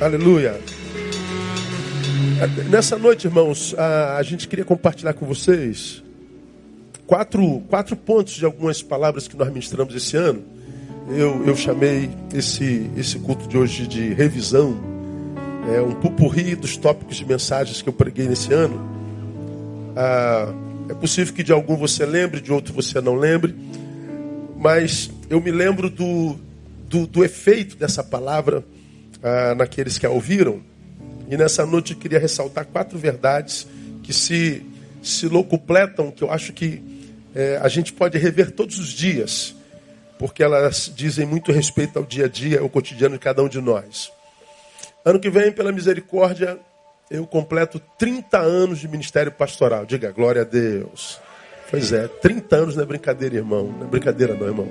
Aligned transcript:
Aleluia. 0.00 0.60
Nessa 2.70 2.96
noite, 2.96 3.26
irmãos, 3.26 3.74
a, 3.76 4.16
a, 4.16 4.22
gente 4.22 4.46
queria 4.46 4.64
compartilhar 4.64 5.12
com 5.12 5.26
vocês 5.26 6.04
quatro, 7.04 7.60
quatro 7.68 7.96
pontos 7.96 8.34
de 8.34 8.44
algumas 8.44 8.80
palavras 8.80 9.26
que 9.26 9.36
nós 9.36 9.48
ministramos 9.48 9.92
esse 9.96 10.16
ano. 10.16 10.44
Eu, 11.08 11.44
eu 11.44 11.56
chamei 11.56 12.08
esse, 12.32 12.88
esse 12.96 13.18
culto 13.18 13.48
de 13.48 13.58
hoje 13.58 13.88
de 13.88 14.14
revisão, 14.14 14.78
é 15.74 15.82
um 15.82 15.94
pupurri 15.94 16.54
dos 16.54 16.76
tópicos 16.76 17.16
de 17.16 17.26
mensagens 17.26 17.82
que 17.82 17.88
eu 17.88 17.92
preguei 17.92 18.28
nesse 18.28 18.54
ano. 18.54 18.88
Ah, 19.96 20.54
é 20.88 20.94
possível 20.94 21.34
que 21.34 21.42
de 21.42 21.52
algum 21.52 21.76
você 21.76 22.06
lembre, 22.06 22.40
de 22.40 22.52
outro 22.52 22.72
você 22.72 23.00
não 23.00 23.16
lembre, 23.16 23.52
mas 24.56 25.10
eu 25.28 25.40
me 25.40 25.50
lembro 25.50 25.90
do, 25.90 26.36
do, 26.88 27.04
do 27.04 27.24
efeito 27.24 27.76
dessa 27.76 28.04
palavra 28.04 28.64
ah, 29.22 29.54
naqueles 29.54 29.98
que 29.98 30.06
a 30.06 30.10
ouviram. 30.10 30.62
E 31.28 31.36
nessa 31.36 31.66
noite 31.66 31.92
eu 31.92 31.98
queria 31.98 32.18
ressaltar 32.18 32.66
quatro 32.66 32.98
verdades 32.98 33.66
que 34.02 34.12
se, 34.12 34.64
se 35.02 35.26
locupletam, 35.28 36.10
que 36.10 36.22
eu 36.22 36.30
acho 36.30 36.52
que 36.52 36.82
é, 37.34 37.58
a 37.62 37.68
gente 37.68 37.92
pode 37.92 38.16
rever 38.16 38.52
todos 38.52 38.78
os 38.78 38.88
dias, 38.88 39.54
porque 40.18 40.42
elas 40.42 40.90
dizem 40.94 41.26
muito 41.26 41.52
respeito 41.52 41.98
ao 41.98 42.04
dia 42.04 42.24
a 42.24 42.28
dia, 42.28 42.60
ao 42.60 42.68
cotidiano 42.68 43.14
de 43.14 43.20
cada 43.20 43.42
um 43.42 43.48
de 43.48 43.60
nós. 43.60 44.10
Ano 45.04 45.20
que 45.20 45.30
vem, 45.30 45.52
pela 45.52 45.70
misericórdia, 45.70 46.58
eu 47.10 47.26
completo 47.26 47.80
30 47.98 48.38
anos 48.38 48.78
de 48.78 48.88
ministério 48.88 49.32
pastoral. 49.32 49.86
Diga 49.86 50.10
glória 50.10 50.42
a 50.42 50.44
Deus. 50.44 51.20
Pois 51.70 51.92
é, 51.92 52.08
30 52.08 52.56
anos 52.56 52.76
não 52.76 52.82
é 52.82 52.86
brincadeira, 52.86 53.36
irmão. 53.36 53.64
Não 53.78 53.86
é 53.86 53.90
brincadeira, 53.90 54.34
não, 54.34 54.46
irmão. 54.46 54.68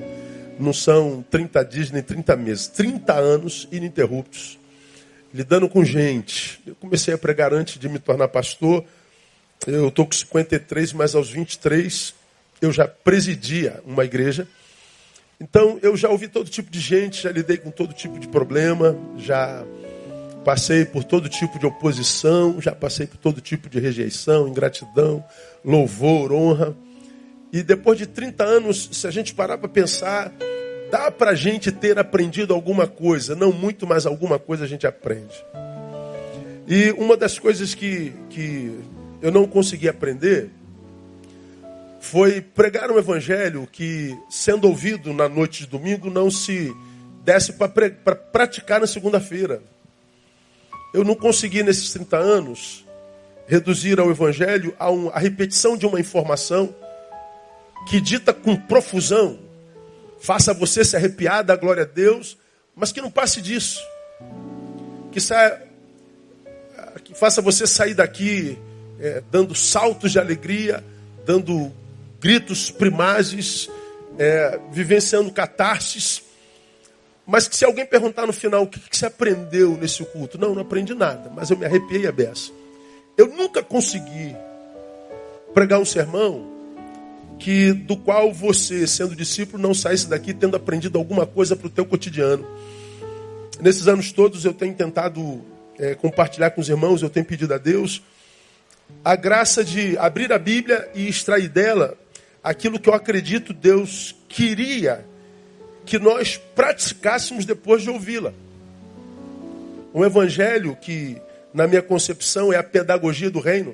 Não 0.60 0.74
são 0.74 1.24
30 1.30 1.64
dias 1.66 1.92
nem 1.92 2.02
30 2.02 2.36
meses. 2.36 2.68
30 2.68 3.14
anos 3.14 3.68
ininterruptos, 3.72 4.58
lidando 5.34 5.70
com 5.70 5.84
gente. 5.84 6.60
Eu 6.66 6.76
comecei 6.76 7.14
a 7.14 7.18
pregar 7.18 7.54
antes 7.54 7.78
de 7.80 7.88
me 7.88 8.00
tornar 8.00 8.28
pastor. 8.28 8.84
Eu 9.66 9.90
estou 9.90 10.06
com 10.06 10.14
53, 10.14 10.94
mas 10.94 11.16
aos 11.16 11.30
23 11.30 12.14
eu 12.62 12.72
já 12.72 12.88
presidia 12.88 13.82
uma 13.86 14.04
igreja. 14.04 14.48
Então 15.40 15.80
eu 15.82 15.96
já 15.96 16.10
ouvi 16.10 16.28
todo 16.28 16.50
tipo 16.50 16.72
de 16.72 16.80
gente, 16.80 17.24
já 17.24 17.32
lidei 17.32 17.58
com 17.58 17.70
todo 17.70 17.94
tipo 17.94 18.20
de 18.20 18.28
problema, 18.28 18.98
já 19.18 19.64
passei 20.44 20.86
por 20.86 21.04
todo 21.04 21.30
tipo 21.30 21.60
de 21.60 21.66
oposição, 21.66 22.60
já 22.62 22.74
passei 22.74 23.06
por 23.06 23.18
todo 23.18 23.42
tipo 23.42 23.70
de 23.70 23.80
rejeição, 23.80 24.48
ingratidão, 24.48 25.24
louvor, 25.64 26.32
honra. 26.32 26.76
E 27.58 27.64
depois 27.64 27.98
de 27.98 28.06
30 28.06 28.44
anos, 28.44 28.88
se 28.92 29.08
a 29.08 29.10
gente 29.10 29.34
parar 29.34 29.58
para 29.58 29.68
pensar, 29.68 30.32
dá 30.92 31.10
para 31.10 31.32
a 31.32 31.34
gente 31.36 31.72
ter 31.72 31.98
aprendido 31.98 32.54
alguma 32.54 32.86
coisa, 32.86 33.36
não 33.36 33.52
muito, 33.52 33.88
mas 33.88 34.06
alguma 34.06 34.38
coisa 34.38 34.64
a 34.64 34.68
gente 34.68 34.86
aprende. 34.86 35.44
E 36.68 36.92
uma 36.92 37.18
das 37.18 37.40
coisas 37.40 37.74
que, 37.74 38.14
que 38.30 38.80
eu 39.24 39.32
não 39.32 39.48
consegui 39.48 39.90
aprender 39.90 40.52
foi 42.00 42.42
pregar 42.42 42.92
um 42.92 43.00
evangelho 43.00 43.68
que, 43.72 44.16
sendo 44.30 44.68
ouvido 44.68 45.12
na 45.12 45.28
noite 45.28 45.64
de 45.64 45.68
domingo, 45.72 46.12
não 46.12 46.30
se 46.30 46.72
desse 47.24 47.54
para 47.54 48.16
praticar 48.16 48.80
na 48.80 48.86
segunda-feira. 48.86 49.64
Eu 50.94 51.04
não 51.04 51.16
consegui, 51.16 51.64
nesses 51.64 51.92
30 51.92 52.18
anos, 52.18 52.86
reduzir 53.48 54.00
ao 54.00 54.12
Evangelho 54.12 54.76
a, 54.78 54.92
um, 54.92 55.10
a 55.10 55.18
repetição 55.18 55.76
de 55.76 55.88
uma 55.88 56.00
informação 56.00 56.76
que 57.88 58.02
dita 58.02 58.34
com 58.34 58.56
profusão, 58.56 59.40
faça 60.20 60.54
você 60.54 60.84
se 60.84 60.96
arrepiar 60.96 61.44
da 61.44 61.56
glória 61.56 61.84
a 61.84 61.86
Deus, 61.86 62.38
mas 62.76 62.92
que 62.92 63.02
não 63.02 63.10
passe 63.10 63.42
disso. 63.42 63.82
Que, 65.12 65.22
saia, 65.22 65.62
que 67.04 67.14
faça 67.14 67.42
você 67.42 67.66
sair 67.66 67.94
daqui 67.94 68.58
é, 69.00 69.24
dando 69.32 69.56
saltos 69.56 70.12
de 70.12 70.20
alegria, 70.20 70.84
dando 71.26 71.72
gritos 72.20 72.70
primazes, 72.70 73.70
é, 74.18 74.60
vivenciando 74.72 75.32
catarses, 75.32 76.24
mas 77.26 77.48
que 77.48 77.56
se 77.56 77.66
alguém 77.66 77.86
perguntar 77.86 78.26
no 78.26 78.34
final 78.34 78.64
o 78.64 78.68
que, 78.68 78.80
que 78.80 78.98
você 78.98 79.06
aprendeu 79.06 79.78
nesse 79.78 80.04
culto, 80.06 80.38
não, 80.38 80.54
não 80.56 80.62
aprendi 80.62 80.94
nada, 80.94 81.30
mas 81.30 81.50
eu 81.50 81.58
me 81.58 81.66
arrepiei 81.66 82.08
a 82.08 82.12
beça. 82.12 82.52
Eu 83.18 83.28
nunca 83.28 83.64
consegui 83.64 84.36
pregar 85.54 85.80
um 85.80 85.86
sermão 85.86 86.57
que 87.40 87.74
do 87.74 87.96
qual 87.96 88.34
você, 88.34 88.88
sendo 88.88 89.16
discípulo, 89.16 89.62
não 89.62 89.74
saísse 89.74 90.08
daqui 90.08 90.34
tendo 90.34 90.56
aprendido 90.56 90.98
alguma 90.98 91.26
coisa 91.26 91.56
para 91.56 91.68
o 91.68 91.70
teu 91.70 91.86
cotidiano. 91.86 92.46
Nesses 93.62 93.88
anos 93.88 94.12
todos 94.12 94.46
eu 94.46 94.54
tenho 94.54 94.74
tentado 94.74 95.44
é, 95.78 95.96
compartilhar 95.96 96.52
com 96.52 96.62
os 96.62 96.70
irmãos, 96.70 97.02
eu 97.02 97.10
tenho 97.10 97.26
pedido 97.26 97.54
a 97.54 97.58
Deus 97.58 98.02
a 99.04 99.16
graça 99.16 99.64
de 99.64 99.98
abrir 99.98 100.32
a 100.32 100.40
Bíblia 100.40 100.90
e 100.94 101.08
extrair 101.08 101.50
dela 101.50 101.98
aquilo 102.44 102.80
que 102.80 102.90
eu 102.90 102.94
acredito 102.94 103.54
Deus 103.54 104.16
queria 104.28 105.06
que 105.86 105.98
nós 105.98 106.38
praticássemos 106.56 107.46
depois 107.46 107.82
de 107.82 107.90
ouvi-la. 107.90 108.34
Um 109.94 110.04
evangelho 110.04 110.76
que, 110.76 111.18
na 111.54 111.66
minha 111.66 111.82
concepção, 111.82 112.52
é 112.52 112.58
a 112.58 112.64
pedagogia 112.64 113.32
do 113.32 113.40
reino. 113.40 113.74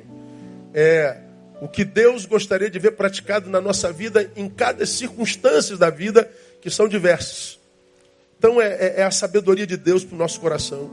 É 0.73 1.17
o 1.63 1.67
que 1.69 1.85
Deus 1.85 2.25
gostaria 2.25 2.69
de 2.69 2.77
ver 2.77 2.91
praticado 2.91 3.49
na 3.49 3.61
nossa 3.61 3.89
vida 3.89 4.29
em 4.35 4.49
cada 4.49 4.85
circunstância 4.85 5.77
da 5.77 5.89
vida, 5.89 6.29
que 6.61 6.69
são 6.69 6.89
diversas. 6.89 7.57
Então 8.37 8.61
é, 8.61 8.67
é, 8.67 8.93
é 8.97 9.03
a 9.03 9.11
sabedoria 9.11 9.65
de 9.65 9.77
Deus 9.77 10.03
para 10.03 10.15
o 10.15 10.17
nosso 10.17 10.41
coração. 10.41 10.91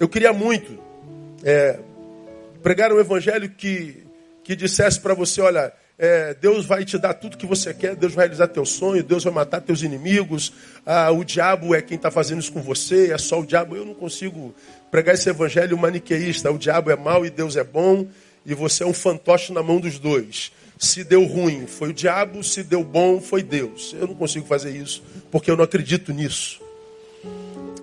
Eu 0.00 0.08
queria 0.08 0.32
muito 0.32 0.82
é, 1.44 1.78
pregar 2.62 2.90
um 2.94 2.98
evangelho 2.98 3.50
que, 3.50 4.02
que 4.42 4.56
dissesse 4.56 4.98
para 4.98 5.12
você, 5.12 5.42
olha, 5.42 5.70
é, 5.98 6.32
Deus 6.32 6.64
vai 6.64 6.82
te 6.82 6.96
dar 6.96 7.12
tudo 7.12 7.36
que 7.36 7.44
você 7.44 7.74
quer, 7.74 7.94
Deus 7.94 8.14
vai 8.14 8.24
realizar 8.24 8.48
teu 8.48 8.64
sonho, 8.64 9.04
Deus 9.04 9.24
vai 9.24 9.34
matar 9.34 9.60
teus 9.60 9.82
inimigos, 9.82 10.50
ah, 10.86 11.10
o 11.10 11.22
diabo 11.22 11.74
é 11.74 11.82
quem 11.82 11.96
está 11.98 12.10
fazendo 12.10 12.40
isso 12.40 12.50
com 12.50 12.62
você, 12.62 13.12
é 13.12 13.18
só 13.18 13.38
o 13.38 13.46
diabo. 13.46 13.76
Eu 13.76 13.84
não 13.84 13.92
consigo 13.92 14.54
pregar 14.90 15.14
esse 15.14 15.28
evangelho 15.28 15.76
maniqueísta. 15.76 16.50
O 16.50 16.56
diabo 16.56 16.90
é 16.90 16.96
mau 16.96 17.26
e 17.26 17.28
Deus 17.28 17.54
é 17.54 17.62
bom, 17.62 18.06
e 18.44 18.54
você 18.54 18.82
é 18.82 18.86
um 18.86 18.94
fantoche 18.94 19.52
na 19.52 19.62
mão 19.62 19.80
dos 19.80 19.98
dois. 19.98 20.52
Se 20.78 21.04
deu 21.04 21.24
ruim, 21.26 21.66
foi 21.66 21.90
o 21.90 21.92
diabo, 21.92 22.42
se 22.42 22.62
deu 22.62 22.82
bom, 22.82 23.20
foi 23.20 23.42
Deus. 23.42 23.94
Eu 23.98 24.06
não 24.06 24.14
consigo 24.14 24.46
fazer 24.46 24.70
isso, 24.70 25.02
porque 25.30 25.50
eu 25.50 25.56
não 25.56 25.64
acredito 25.64 26.12
nisso. 26.12 26.60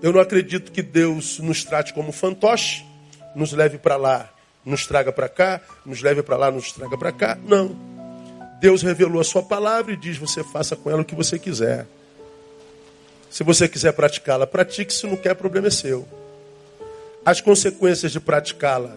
Eu 0.02 0.12
não 0.12 0.20
acredito 0.20 0.72
que 0.72 0.82
Deus 0.82 1.38
nos 1.38 1.64
trate 1.64 1.94
como 1.94 2.10
fantoche, 2.12 2.84
nos 3.34 3.52
leve 3.52 3.78
para 3.78 3.96
lá, 3.96 4.32
nos 4.64 4.86
traga 4.86 5.12
para 5.12 5.28
cá, 5.28 5.60
nos 5.86 6.02
leve 6.02 6.22
para 6.22 6.36
lá, 6.36 6.50
nos 6.50 6.72
traga 6.72 6.98
para 6.98 7.12
cá. 7.12 7.38
Não. 7.46 7.76
Deus 8.60 8.82
revelou 8.82 9.20
a 9.20 9.24
sua 9.24 9.42
palavra 9.42 9.92
e 9.92 9.96
diz: 9.96 10.16
você 10.16 10.42
faça 10.42 10.74
com 10.74 10.90
ela 10.90 11.02
o 11.02 11.04
que 11.04 11.14
você 11.14 11.38
quiser. 11.38 11.86
Se 13.30 13.44
você 13.44 13.68
quiser 13.68 13.92
praticá-la, 13.92 14.46
pratique. 14.46 14.92
Se 14.92 15.06
não 15.06 15.16
quer, 15.16 15.34
problema 15.34 15.68
é 15.68 15.70
seu. 15.70 16.06
As 17.24 17.40
consequências 17.40 18.10
de 18.10 18.18
praticá-la 18.18 18.96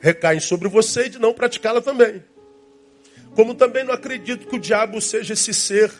recaem 0.00 0.40
sobre 0.40 0.68
você 0.68 1.06
e 1.06 1.08
de 1.08 1.18
não 1.18 1.34
praticá-la 1.34 1.80
também. 1.80 2.22
Como 3.34 3.54
também 3.54 3.84
não 3.84 3.94
acredito 3.94 4.46
que 4.46 4.56
o 4.56 4.60
diabo 4.60 5.00
seja 5.00 5.34
esse 5.34 5.52
ser 5.54 5.92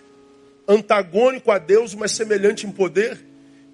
antagônico 0.66 1.50
a 1.50 1.58
Deus, 1.58 1.94
mas 1.94 2.12
semelhante 2.12 2.66
em 2.66 2.70
poder, 2.70 3.18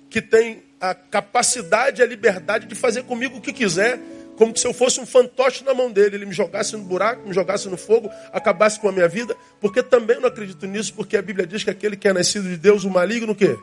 que 0.09 0.21
tem 0.21 0.63
a 0.81 0.95
capacidade 0.95 2.01
e 2.01 2.05
a 2.05 2.07
liberdade 2.07 2.67
de 2.67 2.75
fazer 2.75 3.05
comigo 3.05 3.39
o 3.39 3.41
que 3.41 3.53
quiser 3.53 3.99
como 4.37 4.57
se 4.57 4.67
eu 4.67 4.73
fosse 4.73 5.01
um 5.01 5.07
fantoche 5.07 5.65
na 5.65 5.75
mão 5.75 5.91
dele. 5.91 6.17
Ele 6.17 6.27
me 6.27 6.33
jogasse 6.33 6.77
no 6.77 6.83
buraco, 6.85 7.27
me 7.27 7.35
jogasse 7.35 7.69
no 7.69 7.77
fogo, 7.77 8.11
acabasse 8.33 8.79
com 8.81 8.89
a 8.89 8.93
minha 8.93 9.09
vida. 9.09 9.37
Porque 9.61 9.83
também 9.83 10.21
não 10.21 10.29
acredito 10.29 10.67
nisso, 10.67 10.93
porque 10.95 11.17
a 11.17 11.23
Bíblia 11.23 11.47
diz 11.47 11.63
que 11.65 11.71
aquele 11.71 11.97
que 11.97 12.09
é 12.09 12.13
nascido 12.13 12.49
de 12.49 12.57
Deus, 12.57 12.85
o 12.85 12.91
maligno, 12.91 13.33
o 13.33 13.37
quê? 13.37 13.57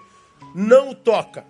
Não 0.55 0.89
o 0.89 0.95
toca. 0.95 1.45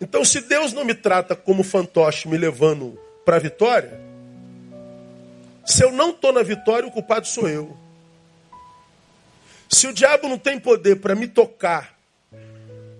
Então, 0.00 0.24
se 0.24 0.40
Deus 0.40 0.72
não 0.72 0.84
me 0.84 0.94
trata 0.94 1.36
como 1.36 1.62
fantoche, 1.62 2.28
me 2.28 2.38
levando 2.38 2.98
para 3.24 3.36
a 3.36 3.38
vitória, 3.38 4.00
se 5.64 5.84
eu 5.84 5.92
não 5.92 6.10
estou 6.10 6.32
na 6.32 6.42
vitória, 6.42 6.88
o 6.88 6.90
culpado 6.90 7.26
sou 7.26 7.48
eu. 7.48 7.76
Se 9.68 9.86
o 9.86 9.92
diabo 9.92 10.28
não 10.28 10.36
tem 10.36 10.58
poder 10.58 10.96
para 10.96 11.14
me 11.14 11.28
tocar, 11.28 11.96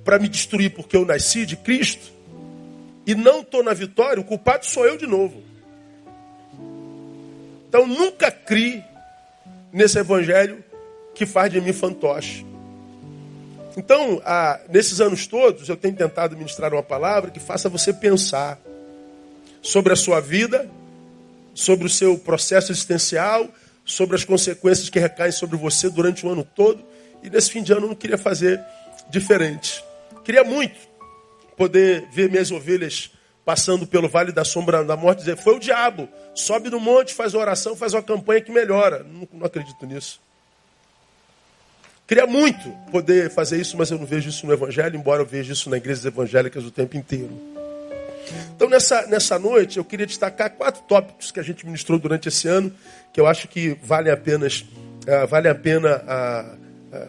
para 0.05 0.19
me 0.19 0.29
destruir 0.29 0.71
porque 0.71 0.97
eu 0.97 1.05
nasci 1.05 1.45
de 1.45 1.57
Cristo, 1.57 2.13
e 3.07 3.15
não 3.15 3.41
estou 3.41 3.63
na 3.63 3.73
vitória, 3.73 4.21
o 4.21 4.25
culpado 4.25 4.65
sou 4.65 4.87
eu 4.87 4.97
de 4.97 5.07
novo. 5.07 5.43
Então 7.69 7.87
nunca 7.87 8.31
crie 8.31 8.85
nesse 9.73 9.99
evangelho 9.99 10.63
que 11.15 11.27
faz 11.27 11.53
de 11.53 11.61
mim 11.61 11.73
fantoche. 11.73 12.47
Então, 13.77 14.21
ah, 14.25 14.61
nesses 14.69 15.01
anos 15.01 15.27
todos, 15.27 15.69
eu 15.69 15.77
tenho 15.77 15.95
tentado 15.95 16.37
ministrar 16.37 16.73
uma 16.73 16.83
palavra 16.83 17.31
que 17.31 17.41
faça 17.41 17.69
você 17.69 17.93
pensar 17.93 18.59
sobre 19.63 19.93
a 19.93 19.97
sua 19.97 20.21
vida, 20.21 20.71
sobre 21.55 21.87
o 21.87 21.91
seu 21.91 22.19
processo 22.19 22.73
existencial, 22.73 23.49
sobre 23.85 24.17
as 24.17 24.25
consequências 24.25 24.89
que 24.89 24.99
recaem 24.99 25.33
sobre 25.33 25.57
você 25.57 25.91
durante 25.91 26.27
o 26.27 26.31
ano 26.31 26.45
todo. 26.45 26.85
E 27.23 27.29
nesse 27.29 27.51
fim 27.51 27.63
de 27.63 27.73
ano 27.73 27.83
eu 27.83 27.89
não 27.89 27.95
queria 27.95 28.19
fazer 28.19 28.61
diferente. 29.11 29.85
Queria 30.25 30.45
muito 30.45 30.79
poder 31.57 32.09
ver 32.13 32.31
minhas 32.31 32.51
ovelhas 32.51 33.11
passando 33.45 33.87
pelo 33.87 34.09
vale 34.09 34.33
da 34.33 34.45
sombra 34.45 34.85
da 34.85 34.97
morte, 34.97 35.21
dizer, 35.21 35.37
foi 35.37 35.57
o 35.57 35.59
diabo. 35.59 36.09
Sobe 36.35 36.71
no 36.71 36.79
monte, 36.79 37.13
faz 37.13 37.35
oração, 37.35 37.75
faz 37.75 37.95
uma 37.95 38.03
campanha 38.03 38.41
que 38.41 38.53
melhora. 38.53 39.03
Não, 39.03 39.29
não 39.33 39.47
acredito 39.47 39.85
nisso. 39.87 40.21
Queria 42.07 42.27
muito 42.27 42.71
poder 42.91 43.31
fazer 43.31 43.61
isso, 43.61 43.77
mas 43.77 43.91
eu 43.91 43.99
não 43.99 44.07
vejo 44.07 44.29
isso 44.29 44.47
no 44.47 44.53
Evangelho, 44.53 44.97
embora 44.97 45.23
eu 45.23 45.27
veja 45.27 45.53
isso 45.53 45.71
na 45.71 45.77
igrejas 45.77 46.05
evangélicas 46.05 46.65
o 46.65 46.71
tempo 46.71 46.97
inteiro. 46.97 47.50
Então, 48.55 48.69
nessa, 48.69 49.07
nessa 49.07 49.39
noite, 49.39 49.79
eu 49.79 49.85
queria 49.85 50.07
destacar 50.07 50.51
quatro 50.51 50.83
tópicos 50.83 51.31
que 51.31 51.41
a 51.41 51.43
gente 51.43 51.65
ministrou 51.65 51.99
durante 51.99 52.29
esse 52.29 52.49
ano, 52.49 52.73
que 53.13 53.21
eu 53.21 53.27
acho 53.27 53.49
que 53.49 53.77
valem 53.83 54.13
apenas, 54.13 54.61
uh, 54.61 55.27
vale 55.29 55.49
a 55.49 55.55
pena 55.55 56.03
uh, 56.03 57.09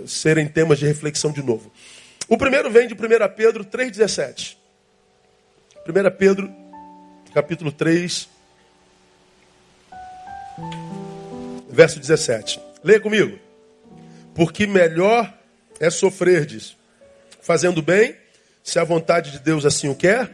uh, 0.00 0.08
serem 0.08 0.46
temas 0.46 0.78
de 0.78 0.86
reflexão 0.86 1.32
de 1.32 1.42
novo. 1.42 1.72
O 2.28 2.38
primeiro 2.38 2.70
vem 2.70 2.86
de 2.86 2.94
1 2.94 2.98
Pedro 3.36 3.64
3,17. 3.64 4.56
1 5.86 6.16
Pedro, 6.16 6.50
capítulo 7.34 7.72
3, 7.72 8.28
verso 11.68 11.98
17. 11.98 12.60
Leia 12.84 13.00
comigo. 13.00 13.38
Porque 14.34 14.66
melhor 14.66 15.32
é 15.80 15.90
sofrerdes 15.90 16.76
fazendo 17.40 17.82
bem, 17.82 18.16
se 18.62 18.78
a 18.78 18.84
vontade 18.84 19.30
de 19.32 19.38
Deus 19.38 19.64
assim 19.64 19.88
o 19.88 19.94
quer. 19.94 20.30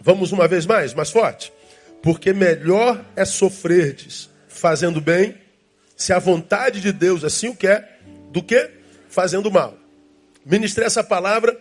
Vamos 0.00 0.32
uma 0.32 0.48
vez 0.48 0.66
mais, 0.66 0.94
mais 0.94 1.10
forte. 1.10 1.52
Porque 2.02 2.32
melhor 2.32 3.04
é 3.14 3.24
sofrerdes 3.24 4.30
fazendo 4.48 5.00
bem, 5.00 5.34
se 5.96 6.12
a 6.12 6.18
vontade 6.18 6.80
de 6.80 6.92
Deus 6.92 7.24
assim 7.24 7.48
o 7.48 7.54
quer, 7.54 8.00
do 8.30 8.42
que 8.42 8.70
fazendo 9.08 9.50
mal. 9.50 9.76
Ministrei 10.44 10.86
essa 10.86 11.04
palavra 11.04 11.58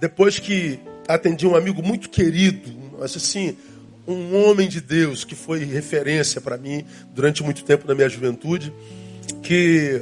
depois 0.00 0.38
que 0.38 0.78
atendi 1.06 1.46
um 1.46 1.56
amigo 1.56 1.82
muito 1.82 2.10
querido, 2.10 2.70
assim, 3.02 3.56
um 4.06 4.36
homem 4.44 4.68
de 4.68 4.80
Deus 4.80 5.24
que 5.24 5.34
foi 5.34 5.64
referência 5.64 6.40
para 6.40 6.56
mim 6.56 6.84
durante 7.14 7.42
muito 7.42 7.64
tempo 7.64 7.86
na 7.86 7.94
minha 7.94 8.08
juventude, 8.08 8.72
que 9.42 10.00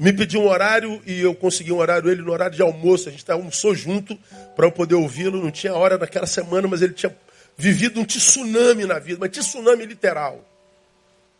me 0.00 0.14
pediu 0.14 0.40
um 0.40 0.48
horário 0.48 1.02
e 1.06 1.20
eu 1.20 1.34
consegui 1.34 1.70
um 1.70 1.76
horário 1.76 2.10
ele 2.10 2.22
no 2.22 2.32
horário 2.32 2.56
de 2.56 2.62
almoço. 2.62 3.10
A 3.10 3.12
gente 3.12 3.30
almoçou 3.30 3.74
junto 3.74 4.18
para 4.56 4.66
eu 4.66 4.72
poder 4.72 4.94
ouvi-lo. 4.94 5.42
Não 5.42 5.50
tinha 5.50 5.74
hora 5.74 5.98
naquela 5.98 6.26
semana, 6.26 6.66
mas 6.66 6.80
ele 6.80 6.94
tinha 6.94 7.14
vivido 7.54 8.00
um 8.00 8.04
tsunami 8.06 8.86
na 8.86 8.98
vida, 8.98 9.18
mas 9.20 9.30
tsunami 9.30 9.84
literal. 9.84 10.42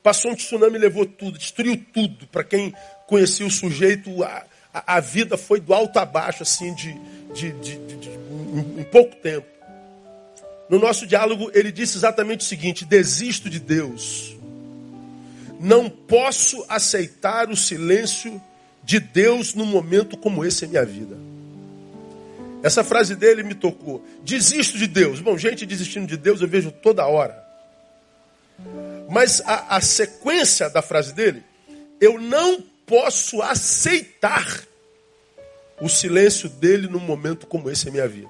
Passou 0.03 0.33
um 0.33 0.35
tsunami 0.35 0.77
e 0.77 0.79
levou 0.79 1.07
tudo, 1.07 1.39
destruiu 1.39 1.83
tudo. 1.91 2.27
Para 2.27 2.45
quem 2.45 2.75
conhecia 3.07 3.47
o 3.47 3.51
sujeito, 3.51 4.23
a, 4.23 4.45
a, 4.75 4.97
a, 4.97 5.01
vida 5.01 5.39
foi 5.39 5.59
do 5.59 5.73
alto 5.73 5.99
a 5.99 6.05
baixo, 6.05 6.43
assim, 6.43 6.75
de, 6.75 6.93
de, 7.33 7.53
de, 7.53 7.79
de 7.97 8.85
pouco 8.93 9.17
tempo. 9.17 9.47
No 10.69 10.79
nosso 10.79 11.07
diálogo, 11.07 11.51
ele 11.55 11.73
disse 11.73 11.97
exatamente 11.97 12.41
o 12.41 12.45
seguinte: 12.45 12.85
desisto 12.85 13.49
de 13.49 13.59
Deus. 13.59 14.37
Não 15.59 15.89
posso 15.89 16.63
aceitar 16.69 17.49
o 17.51 17.57
silêncio 17.57 18.41
de 18.91 18.99
Deus 18.99 19.55
num 19.55 19.67
momento 19.67 20.17
como 20.17 20.45
esse 20.45 20.65
em 20.65 20.69
minha 20.69 20.85
vida. 20.85 21.17
Essa 22.61 22.83
frase 22.83 23.15
dele 23.15 23.45
me 23.45 23.55
tocou. 23.55 24.05
Desisto 24.25 24.77
de 24.77 24.89
Deus. 24.89 25.21
Bom, 25.21 25.39
gente 25.39 25.65
desistindo 25.65 26.09
de 26.09 26.17
Deus 26.17 26.41
eu 26.41 26.49
vejo 26.49 26.73
toda 26.73 27.07
hora. 27.07 27.41
Mas 29.09 29.41
a, 29.43 29.77
a 29.77 29.81
sequência 29.81 30.69
da 30.69 30.83
frase 30.83 31.15
dele, 31.15 31.45
eu 32.01 32.21
não 32.21 32.61
posso 32.85 33.41
aceitar 33.41 34.61
o 35.81 35.89
silêncio 35.89 36.49
dele 36.49 36.89
num 36.89 36.99
momento 36.99 37.47
como 37.47 37.71
esse 37.71 37.89
em 37.89 37.93
minha 37.93 38.09
vida. 38.09 38.29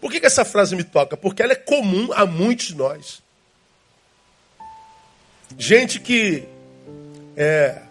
Por 0.00 0.12
que, 0.12 0.20
que 0.20 0.26
essa 0.26 0.44
frase 0.44 0.76
me 0.76 0.84
toca? 0.84 1.16
Porque 1.16 1.42
ela 1.42 1.52
é 1.52 1.56
comum 1.56 2.12
a 2.12 2.24
muitos 2.24 2.66
de 2.66 2.76
nós. 2.76 3.20
Gente 5.58 5.98
que 5.98 6.44
é, 7.36 7.82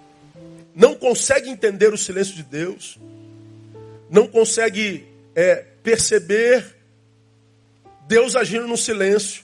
não 0.75 0.95
consegue 0.95 1.49
entender 1.49 1.93
o 1.93 1.97
silêncio 1.97 2.35
de 2.35 2.43
Deus, 2.43 2.97
não 4.09 4.27
consegue 4.27 5.07
é, 5.35 5.65
perceber 5.83 6.75
Deus 8.07 8.35
agindo 8.35 8.67
no 8.67 8.77
silêncio. 8.77 9.43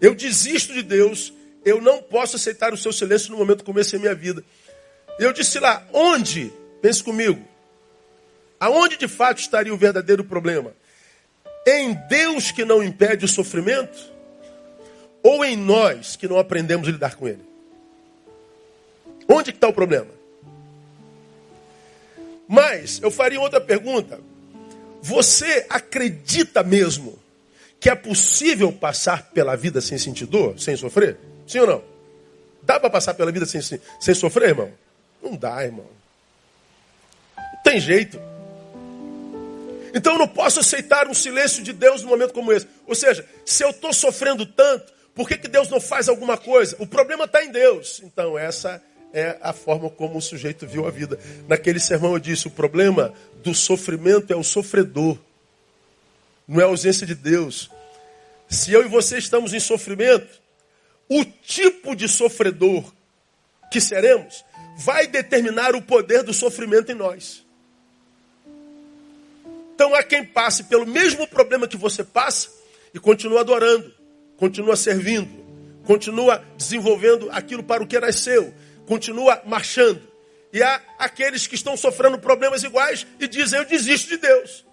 Eu 0.00 0.14
desisto 0.14 0.72
de 0.72 0.82
Deus, 0.82 1.32
eu 1.64 1.80
não 1.80 2.02
posso 2.02 2.36
aceitar 2.36 2.72
o 2.72 2.76
seu 2.76 2.92
silêncio 2.92 3.30
no 3.30 3.38
momento 3.38 3.64
como 3.64 3.78
esse 3.78 3.96
em 3.96 3.98
minha 3.98 4.14
vida. 4.14 4.44
Eu 5.18 5.32
disse 5.32 5.58
lá, 5.58 5.86
onde? 5.92 6.52
Pense 6.80 7.02
comigo. 7.02 7.46
Aonde 8.58 8.96
de 8.96 9.08
fato 9.08 9.38
estaria 9.38 9.72
o 9.72 9.76
verdadeiro 9.76 10.24
problema? 10.24 10.74
Em 11.66 11.94
Deus 12.08 12.50
que 12.50 12.64
não 12.64 12.82
impede 12.82 13.24
o 13.24 13.28
sofrimento? 13.28 14.10
Ou 15.22 15.44
em 15.44 15.56
nós 15.56 16.16
que 16.16 16.26
não 16.26 16.38
aprendemos 16.38 16.88
a 16.88 16.90
lidar 16.90 17.16
com 17.16 17.28
ele? 17.28 17.49
Onde 19.30 19.50
está 19.50 19.68
o 19.68 19.72
problema? 19.72 20.08
Mas 22.48 23.00
eu 23.00 23.12
faria 23.12 23.40
outra 23.40 23.60
pergunta. 23.60 24.20
Você 25.00 25.66
acredita 25.70 26.64
mesmo 26.64 27.16
que 27.78 27.88
é 27.88 27.94
possível 27.94 28.72
passar 28.72 29.30
pela 29.30 29.56
vida 29.56 29.80
sem 29.80 29.96
sentir 29.96 30.26
dor, 30.26 30.58
sem 30.58 30.76
sofrer? 30.76 31.16
Sim 31.46 31.60
ou 31.60 31.66
não? 31.66 31.84
Dá 32.62 32.80
para 32.80 32.90
passar 32.90 33.14
pela 33.14 33.30
vida 33.30 33.46
sem, 33.46 33.60
sem 33.62 34.14
sofrer, 34.14 34.48
irmão? 34.48 34.72
Não 35.22 35.36
dá, 35.36 35.64
irmão. 35.64 35.86
Não 37.36 37.62
tem 37.62 37.80
jeito. 37.80 38.20
Então 39.94 40.14
eu 40.14 40.18
não 40.18 40.28
posso 40.28 40.58
aceitar 40.58 41.06
um 41.06 41.14
silêncio 41.14 41.62
de 41.62 41.72
Deus 41.72 42.02
num 42.02 42.08
momento 42.08 42.34
como 42.34 42.52
esse. 42.52 42.66
Ou 42.84 42.96
seja, 42.96 43.24
se 43.44 43.62
eu 43.62 43.70
estou 43.70 43.92
sofrendo 43.92 44.44
tanto, 44.44 44.92
por 45.14 45.28
que, 45.28 45.38
que 45.38 45.48
Deus 45.48 45.68
não 45.68 45.80
faz 45.80 46.08
alguma 46.08 46.36
coisa? 46.36 46.76
O 46.80 46.86
problema 46.86 47.24
está 47.24 47.44
em 47.44 47.50
Deus. 47.50 48.00
Então, 48.04 48.36
essa 48.36 48.82
é 49.12 49.38
a 49.40 49.52
forma 49.52 49.90
como 49.90 50.18
o 50.18 50.22
sujeito 50.22 50.66
viu 50.66 50.86
a 50.86 50.90
vida. 50.90 51.18
Naquele 51.48 51.80
sermão 51.80 52.12
eu 52.12 52.18
disse: 52.18 52.46
o 52.46 52.50
problema 52.50 53.12
do 53.42 53.54
sofrimento 53.54 54.32
é 54.32 54.36
o 54.36 54.42
sofredor, 54.42 55.18
não 56.46 56.60
é 56.60 56.64
a 56.64 56.66
ausência 56.66 57.06
de 57.06 57.14
Deus. 57.14 57.70
Se 58.48 58.72
eu 58.72 58.84
e 58.84 58.88
você 58.88 59.18
estamos 59.18 59.52
em 59.52 59.60
sofrimento, 59.60 60.40
o 61.08 61.24
tipo 61.24 61.94
de 61.94 62.08
sofredor 62.08 62.84
que 63.70 63.80
seremos 63.80 64.44
vai 64.78 65.06
determinar 65.06 65.74
o 65.74 65.82
poder 65.82 66.22
do 66.22 66.32
sofrimento 66.32 66.90
em 66.90 66.94
nós. 66.94 67.44
Então 69.74 69.94
há 69.94 70.02
quem 70.02 70.24
passe 70.24 70.64
pelo 70.64 70.86
mesmo 70.86 71.26
problema 71.26 71.68
que 71.68 71.76
você 71.76 72.02
passa 72.04 72.50
e 72.92 72.98
continua 72.98 73.40
adorando 73.40 74.00
continua 74.40 74.74
servindo, 74.74 75.28
continua 75.84 76.42
desenvolvendo 76.56 77.28
aquilo 77.30 77.62
para 77.62 77.82
o 77.82 77.86
que 77.86 78.00
nasceu, 78.00 78.54
continua 78.86 79.42
marchando. 79.44 80.00
E 80.52 80.62
há 80.62 80.80
aqueles 80.98 81.46
que 81.46 81.54
estão 81.54 81.76
sofrendo 81.76 82.18
problemas 82.18 82.62
iguais 82.62 83.06
e 83.18 83.28
dizem: 83.28 83.58
Eu 83.58 83.64
desisto 83.64 84.08
de 84.08 84.16
Deus. 84.16 84.64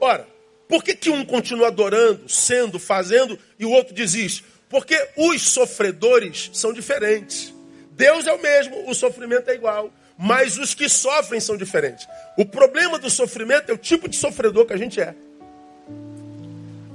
Ora, 0.00 0.26
por 0.68 0.82
que, 0.82 0.94
que 0.94 1.10
um 1.10 1.24
continua 1.24 1.68
adorando, 1.68 2.28
sendo, 2.28 2.78
fazendo 2.78 3.38
e 3.58 3.64
o 3.64 3.70
outro 3.70 3.94
desiste? 3.94 4.44
Porque 4.68 5.08
os 5.16 5.42
sofredores 5.42 6.50
são 6.52 6.72
diferentes. 6.72 7.54
Deus 7.92 8.26
é 8.26 8.32
o 8.32 8.40
mesmo, 8.40 8.88
o 8.88 8.94
sofrimento 8.94 9.50
é 9.50 9.54
igual. 9.54 9.92
Mas 10.16 10.58
os 10.58 10.74
que 10.74 10.88
sofrem 10.88 11.40
são 11.40 11.56
diferentes. 11.56 12.06
O 12.36 12.44
problema 12.44 12.98
do 12.98 13.08
sofrimento 13.08 13.70
é 13.70 13.74
o 13.74 13.78
tipo 13.78 14.08
de 14.08 14.16
sofredor 14.16 14.66
que 14.66 14.72
a 14.72 14.76
gente 14.76 15.00
é. 15.00 15.14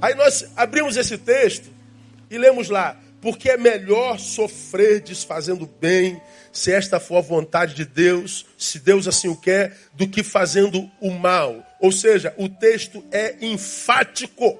Aí 0.00 0.14
nós 0.14 0.46
abrimos 0.54 0.96
esse 0.96 1.16
texto 1.16 1.70
e 2.30 2.36
lemos 2.36 2.68
lá: 2.68 3.00
porque 3.20 3.48
é 3.48 3.56
melhor 3.56 4.18
sofrer 4.18 5.00
desfazendo 5.00 5.66
bem, 5.80 6.20
se 6.54 6.70
esta 6.72 7.00
for 7.00 7.16
a 7.16 7.20
vontade 7.20 7.74
de 7.74 7.84
Deus, 7.84 8.46
se 8.56 8.78
Deus 8.78 9.08
assim 9.08 9.26
o 9.26 9.34
quer, 9.34 9.76
do 9.92 10.06
que 10.08 10.22
fazendo 10.22 10.88
o 11.00 11.10
mal. 11.10 11.66
Ou 11.80 11.90
seja, 11.90 12.32
o 12.38 12.48
texto 12.48 13.04
é 13.10 13.34
enfático 13.40 14.56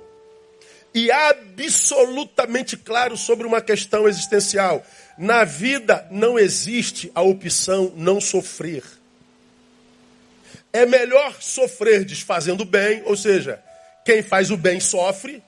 e 0.93 1.09
absolutamente 1.13 2.77
claro 2.77 3.17
sobre 3.17 3.47
uma 3.47 3.61
questão 3.61 4.09
existencial. 4.09 4.85
Na 5.17 5.45
vida 5.45 6.05
não 6.11 6.37
existe 6.37 7.13
a 7.15 7.23
opção 7.23 7.93
não 7.95 8.21
sofrer. 8.21 8.83
É 10.73 10.85
melhor 10.85 11.37
sofrer 11.41 12.05
desfazendo 12.05 12.65
bem, 12.65 13.05
ou 13.07 13.17
seja, 13.17 13.63
quem 14.05 14.21
faz 14.21 14.51
o 14.51 14.57
bem 14.57 14.81
sofre, 14.81 15.41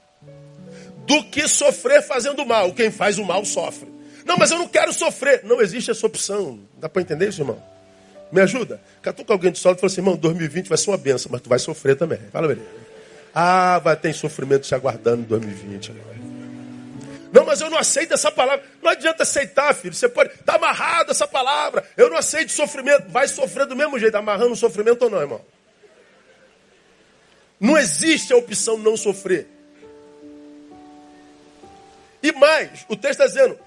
do 1.06 1.24
que 1.24 1.48
sofrer 1.48 2.02
fazendo 2.02 2.46
mal. 2.46 2.72
Quem 2.72 2.92
faz 2.92 3.18
o 3.18 3.24
mal 3.24 3.44
sofre. 3.44 3.95
Não, 4.26 4.36
mas 4.36 4.50
eu 4.50 4.58
não 4.58 4.66
quero 4.66 4.92
sofrer. 4.92 5.42
Não 5.44 5.62
existe 5.62 5.92
essa 5.92 6.04
opção. 6.04 6.58
Dá 6.78 6.88
para 6.88 7.00
entender 7.00 7.28
isso, 7.28 7.40
irmão? 7.40 7.62
Me 8.32 8.40
ajuda? 8.40 8.80
Catuca 9.00 9.32
alguém 9.32 9.52
do 9.52 9.56
solo 9.56 9.76
e 9.76 9.78
fala 9.78 9.90
assim, 9.90 10.00
irmão, 10.00 10.16
2020 10.16 10.68
vai 10.68 10.76
ser 10.76 10.90
uma 10.90 10.98
benção, 10.98 11.30
mas 11.30 11.40
tu 11.40 11.48
vai 11.48 11.60
sofrer 11.60 11.96
também. 11.96 12.18
Fala, 12.32 12.48
beleza. 12.48 12.66
Ah, 13.32 13.78
vai 13.78 13.94
ter 13.94 14.12
sofrimento 14.12 14.66
se 14.66 14.74
aguardando 14.74 15.22
em 15.22 15.26
2020. 15.26 15.92
Não, 17.32 17.44
mas 17.44 17.60
eu 17.60 17.70
não 17.70 17.78
aceito 17.78 18.14
essa 18.14 18.32
palavra. 18.32 18.64
Não 18.82 18.90
adianta 18.90 19.22
aceitar, 19.22 19.72
filho. 19.74 19.94
Você 19.94 20.08
pode. 20.08 20.30
Está 20.30 20.56
amarrado 20.56 21.12
essa 21.12 21.28
palavra. 21.28 21.84
Eu 21.96 22.10
não 22.10 22.16
aceito 22.16 22.50
sofrimento. 22.50 23.08
Vai 23.10 23.28
sofrer 23.28 23.66
do 23.66 23.76
mesmo 23.76 23.96
jeito, 23.98 24.16
amarrando 24.16 24.52
o 24.52 24.56
sofrimento 24.56 25.02
ou 25.02 25.10
não, 25.10 25.20
irmão? 25.20 25.40
Não 27.60 27.78
existe 27.78 28.32
a 28.32 28.36
opção 28.36 28.76
não 28.76 28.96
sofrer. 28.96 29.46
E 32.22 32.32
mais, 32.32 32.84
o 32.88 32.96
texto 32.96 33.20
está 33.20 33.26
dizendo: 33.26 33.58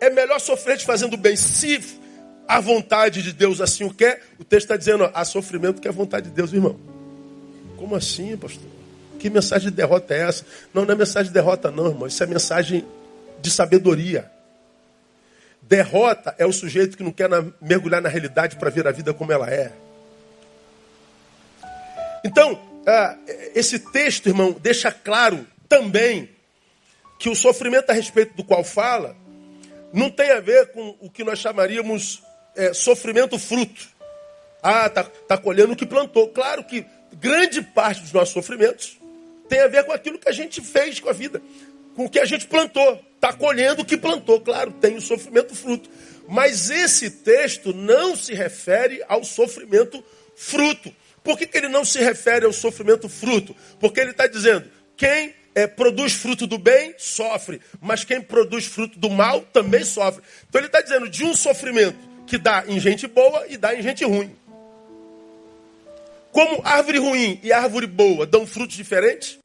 é 0.00 0.10
melhor 0.10 0.38
sofrer 0.40 0.78
te 0.78 0.84
fazendo 0.84 1.16
bem. 1.16 1.36
Se 1.36 1.98
a 2.46 2.60
vontade 2.60 3.22
de 3.22 3.32
Deus 3.32 3.60
assim 3.60 3.84
o 3.84 3.92
quer, 3.92 4.22
o 4.38 4.44
texto 4.44 4.64
está 4.64 4.76
dizendo: 4.76 5.04
ó, 5.04 5.10
há 5.12 5.24
sofrimento 5.24 5.80
que 5.80 5.88
é 5.88 5.90
a 5.90 5.94
vontade 5.94 6.28
de 6.28 6.34
Deus, 6.34 6.52
irmão. 6.52 6.78
Como 7.76 7.94
assim, 7.94 8.36
pastor? 8.36 8.68
Que 9.18 9.28
mensagem 9.28 9.70
de 9.70 9.76
derrota 9.76 10.14
é 10.14 10.20
essa? 10.20 10.44
Não, 10.72 10.84
não 10.84 10.92
é 10.92 10.96
mensagem 10.96 11.28
de 11.28 11.34
derrota, 11.34 11.70
não, 11.70 11.88
irmão. 11.88 12.06
Isso 12.06 12.22
é 12.22 12.26
mensagem 12.26 12.84
de 13.40 13.50
sabedoria. 13.50 14.30
Derrota 15.62 16.34
é 16.38 16.46
o 16.46 16.52
sujeito 16.52 16.96
que 16.96 17.02
não 17.02 17.12
quer 17.12 17.28
na, 17.28 17.44
mergulhar 17.60 18.00
na 18.00 18.08
realidade 18.08 18.56
para 18.56 18.70
ver 18.70 18.86
a 18.86 18.92
vida 18.92 19.12
como 19.12 19.32
ela 19.32 19.50
é. 19.50 19.72
Então, 22.24 22.58
ah, 22.86 23.16
esse 23.54 23.78
texto, 23.78 24.28
irmão, 24.28 24.56
deixa 24.60 24.90
claro 24.90 25.46
também 25.68 26.30
que 27.18 27.28
o 27.28 27.34
sofrimento 27.34 27.90
a 27.90 27.92
respeito 27.92 28.34
do 28.34 28.44
qual 28.44 28.64
fala 28.64 29.16
não 29.92 30.10
tem 30.10 30.30
a 30.30 30.40
ver 30.40 30.72
com 30.72 30.96
o 31.00 31.10
que 31.10 31.24
nós 31.24 31.38
chamaríamos 31.38 32.22
é, 32.54 32.72
sofrimento 32.72 33.38
fruto. 33.38 33.88
Ah, 34.62 34.88
tá, 34.90 35.04
tá 35.04 35.38
colhendo 35.38 35.72
o 35.72 35.76
que 35.76 35.86
plantou. 35.86 36.28
Claro 36.28 36.64
que 36.64 36.84
grande 37.12 37.62
parte 37.62 38.02
dos 38.02 38.12
nossos 38.12 38.34
sofrimentos 38.34 38.98
tem 39.48 39.60
a 39.60 39.68
ver 39.68 39.84
com 39.84 39.92
aquilo 39.92 40.18
que 40.18 40.28
a 40.28 40.32
gente 40.32 40.60
fez 40.60 41.00
com 41.00 41.08
a 41.08 41.12
vida, 41.12 41.40
com 41.96 42.04
o 42.04 42.10
que 42.10 42.18
a 42.18 42.24
gente 42.24 42.46
plantou. 42.46 43.02
Está 43.14 43.32
colhendo 43.32 43.82
o 43.82 43.84
que 43.84 43.96
plantou, 43.96 44.40
claro, 44.40 44.72
tem 44.72 44.96
o 44.96 45.00
sofrimento 45.00 45.54
fruto. 45.54 45.88
Mas 46.28 46.70
esse 46.70 47.10
texto 47.10 47.72
não 47.72 48.14
se 48.14 48.34
refere 48.34 49.02
ao 49.08 49.24
sofrimento 49.24 50.04
fruto. 50.36 50.94
Por 51.24 51.36
que, 51.36 51.46
que 51.46 51.58
ele 51.58 51.68
não 51.68 51.84
se 51.84 51.98
refere 51.98 52.44
ao 52.44 52.52
sofrimento 52.52 53.08
fruto? 53.08 53.56
Porque 53.80 53.98
ele 53.98 54.10
está 54.10 54.26
dizendo: 54.26 54.70
quem 54.96 55.34
é, 55.54 55.66
produz 55.66 56.12
fruto 56.12 56.46
do 56.46 56.58
bem, 56.58 56.94
sofre. 56.98 57.60
Mas 57.80 58.04
quem 58.04 58.20
produz 58.20 58.66
fruto 58.66 58.98
do 58.98 59.10
mal, 59.10 59.40
também 59.52 59.84
sofre. 59.84 60.22
Então 60.48 60.60
ele 60.60 60.68
está 60.68 60.80
dizendo 60.80 61.08
de 61.08 61.24
um 61.24 61.34
sofrimento 61.34 61.98
que 62.26 62.38
dá 62.38 62.64
em 62.66 62.78
gente 62.78 63.06
boa 63.06 63.46
e 63.48 63.56
dá 63.56 63.74
em 63.74 63.82
gente 63.82 64.04
ruim. 64.04 64.36
Como 66.30 66.60
árvore 66.64 66.98
ruim 66.98 67.40
e 67.42 67.52
árvore 67.52 67.86
boa 67.86 68.26
dão 68.26 68.46
frutos 68.46 68.76
diferentes, 68.76 69.38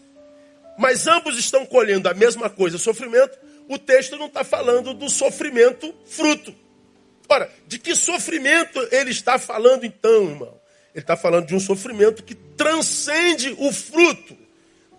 mas 0.77 1.07
ambos 1.07 1.37
estão 1.37 1.65
colhendo 1.65 2.09
a 2.09 2.13
mesma 2.13 2.49
coisa, 2.49 2.77
sofrimento, 2.77 3.37
o 3.69 3.77
texto 3.77 4.17
não 4.17 4.27
está 4.27 4.43
falando 4.43 4.93
do 4.93 5.09
sofrimento 5.09 5.93
fruto. 6.05 6.53
Ora, 7.29 7.49
de 7.67 7.79
que 7.79 7.95
sofrimento 7.95 8.79
ele 8.91 9.11
está 9.11 9.39
falando 9.39 9.85
então, 9.85 10.29
irmão? 10.29 10.61
Ele 10.93 11.03
está 11.03 11.15
falando 11.15 11.47
de 11.47 11.55
um 11.55 11.59
sofrimento 11.59 12.21
que 12.21 12.35
transcende 12.35 13.55
o 13.57 13.71
fruto. 13.71 14.37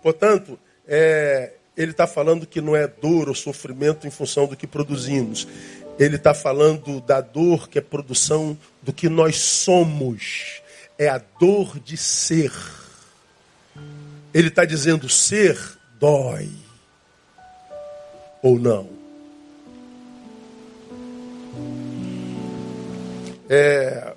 Portanto, 0.01 0.59
é, 0.87 1.53
ele 1.75 1.91
está 1.91 2.07
falando 2.07 2.45
que 2.45 2.61
não 2.61 2.75
é 2.75 2.87
dor 2.87 3.29
ou 3.29 3.35
sofrimento 3.35 4.07
em 4.07 4.11
função 4.11 4.47
do 4.47 4.55
que 4.55 4.67
produzimos. 4.67 5.47
Ele 5.97 6.15
está 6.15 6.33
falando 6.33 6.99
da 7.01 7.21
dor 7.21 7.69
que 7.69 7.79
é 7.79 7.81
produção 7.81 8.57
do 8.81 8.91
que 8.91 9.09
nós 9.09 9.37
somos. 9.37 10.61
É 10.97 11.07
a 11.07 11.21
dor 11.39 11.79
de 11.79 11.97
ser. 11.97 12.51
Ele 14.33 14.47
está 14.49 14.65
dizendo: 14.65 15.09
ser 15.09 15.57
dói. 15.99 16.49
Ou 18.41 18.59
não. 18.59 18.89
É, 23.49 24.13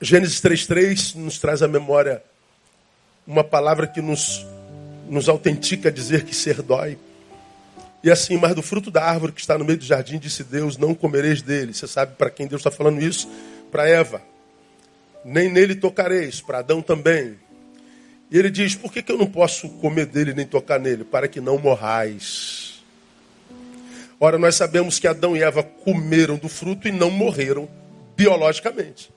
Gênesis 0.00 0.40
3,3 0.40 1.14
nos 1.14 1.38
traz 1.38 1.62
à 1.62 1.68
memória 1.68 2.22
uma 3.24 3.44
palavra 3.44 3.86
que 3.86 4.00
nos, 4.00 4.44
nos 5.12 5.28
autentica 5.28 5.90
a 5.90 5.92
dizer 5.92 6.24
que 6.24 6.34
ser 6.34 6.62
dói. 6.62 6.98
E 8.02 8.10
assim, 8.10 8.36
mas 8.38 8.54
do 8.54 8.62
fruto 8.62 8.90
da 8.90 9.04
árvore 9.04 9.32
que 9.32 9.40
está 9.40 9.58
no 9.58 9.64
meio 9.64 9.78
do 9.78 9.84
jardim, 9.84 10.18
disse 10.18 10.42
Deus: 10.42 10.78
Não 10.78 10.94
comereis 10.94 11.42
dele. 11.42 11.74
Você 11.74 11.86
sabe 11.86 12.16
para 12.16 12.30
quem 12.30 12.46
Deus 12.46 12.60
está 12.60 12.70
falando 12.70 13.00
isso? 13.00 13.28
Para 13.70 13.86
Eva. 13.86 14.22
Nem 15.24 15.50
nele 15.50 15.74
tocareis, 15.74 16.40
para 16.40 16.58
Adão 16.58 16.80
também. 16.80 17.38
E 18.30 18.38
ele 18.38 18.50
diz: 18.50 18.74
Por 18.74 18.90
que, 18.90 19.02
que 19.02 19.12
eu 19.12 19.18
não 19.18 19.26
posso 19.26 19.68
comer 19.68 20.06
dele 20.06 20.32
nem 20.32 20.46
tocar 20.46 20.80
nele? 20.80 21.04
Para 21.04 21.28
que 21.28 21.40
não 21.40 21.58
morrais. 21.58 22.82
Ora, 24.18 24.38
nós 24.38 24.54
sabemos 24.54 24.98
que 24.98 25.06
Adão 25.06 25.36
e 25.36 25.42
Eva 25.42 25.62
comeram 25.62 26.36
do 26.38 26.48
fruto 26.48 26.88
e 26.88 26.92
não 26.92 27.10
morreram 27.10 27.68
biologicamente. 28.16 29.12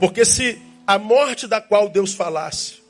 Porque 0.00 0.24
se 0.24 0.60
a 0.86 0.98
morte 0.98 1.46
da 1.46 1.60
qual 1.60 1.88
Deus 1.88 2.14
falasse 2.14 2.82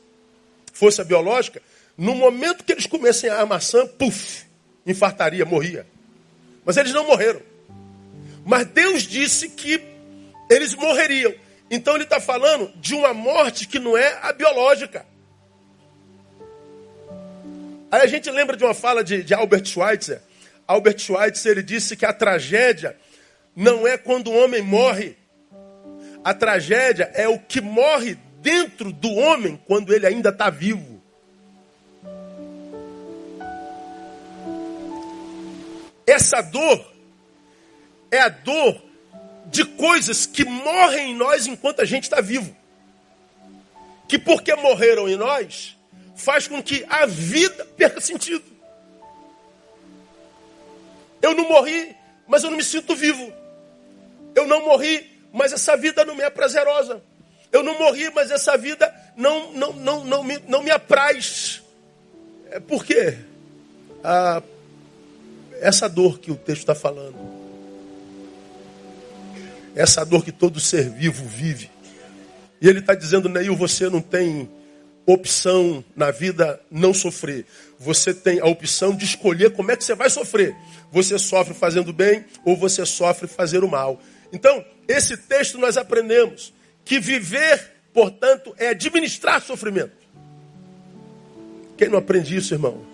fosse 0.73 1.01
a 1.01 1.05
biológica, 1.05 1.63
no 1.97 2.15
momento 2.15 2.65
que 2.65 2.73
eles 2.73 2.87
comessem 2.87 3.31
a 3.31 3.45
maçã, 3.45 3.87
puf, 3.87 4.45
infartaria, 4.87 5.45
morria. 5.45 5.87
Mas 6.65 6.77
eles 6.77 6.93
não 6.93 7.07
morreram. 7.07 7.41
Mas 8.45 8.67
Deus 8.67 9.03
disse 9.03 9.51
que 9.51 9.81
eles 10.51 10.75
morreriam. 10.75 11.33
Então 11.71 11.95
ele 11.95 12.05
está 12.05 12.21
falando 12.21 12.73
de 12.77 12.95
uma 12.95 13.15
morte 13.15 13.69
que 13.69 13.79
não 13.79 13.97
é 13.97 14.19
a 14.23 14.33
biológica. 14.33 15.07
Aí 17.91 18.01
a 18.01 18.07
gente 18.07 18.31
lembra 18.31 18.57
de 18.57 18.65
uma 18.65 18.75
fala 18.75 19.05
de, 19.05 19.23
de 19.23 19.35
Albert 19.35 19.67
Schweitzer. 19.67 20.21
Albert 20.67 20.99
Schweitzer 20.99 21.53
ele 21.53 21.63
disse 21.63 21.97
que 21.97 22.07
a 22.07 22.13
tragédia 22.13 22.97
não 23.55 23.87
é 23.87 23.99
quando 23.99 24.29
o 24.29 24.37
homem 24.37 24.63
morre. 24.63 25.17
A 26.25 26.33
tragédia 26.33 27.11
é 27.15 27.29
o 27.29 27.39
que 27.39 27.61
morre 27.61 28.17
dentro 28.41 28.93
do 28.93 29.13
homem 29.15 29.61
quando 29.67 29.93
ele 29.93 30.07
ainda 30.07 30.29
está 30.29 30.51
vivo. 30.51 31.03
Essa 36.07 36.43
dor 36.43 36.93
é 38.11 38.19
a 38.19 38.29
dor 38.29 38.83
de 39.47 39.65
coisas 39.65 40.27
que 40.27 40.45
morrem 40.45 41.13
em 41.13 41.17
nós 41.17 41.47
enquanto 41.47 41.81
a 41.81 41.85
gente 41.85 42.05
está 42.05 42.21
vivo. 42.21 42.55
Que 44.09 44.19
porque 44.19 44.55
morreram 44.55 45.09
em 45.09 45.17
nós, 45.17 45.77
faz 46.15 46.47
com 46.47 46.63
que 46.63 46.85
a 46.89 47.07
vida 47.07 47.65
perca 47.77 48.01
sentido. 48.01 48.45
Eu 51.21 51.35
não 51.35 51.49
morri, 51.49 51.95
mas 52.27 52.43
eu 52.43 52.51
não 52.51 52.57
me 52.57 52.65
sinto 52.65 52.95
vivo. 52.95 53.33
Eu 54.35 54.47
não 54.47 54.65
morri, 54.65 55.12
mas 55.33 55.53
essa 55.53 55.77
vida 55.77 56.05
não 56.05 56.15
me 56.15 56.23
é 56.23 56.31
prazerosa. 56.31 57.03
Eu 57.51 57.63
não 57.63 57.79
morri, 57.79 58.11
mas 58.11 58.31
essa 58.31 58.57
vida 58.57 58.93
não, 59.17 59.53
não, 59.53 59.73
não, 59.75 60.05
não, 60.05 60.25
me, 60.25 60.39
não 60.49 60.63
me 60.63 60.71
apraz. 60.71 61.63
É 62.51 62.61
por 62.61 62.85
quê? 62.85 63.19
Ah, 64.03 64.43
essa 65.61 65.89
dor 65.89 66.19
que 66.19 66.31
o 66.31 66.37
texto 66.37 66.61
está 66.61 66.75
falando 66.75 67.43
essa 69.75 70.05
dor 70.05 70.25
que 70.25 70.33
todo 70.33 70.61
ser 70.61 70.91
vivo 70.91 71.25
vive. 71.25 71.71
E 72.61 72.69
ele 72.69 72.79
está 72.79 72.95
dizendo, 72.95 73.29
Neil, 73.29 73.57
você 73.57 73.89
não 73.89 74.01
tem 74.01 74.49
opção 75.05 75.85
na 75.97 76.11
vida 76.11 76.61
não 76.71 76.95
sofrer. 76.95 77.45
Você 77.79 78.15
tem 78.15 78.39
a 78.39 78.47
opção 78.47 78.95
de 78.95 79.05
escolher 79.05 79.53
como 79.53 79.71
é 79.73 79.77
que 79.77 79.85
você 79.85 79.95
vai 79.95 80.09
sofrer. 80.09 80.55
Você 80.93 81.19
sofre 81.19 81.55
fazendo 81.55 81.93
bem 81.93 82.25
ou 82.45 82.57
você 82.57 82.87
sofre 82.87 83.27
fazendo 83.27 83.67
mal. 83.67 84.01
Então, 84.33 84.65
esse 84.89 85.17
texto 85.17 85.59
nós 85.59 85.77
aprendemos 85.77 86.53
que 86.85 86.99
viver, 86.99 87.73
portanto, 87.93 88.55
é 88.59 88.69
administrar 88.69 89.43
sofrimento. 89.43 90.03
Quem 91.77 91.89
não 91.89 91.99
aprende 91.99 92.37
isso, 92.37 92.55
irmão, 92.55 92.85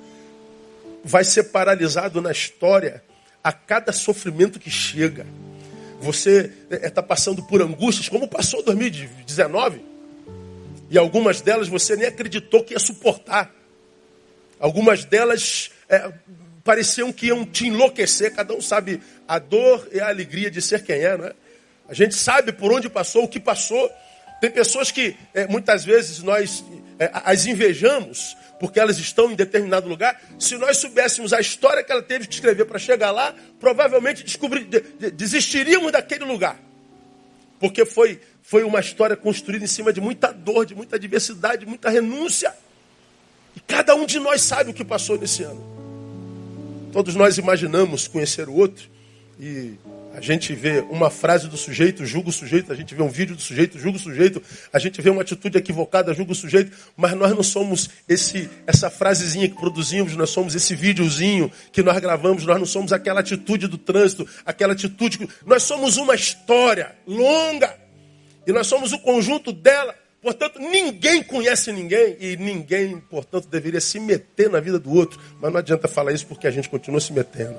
vai 1.05 1.25
ser 1.25 1.45
paralisado 1.45 2.21
na 2.21 2.33
história 2.33 3.03
a 3.43 3.53
cada 3.53 3.93
sofrimento 3.93 4.59
que 4.59 4.71
chega 4.71 5.27
você 6.01 6.53
está 6.71 7.03
passando 7.03 7.43
por 7.43 7.61
angústias, 7.61 8.09
como 8.09 8.29
passou 8.29 8.63
2019. 8.63 9.83
E 10.91 10.97
algumas 10.97 11.41
delas 11.41 11.69
você 11.69 11.97
nem 11.97 12.07
acreditou 12.07 12.65
que 12.65 12.73
ia 12.73 12.79
suportar. 12.79 13.53
Algumas 14.59 15.05
delas 15.05 15.71
é, 15.89 16.11
pareciam 16.69 17.11
que 17.11 17.29
iam 17.29 17.47
te 17.47 17.67
enlouquecer. 17.67 18.35
Cada 18.35 18.53
um 18.53 18.61
sabe 18.61 19.01
a 19.27 19.39
dor 19.39 19.89
e 19.91 20.01
a 20.01 20.09
alegria 20.09 20.51
de 20.51 20.61
ser 20.61 20.83
quem 20.83 20.97
é, 20.97 21.17
não 21.17 21.25
é? 21.25 21.33
A 21.89 21.95
gente 21.95 22.15
sabe 22.15 22.53
por 22.53 22.71
onde 22.71 22.91
passou, 22.91 23.25
o 23.25 23.29
que 23.29 23.41
passou. 23.41 23.91
Tem 24.39 24.51
pessoas 24.51 24.91
que 24.91 25.17
é, 25.33 25.47
muitas 25.47 25.83
vezes 25.83 26.19
nós 26.23 26.63
é, 26.99 27.11
as 27.25 27.47
invejamos 27.47 28.37
porque 28.61 28.79
elas 28.79 28.99
estão 28.99 29.33
em 29.33 29.35
determinado 29.35 29.89
lugar. 29.89 30.21
Se 30.39 30.59
nós 30.59 30.77
soubéssemos 30.77 31.33
a 31.33 31.41
história 31.41 31.83
que 31.83 31.91
ela 31.91 32.03
teve 32.03 32.27
que 32.27 32.35
escrever 32.35 32.67
para 32.67 32.79
chegar 32.79 33.13
lá, 33.13 33.35
provavelmente 33.59 34.23
descobrir, 34.23 34.65
de, 34.65 34.79
de, 34.79 35.11
desistiríamos 35.11 35.91
daquele 35.91 36.27
lugar. 36.27 36.61
Porque 37.59 37.87
foi, 37.87 38.21
foi 38.43 38.63
uma 38.63 38.81
história 38.81 39.17
construída 39.17 39.65
em 39.65 39.69
cima 39.69 39.91
de 39.91 40.03
muita 40.03 40.33
dor, 40.33 40.67
de 40.67 40.75
muita 40.75 40.97
adversidade, 40.97 41.61
de 41.61 41.67
muita 41.67 41.89
renúncia. 41.89 42.55
E 43.57 43.61
cada 43.61 43.95
um 43.95 44.05
de 44.05 44.21
nós 44.21 44.43
sabe 44.43 44.71
o 44.71 44.75
que 44.75 44.85
passou 44.85 45.17
nesse 45.17 45.43
ano. 45.45 45.78
Todos 46.93 47.15
nós 47.15 47.39
imaginamos 47.39 48.09
conhecer 48.09 48.49
o 48.49 48.55
outro 48.55 48.89
e 49.39 49.75
A 50.15 50.21
gente 50.21 50.53
vê 50.53 50.81
uma 50.91 51.11
frase 51.11 51.47
do 51.47 51.57
sujeito, 51.57 52.05
julga 52.05 52.31
o 52.31 52.33
sujeito, 52.33 52.73
a 52.73 52.75
gente 52.75 52.93
vê 52.93 53.03
um 53.03 53.09
vídeo 53.09 53.37
do 53.37 53.43
sujeito, 53.43 53.79
julga 53.79 53.99
o 53.99 54.01
sujeito, 54.01 54.43
a 54.73 54.79
gente 54.79 55.01
vê 55.01 55.11
uma 55.11 55.23
atitude 55.23 55.57
equivocada, 55.57 56.13
julga 56.13 56.33
o 56.33 56.35
sujeito, 56.35 56.77
mas 56.97 57.13
nós 57.13 57.33
não 57.37 57.43
somos 57.45 57.89
esse 58.09 58.51
essa 58.67 58.91
frasezinha 58.91 59.49
que 59.49 59.55
produzimos, 59.55 60.17
nós 60.17 60.31
somos 60.31 60.57
esse 60.57 60.75
videozinho 60.75 61.53
que 61.71 61.85
nós 61.85 61.97
gravamos, 62.01 62.45
nós 62.45 62.59
não 62.59 62.67
somos 62.67 62.93
aquela 62.93 63.21
atitude 63.21 63.69
do 63.69 63.79
trânsito, 63.79 64.27
aquela 64.45 64.73
atitude. 64.73 65.29
Nós 65.47 65.63
somos 65.63 65.99
uma 65.99 66.17
história 66.17 66.97
longa 67.07 67.73
e 68.45 68.53
nós 68.53 68.67
somos 68.67 68.93
o 68.93 68.99
conjunto 68.99 69.53
dela. 69.53 69.95
Portanto, 70.21 70.59
ninguém 70.59 71.23
conhece 71.23 71.73
ninguém 71.73 72.17
e 72.19 72.37
ninguém, 72.37 72.99
portanto, 72.99 73.47
deveria 73.49 73.81
se 73.81 74.01
meter 74.01 74.51
na 74.51 74.59
vida 74.59 74.79
do 74.79 74.93
outro. 74.93 75.19
Mas 75.41 75.53
não 75.53 75.59
adianta 75.59 75.87
falar 75.87 76.13
isso 76.13 76.27
porque 76.27 76.47
a 76.47 76.51
gente 76.51 76.69
continua 76.69 77.01
se 77.01 77.13
metendo. 77.13 77.59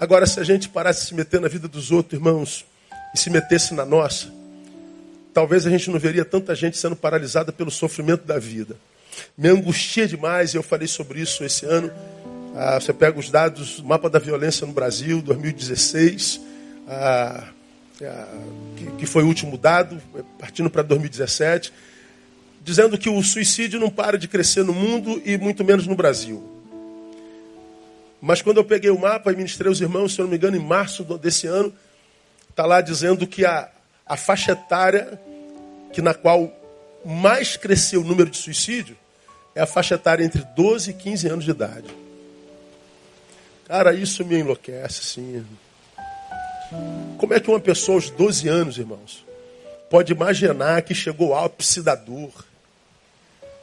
Agora, 0.00 0.26
se 0.26 0.38
a 0.38 0.44
gente 0.44 0.68
parasse 0.68 1.02
de 1.02 1.06
se 1.08 1.14
meter 1.14 1.40
na 1.40 1.48
vida 1.48 1.66
dos 1.66 1.90
outros, 1.90 2.18
irmãos, 2.18 2.64
e 3.14 3.18
se 3.18 3.30
metesse 3.30 3.74
na 3.74 3.84
nossa, 3.84 4.32
talvez 5.34 5.66
a 5.66 5.70
gente 5.70 5.90
não 5.90 5.98
veria 5.98 6.24
tanta 6.24 6.54
gente 6.54 6.78
sendo 6.78 6.96
paralisada 6.96 7.52
pelo 7.52 7.70
sofrimento 7.70 8.24
da 8.24 8.38
vida. 8.38 8.76
Me 9.36 9.48
angustia 9.48 10.06
demais, 10.06 10.54
e 10.54 10.56
eu 10.56 10.62
falei 10.62 10.86
sobre 10.86 11.20
isso 11.20 11.44
esse 11.44 11.66
ano. 11.66 11.90
Ah, 12.54 12.80
você 12.80 12.92
pega 12.92 13.18
os 13.18 13.30
dados, 13.30 13.80
mapa 13.80 14.08
da 14.08 14.18
violência 14.18 14.66
no 14.66 14.72
Brasil, 14.72 15.20
2016, 15.20 16.40
ah, 16.88 17.48
que, 18.76 18.90
que 18.98 19.06
foi 19.06 19.24
o 19.24 19.26
último 19.26 19.58
dado, 19.58 20.00
partindo 20.38 20.70
para 20.70 20.82
2017, 20.82 21.72
dizendo 22.62 22.96
que 22.96 23.08
o 23.08 23.22
suicídio 23.22 23.80
não 23.80 23.90
para 23.90 24.16
de 24.16 24.28
crescer 24.28 24.62
no 24.62 24.72
mundo 24.72 25.20
e 25.24 25.36
muito 25.36 25.64
menos 25.64 25.86
no 25.86 25.96
Brasil. 25.96 26.42
Mas 28.20 28.42
quando 28.42 28.58
eu 28.58 28.64
peguei 28.64 28.90
o 28.90 28.98
mapa 28.98 29.32
e 29.32 29.36
ministrei 29.36 29.68
aos 29.68 29.80
irmãos, 29.80 30.14
se 30.14 30.20
eu 30.20 30.24
não 30.24 30.30
me 30.30 30.36
engano, 30.36 30.56
em 30.56 30.64
março 30.64 31.02
desse 31.18 31.46
ano, 31.46 31.72
está 32.50 32.66
lá 32.66 32.80
dizendo 32.80 33.26
que 33.26 33.44
a, 33.44 33.68
a 34.06 34.16
faixa 34.16 34.52
etária 34.52 35.20
que 35.92 36.02
na 36.02 36.14
qual 36.14 36.52
mais 37.04 37.56
cresceu 37.56 38.02
o 38.02 38.04
número 38.04 38.28
de 38.28 38.36
suicídio 38.36 38.96
é 39.54 39.60
a 39.60 39.66
faixa 39.66 39.94
etária 39.94 40.24
entre 40.24 40.44
12 40.56 40.90
e 40.90 40.94
15 40.94 41.28
anos 41.28 41.44
de 41.44 41.50
idade. 41.50 41.88
Cara, 43.66 43.92
isso 43.92 44.24
me 44.24 44.38
enlouquece, 44.38 45.04
sim. 45.04 45.44
Como 47.16 47.34
é 47.34 47.40
que 47.40 47.50
uma 47.50 47.60
pessoa 47.60 47.96
aos 47.96 48.10
12 48.10 48.48
anos, 48.48 48.78
irmãos, 48.78 49.24
pode 49.90 50.12
imaginar 50.12 50.82
que 50.82 50.94
chegou 50.94 51.34
ao 51.34 51.46
ápice 51.46 51.82
da 51.82 51.94
dor? 51.94 52.46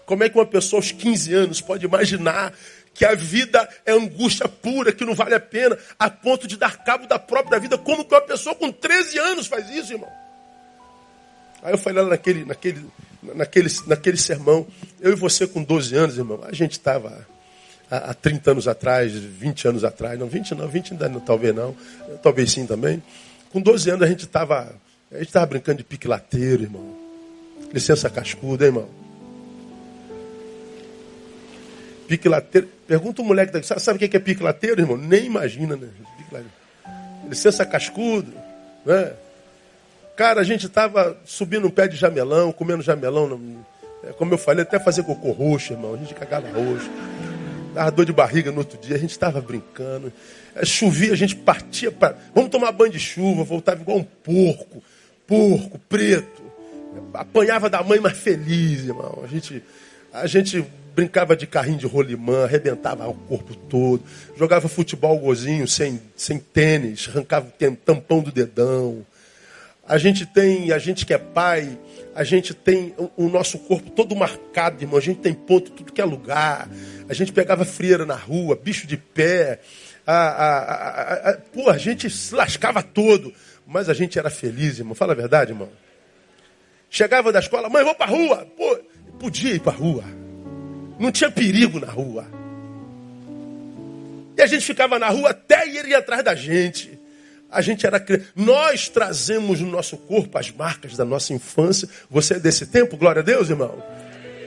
Como 0.06 0.24
é 0.24 0.30
que 0.30 0.38
uma 0.38 0.46
pessoa 0.46 0.80
aos 0.80 0.92
15 0.92 1.34
anos 1.34 1.62
pode 1.62 1.86
imaginar 1.86 2.54
que 2.94 3.04
a 3.04 3.14
vida 3.14 3.68
é 3.86 3.92
angústia 3.92 4.48
pura, 4.48 4.92
que 4.92 5.04
não 5.04 5.14
vale 5.14 5.36
a 5.36 5.40
pena, 5.40 5.78
a 6.00 6.10
ponto 6.10 6.48
de 6.48 6.56
dar 6.56 6.78
cabo 6.84 7.06
da 7.06 7.20
própria 7.20 7.60
vida. 7.60 7.78
Como 7.78 8.06
que 8.06 8.16
uma 8.16 8.22
pessoa 8.22 8.56
com 8.56 8.72
13 8.72 9.20
anos 9.20 9.48
faz 9.48 9.70
isso, 9.70 9.94
irmão? 9.94 10.10
Aí 11.62 11.74
eu 11.74 11.78
falei 11.78 12.02
lá 12.02 12.10
naquele, 12.10 12.46
naquele, 12.46 12.86
naquele, 13.22 13.70
naquele 13.86 14.18
sermão, 14.18 14.66
eu 15.02 15.12
e 15.12 15.16
você 15.16 15.46
com 15.46 15.62
12 15.62 15.96
anos, 15.96 16.18
irmão, 16.18 16.40
a 16.44 16.54
gente 16.54 16.74
estava 16.74 17.28
há, 17.90 18.12
há 18.12 18.14
30 18.14 18.52
anos 18.52 18.68
atrás, 18.68 19.12
20 19.14 19.68
anos 19.68 19.84
atrás, 19.84 20.20
não, 20.20 20.28
20 20.28 20.56
não, 20.56 20.68
20 20.68 20.94
ainda 20.94 21.10
não, 21.10 21.20
talvez 21.20 21.56
não, 21.56 21.76
talvez 22.22 22.52
sim 22.52 22.66
também. 22.66 23.02
Com 23.52 23.62
12 23.62 23.90
anos 23.90 24.04
a 24.04 24.08
gente 24.08 24.26
estava 24.26 24.74
a 25.12 25.18
gente 25.18 25.28
estava 25.28 25.46
brincando 25.46 25.78
de 25.78 25.84
pique 25.84 26.08
lateiro, 26.08 26.64
irmão. 26.64 26.98
Licença 27.72 28.10
cascuda, 28.10 28.66
hein, 28.66 28.70
irmão? 28.70 28.90
Pique 32.08 32.28
lateiro. 32.28 32.68
Pergunta 32.88 33.22
o 33.22 33.26
moleque 33.26 33.54
daqui, 33.54 33.68
sabe 33.80 34.04
o 34.04 34.10
que 34.10 34.18
é 34.18 34.20
pique 34.20 34.44
lateiro, 34.44 34.82
irmão? 34.82 34.98
Nem 34.98 35.26
imagina, 35.26 35.76
né? 35.76 35.88
Licença 37.28 37.66
cascudo, 37.66 38.32
né? 38.86 39.14
Cara, 40.16 40.42
a 40.42 40.44
gente 40.44 40.66
estava 40.66 41.18
subindo 41.26 41.68
um 41.68 41.70
pé 41.70 41.88
de 41.88 41.96
jamelão, 41.96 42.52
comendo 42.52 42.82
jamelão. 42.82 43.40
É, 44.04 44.14
como 44.14 44.34
eu 44.34 44.38
falei, 44.38 44.64
até 44.64 44.80
fazer 44.80 45.04
cocô 45.04 45.32
roxo, 45.32 45.74
irmão. 45.74 45.94
A 45.94 45.98
gente 45.98 46.14
cagava 46.14 46.48
roxo. 46.48 46.90
Dava 47.76 47.92
dor 47.92 48.06
de 48.06 48.14
barriga 48.14 48.54
no 48.54 48.60
outro 48.60 48.80
dia, 48.80 48.96
a 48.96 49.00
gente 49.00 49.12
estava 49.12 49.42
brincando. 49.42 50.12
É, 50.56 50.64
chovia, 50.64 51.12
a 51.12 51.16
gente 51.16 51.36
partia 51.36 51.92
para. 51.92 52.18
Vamos 52.34 52.50
tomar 52.50 52.72
banho 52.72 52.94
de 52.94 53.00
chuva, 53.00 53.44
voltava 53.44 53.82
igual 53.82 53.98
um 53.98 54.04
porco. 54.04 54.82
Porco, 55.28 55.78
preto. 55.90 56.42
Apanhava 57.14 57.70
da 57.70 57.84
mãe 57.84 58.00
mais 58.00 58.18
feliz, 58.18 58.86
irmão. 58.86 59.20
A 59.22 59.28
gente, 59.28 59.62
a 60.14 60.26
gente 60.26 60.66
brincava 60.96 61.36
de 61.36 61.46
carrinho 61.46 61.78
de 61.78 61.86
rolimã, 61.86 62.46
arrebentava 62.46 63.06
o 63.10 63.14
corpo 63.14 63.54
todo, 63.54 64.02
jogava 64.38 64.70
futebol 64.70 65.20
gozinho 65.20 65.68
sem, 65.68 66.00
sem 66.16 66.40
tênis, 66.40 67.10
arrancava 67.10 67.48
o 67.50 67.76
tampão 67.76 68.22
do 68.22 68.32
dedão. 68.32 69.06
A 69.86 69.98
gente 69.98 70.26
tem, 70.26 70.72
a 70.72 70.80
gente 70.80 71.06
que 71.06 71.14
é 71.14 71.18
pai, 71.18 71.78
a 72.16 72.24
gente 72.24 72.54
tem 72.54 72.96
o, 72.98 73.26
o 73.26 73.30
nosso 73.30 73.60
corpo 73.60 73.92
todo 73.92 74.16
marcado, 74.16 74.82
irmão. 74.82 74.98
A 74.98 75.02
gente 75.02 75.20
tem 75.20 75.34
ponto 75.34 75.72
tudo 75.72 75.92
que 75.92 76.02
é 76.02 76.06
lugar. 76.06 76.70
A 77.08 77.14
gente 77.14 77.32
pegava 77.32 77.64
frieira 77.66 78.06
na 78.06 78.16
rua, 78.16 78.56
bicho 78.56 78.88
de 78.88 78.98
pé. 78.98 79.60
A, 80.06 80.14
a, 80.14 80.58
a, 80.58 81.30
a, 81.32 81.38
pô, 81.38 81.70
a 81.70 81.78
gente 81.78 82.10
se 82.10 82.34
lascava 82.34 82.82
todo. 82.82 83.34
Mas 83.68 83.90
a 83.90 83.94
gente 83.94 84.18
era 84.18 84.30
feliz, 84.30 84.78
irmão. 84.78 84.96
Fala 84.96 85.14
a 85.14 85.16
verdade, 85.16 85.52
irmão. 85.52 85.70
Chegava 86.90 87.32
da 87.32 87.40
escola, 87.40 87.70
mãe, 87.70 87.84
vou 87.84 87.96
pra 87.96 88.06
rua. 88.06 88.48
Pô, 88.58 88.80
podia 89.20 89.54
ir 89.54 89.60
pra 89.60 89.72
rua. 89.72 90.04
Não 91.00 91.12
tinha 91.12 91.30
perigo 91.30 91.80
na 91.80 91.88
rua. 91.88 92.26
E 94.38 94.42
a 94.42 94.48
gente 94.48 94.66
ficava 94.66 95.00
na 95.00 95.10
rua 95.10 95.30
até 95.30 95.68
ele 95.68 95.90
ir 95.90 95.96
atrás 95.96 96.24
da 96.24 96.36
gente. 96.36 97.00
A 97.52 97.62
gente 97.62 97.86
era 97.86 98.04
nós 98.36 98.90
trazemos 98.90 99.62
no 99.62 99.70
nosso 99.70 99.98
corpo 99.98 100.38
as 100.38 100.52
marcas 100.52 100.98
da 100.98 101.06
nossa 101.06 101.34
infância. 101.34 101.88
Você 102.10 102.36
é 102.36 102.40
desse 102.40 102.66
tempo, 102.66 102.98
glória 102.98 103.22
a 103.22 103.24
Deus, 103.24 103.50
irmão. 103.50 103.82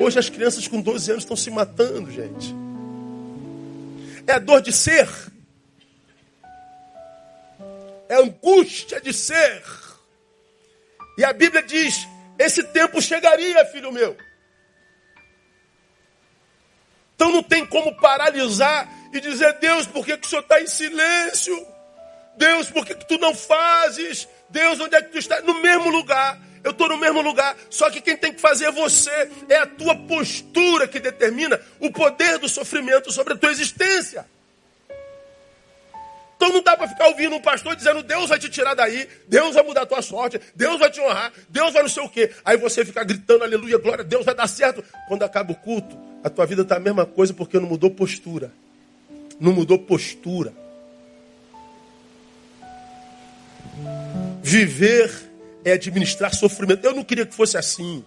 Hoje 0.01 0.19
as 0.19 0.29
crianças 0.29 0.69
com 0.69 0.81
12 0.81 1.11
anos 1.11 1.25
estão 1.25 1.37
se 1.37 1.51
matando, 1.51 2.11
gente. 2.11 2.55
É 4.27 4.33
a 4.33 4.39
dor 4.39 4.61
de 4.61 4.73
ser. 4.73 5.09
É 8.09 8.15
a 8.15 8.21
angústia 8.21 9.01
de 9.01 9.13
ser. 9.13 9.63
E 11.17 11.25
a 11.25 11.33
Bíblia 11.33 11.63
diz: 11.63 12.07
esse 12.39 12.63
tempo 12.63 13.03
chegaria, 13.03 13.65
filho 13.67 13.91
meu. 13.91 14.17
Então 17.17 17.33
não 17.33 17.43
tem 17.43 17.67
como 17.67 17.97
paralisar 17.97 18.89
e 19.13 19.21
dizer, 19.21 19.55
Deus, 19.55 19.87
por 19.87 20.07
que, 20.07 20.17
que 20.17 20.27
o 20.27 20.31
Senhor 20.31 20.43
está 20.43 20.61
em 20.63 20.69
silêncio? 20.69 21.67
Deus, 22.37 22.71
por 22.71 22.87
que, 22.87 22.95
que 22.95 23.09
tu 23.09 23.19
não 23.19 23.35
fazes? 23.35 24.29
Deus, 24.49 24.79
onde 24.79 24.95
é 24.95 25.03
que 25.03 25.11
tu 25.11 25.19
está? 25.19 25.41
No 25.41 25.61
mesmo 25.61 25.91
lugar. 25.91 26.39
Eu 26.63 26.73
estou 26.73 26.89
no 26.89 26.97
mesmo 26.97 27.21
lugar. 27.21 27.57
Só 27.71 27.91
que 27.91 28.01
quem 28.01 28.17
tem 28.17 28.33
que 28.33 28.41
fazer 28.41 28.67
é 28.67 28.73
você. 28.73 29.31
É 29.49 29.57
a 29.57 29.67
tua 29.67 29.95
postura 29.95 30.87
que 30.89 31.01
determina 31.01 31.61
o 31.81 31.91
poder 31.91 32.39
do 32.39 32.49
sofrimento 32.49 33.13
sobre 33.13 33.35
a 33.35 33.37
tua 33.37 33.51
existência. 33.51 34.27
Então 36.39 36.51
não 36.51 36.63
dá 36.63 36.77
para 36.77 36.87
ficar 36.87 37.09
ouvindo 37.09 37.35
um 37.35 37.41
pastor 37.41 37.75
dizendo 37.75 38.01
Deus 38.01 38.29
vai 38.29 38.39
te 38.39 38.49
tirar 38.49 38.73
daí, 38.75 39.09
Deus 39.27 39.57
vai 39.57 39.65
mudar 39.65 39.83
a 39.83 39.87
tua 39.87 40.01
sorte, 40.01 40.41
Deus 40.55 40.79
vai 40.79 40.89
te 40.89 41.01
honrar, 41.01 41.33
Deus 41.49 41.73
vai 41.73 41.83
não 41.83 41.89
sei 41.89 42.05
o 42.05 42.09
quê. 42.09 42.31
Aí 42.45 42.57
você 42.57 42.85
fica 42.85 43.03
gritando 43.03 43.43
aleluia, 43.43 43.77
glória, 43.77 44.05
Deus 44.05 44.25
vai 44.25 44.37
dar 44.37 44.47
certo. 44.47 44.85
Quando 45.09 45.25
acaba 45.25 45.51
o 45.51 45.57
culto, 45.57 45.99
a 46.23 46.31
tua 46.31 46.47
vida 46.47 46.63
está 46.63 46.77
a 46.77 46.81
mesma 46.81 47.05
coisa 47.05 47.35
porque 47.35 47.59
não 47.59 47.69
mudou 47.69 47.91
postura. 47.91 48.53
Não 49.41 49.53
mudou 49.53 49.81
postura. 49.81 50.53
Viver 54.41 55.28
é 55.69 55.73
administrar 55.75 56.35
sofrimento. 56.35 56.85
Eu 56.85 56.95
não 56.95 57.05
queria 57.05 57.27
que 57.27 57.35
fosse 57.35 57.57
assim. 57.57 58.05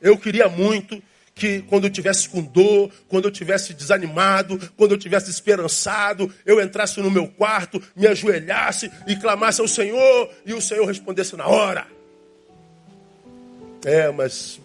Eu 0.00 0.16
queria 0.16 0.48
muito 0.48 1.02
que 1.34 1.62
quando 1.62 1.84
eu 1.84 1.90
tivesse 1.90 2.28
com 2.28 2.42
dor, 2.42 2.90
quando 3.08 3.24
eu 3.24 3.30
tivesse 3.30 3.72
desanimado, 3.72 4.58
quando 4.76 4.92
eu 4.92 4.98
tivesse 4.98 5.30
esperançado, 5.30 6.32
eu 6.44 6.60
entrasse 6.60 7.00
no 7.00 7.10
meu 7.10 7.26
quarto, 7.26 7.82
me 7.96 8.06
ajoelhasse 8.06 8.90
e 9.06 9.16
clamasse 9.16 9.60
ao 9.60 9.68
Senhor 9.68 10.30
e 10.44 10.52
o 10.52 10.60
Senhor 10.60 10.84
respondesse 10.86 11.36
na 11.36 11.46
hora. 11.46 11.86
É, 13.84 14.10
mas 14.10 14.60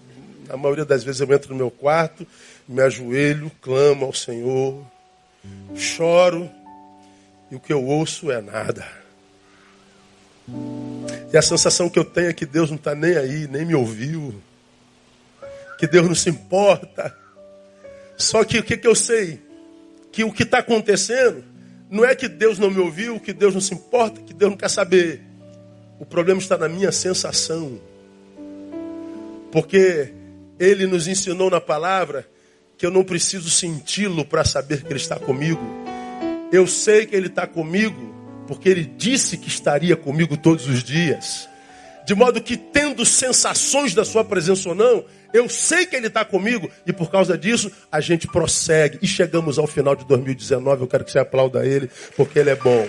a 0.50 0.58
maioria 0.58 0.84
das 0.84 1.04
vezes 1.04 1.22
eu 1.22 1.34
entro 1.34 1.52
no 1.52 1.56
meu 1.56 1.72
quarto, 1.72 2.28
me 2.68 2.82
ajoelho, 2.82 3.50
clamo 3.62 4.06
ao 4.06 4.14
Senhor, 4.14 4.86
choro 5.76 6.50
e 7.50 7.56
o 7.56 7.60
que 7.60 7.72
eu 7.72 7.86
ouço 7.86 8.32
é 8.32 8.42
nada. 8.42 9.05
E 11.32 11.38
a 11.38 11.42
sensação 11.42 11.90
que 11.90 12.00
eu 12.00 12.06
tenho 12.06 12.30
é 12.30 12.34
que 12.34 12.46
Deus 12.46 12.70
não 12.70 12.78
está 12.78 12.94
nem 12.96 13.18
aí, 13.18 13.48
nem 13.48 13.66
me 13.66 13.76
ouviu 13.76 14.42
que 15.78 15.88
Deus 15.88 16.08
não 16.08 16.16
se 16.16 16.30
importa. 16.30 17.16
Só 18.18 18.44
que 18.44 18.60
o 18.60 18.64
que, 18.64 18.78
que 18.78 18.88
eu 18.88 18.96
sei? 18.96 19.42
Que 20.12 20.24
o 20.24 20.32
que 20.32 20.44
está 20.44 20.60
acontecendo 20.60 21.44
não 21.90 22.06
é 22.06 22.16
que 22.16 22.28
Deus 22.28 22.58
não 22.58 22.72
me 22.72 22.80
ouviu, 22.80 23.20
que 23.20 23.34
Deus 23.34 23.54
não 23.54 23.62
se 23.62 23.74
importa, 23.74 24.22
que 24.22 24.34
Deus 24.34 24.52
não 24.52 24.58
quer 24.58 24.70
saber. 24.70 25.22
O 26.00 26.06
problema 26.06 26.40
está 26.40 26.58
na 26.58 26.68
minha 26.68 26.92
sensação. 26.92 27.80
Porque 29.52 30.14
Ele 30.60 30.88
nos 30.88 31.08
ensinou 31.08 31.50
na 31.50 31.62
palavra 31.62 32.28
que 32.78 32.86
eu 32.86 32.92
não 32.92 33.04
preciso 33.04 33.50
senti-lo 33.50 34.26
para 34.26 34.44
saber 34.44 34.82
que 34.82 34.88
Ele 34.88 35.00
está 35.00 35.18
comigo. 35.18 35.62
Eu 36.52 36.68
sei 36.68 37.06
que 37.06 37.16
Ele 37.16 37.28
está 37.28 37.46
comigo, 37.46 38.15
porque 38.48 38.70
Ele 38.70 38.86
disse 38.86 39.38
que 39.38 39.48
estaria 39.48 39.96
comigo 39.96 40.38
todos 40.38 40.68
os 40.68 40.84
dias. 40.84 41.50
De 42.06 42.14
modo 42.14 42.42
que, 42.42 42.56
tendo 42.56 43.04
sensações 43.06 43.94
da 43.94 44.06
Sua 44.06 44.24
presença 44.24 44.70
ou 44.70 44.76
não, 44.76 45.04
eu 45.34 45.50
sei 45.50 45.86
que 45.86 45.96
Ele 45.96 46.08
está 46.08 46.24
comigo 46.24 46.70
e 46.86 46.94
por 46.94 47.10
causa 47.10 47.38
disso 47.38 47.72
a 47.92 48.00
gente 48.00 48.28
prossegue. 48.28 49.00
E 49.02 49.08
chegamos 49.08 49.58
ao 49.58 49.68
final 49.68 49.96
de 49.96 50.06
2019. 50.06 50.84
Eu 50.84 50.88
quero 50.88 51.04
que 51.04 51.12
você 51.12 51.20
aplauda 51.20 51.66
Ele, 51.66 51.90
porque 52.16 52.40
Ele 52.40 52.52
é 52.52 52.56
bom. 52.56 52.88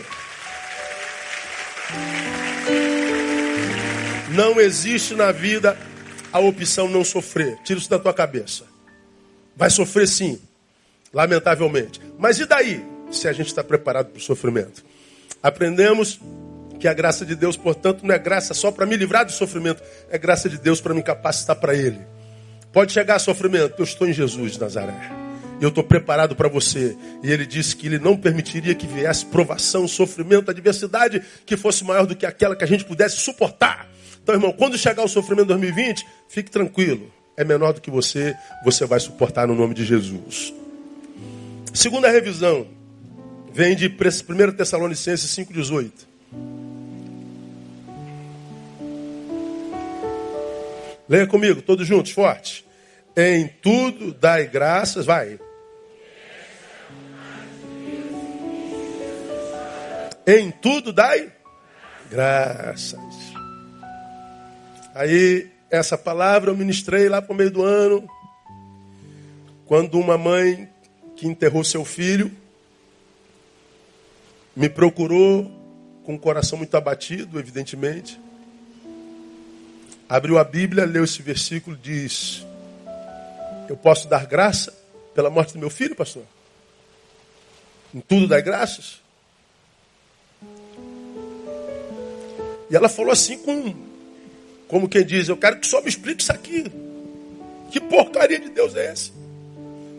Não 4.30 4.60
existe 4.60 5.14
na 5.14 5.32
vida 5.32 5.76
a 6.32 6.38
opção 6.38 6.88
não 6.88 7.02
sofrer. 7.02 7.56
Tira 7.64 7.78
isso 7.80 7.88
da 7.88 7.98
tua 7.98 8.12
cabeça. 8.12 8.64
Vai 9.56 9.70
sofrer 9.70 10.06
sim, 10.06 10.38
lamentavelmente. 11.12 12.00
Mas 12.18 12.38
e 12.38 12.44
daí, 12.44 12.84
se 13.10 13.26
a 13.26 13.32
gente 13.32 13.46
está 13.46 13.64
preparado 13.64 14.08
para 14.10 14.18
o 14.18 14.22
sofrimento? 14.22 14.84
Aprendemos 15.42 16.20
que 16.78 16.88
a 16.88 16.94
graça 16.94 17.24
de 17.24 17.34
Deus, 17.34 17.56
portanto, 17.56 18.04
não 18.04 18.14
é 18.14 18.18
graça 18.18 18.54
só 18.54 18.70
para 18.70 18.86
me 18.86 18.96
livrar 18.96 19.24
do 19.24 19.32
sofrimento, 19.32 19.82
é 20.10 20.18
graça 20.18 20.48
de 20.48 20.58
Deus 20.58 20.80
para 20.80 20.94
me 20.94 21.02
capacitar 21.02 21.56
para 21.56 21.74
Ele. 21.74 22.00
Pode 22.72 22.92
chegar 22.92 23.18
sofrimento, 23.18 23.74
eu 23.78 23.84
estou 23.84 24.06
em 24.06 24.12
Jesus 24.12 24.52
de 24.52 24.60
Nazaré. 24.60 25.26
Eu 25.60 25.70
estou 25.70 25.82
preparado 25.82 26.36
para 26.36 26.48
você. 26.48 26.96
E 27.22 27.30
ele 27.30 27.46
disse 27.46 27.74
que 27.74 27.86
ele 27.86 27.98
não 27.98 28.16
permitiria 28.16 28.74
que 28.74 28.86
viesse 28.86 29.24
provação, 29.24 29.88
sofrimento, 29.88 30.50
adversidade 30.50 31.22
que 31.46 31.56
fosse 31.56 31.82
maior 31.84 32.04
do 32.04 32.14
que 32.14 32.26
aquela 32.26 32.54
que 32.54 32.64
a 32.64 32.66
gente 32.66 32.84
pudesse 32.84 33.16
suportar. 33.16 33.88
Então, 34.22 34.34
irmão, 34.34 34.52
quando 34.52 34.76
chegar 34.76 35.02
o 35.02 35.08
sofrimento 35.08 35.46
2020, 35.46 36.06
fique 36.28 36.50
tranquilo. 36.50 37.10
É 37.36 37.44
menor 37.44 37.72
do 37.72 37.80
que 37.80 37.90
você, 37.90 38.34
você 38.64 38.84
vai 38.84 39.00
suportar 39.00 39.46
no 39.46 39.54
nome 39.54 39.72
de 39.72 39.84
Jesus. 39.84 40.52
Segunda 41.72 42.10
revisão, 42.10 42.66
vem 43.56 43.74
de 43.74 43.86
1 43.86 44.52
Tessalonicenses 44.52 45.34
5,18. 45.34 45.90
Leia 51.08 51.26
comigo, 51.26 51.62
todos 51.62 51.86
juntos, 51.86 52.12
forte. 52.12 52.66
Em 53.16 53.48
tudo 53.48 54.12
dai 54.12 54.46
graças, 54.46 55.06
vai. 55.06 55.40
Em 60.26 60.50
tudo 60.50 60.92
dai 60.92 61.32
graças. 62.10 63.14
Aí, 64.94 65.50
essa 65.70 65.96
palavra 65.96 66.50
eu 66.50 66.56
ministrei 66.56 67.08
lá 67.08 67.22
para 67.22 67.32
o 67.32 67.36
meio 67.36 67.50
do 67.50 67.62
ano, 67.62 68.06
quando 69.64 69.98
uma 69.98 70.18
mãe 70.18 70.68
que 71.16 71.26
enterrou 71.26 71.64
seu 71.64 71.86
filho 71.86 72.30
me 74.56 74.70
procurou 74.70 75.52
com 76.02 76.14
o 76.14 76.18
coração 76.18 76.56
muito 76.56 76.74
abatido, 76.76 77.38
evidentemente. 77.38 78.18
Abriu 80.08 80.38
a 80.38 80.44
Bíblia, 80.44 80.86
leu 80.86 81.04
esse 81.04 81.20
versículo, 81.20 81.76
diz: 81.76 82.46
Eu 83.68 83.76
posso 83.76 84.08
dar 84.08 84.24
graça 84.24 84.72
pela 85.14 85.28
morte 85.28 85.52
do 85.52 85.58
meu 85.58 85.68
filho, 85.68 85.94
pastor? 85.94 86.24
Em 87.94 88.00
tudo 88.00 88.26
dá 88.26 88.40
graças? 88.40 89.02
E 92.70 92.74
ela 92.74 92.88
falou 92.88 93.12
assim 93.12 93.38
com 93.38 93.86
como 94.68 94.88
quem 94.88 95.04
diz, 95.04 95.28
eu 95.28 95.36
quero 95.36 95.60
que 95.60 95.66
só 95.66 95.80
me 95.80 95.88
explique 95.88 96.22
isso 96.22 96.32
aqui. 96.32 96.64
Que 97.70 97.80
porcaria 97.80 98.38
de 98.38 98.48
Deus 98.48 98.74
é 98.74 98.92
esse? 98.92 99.12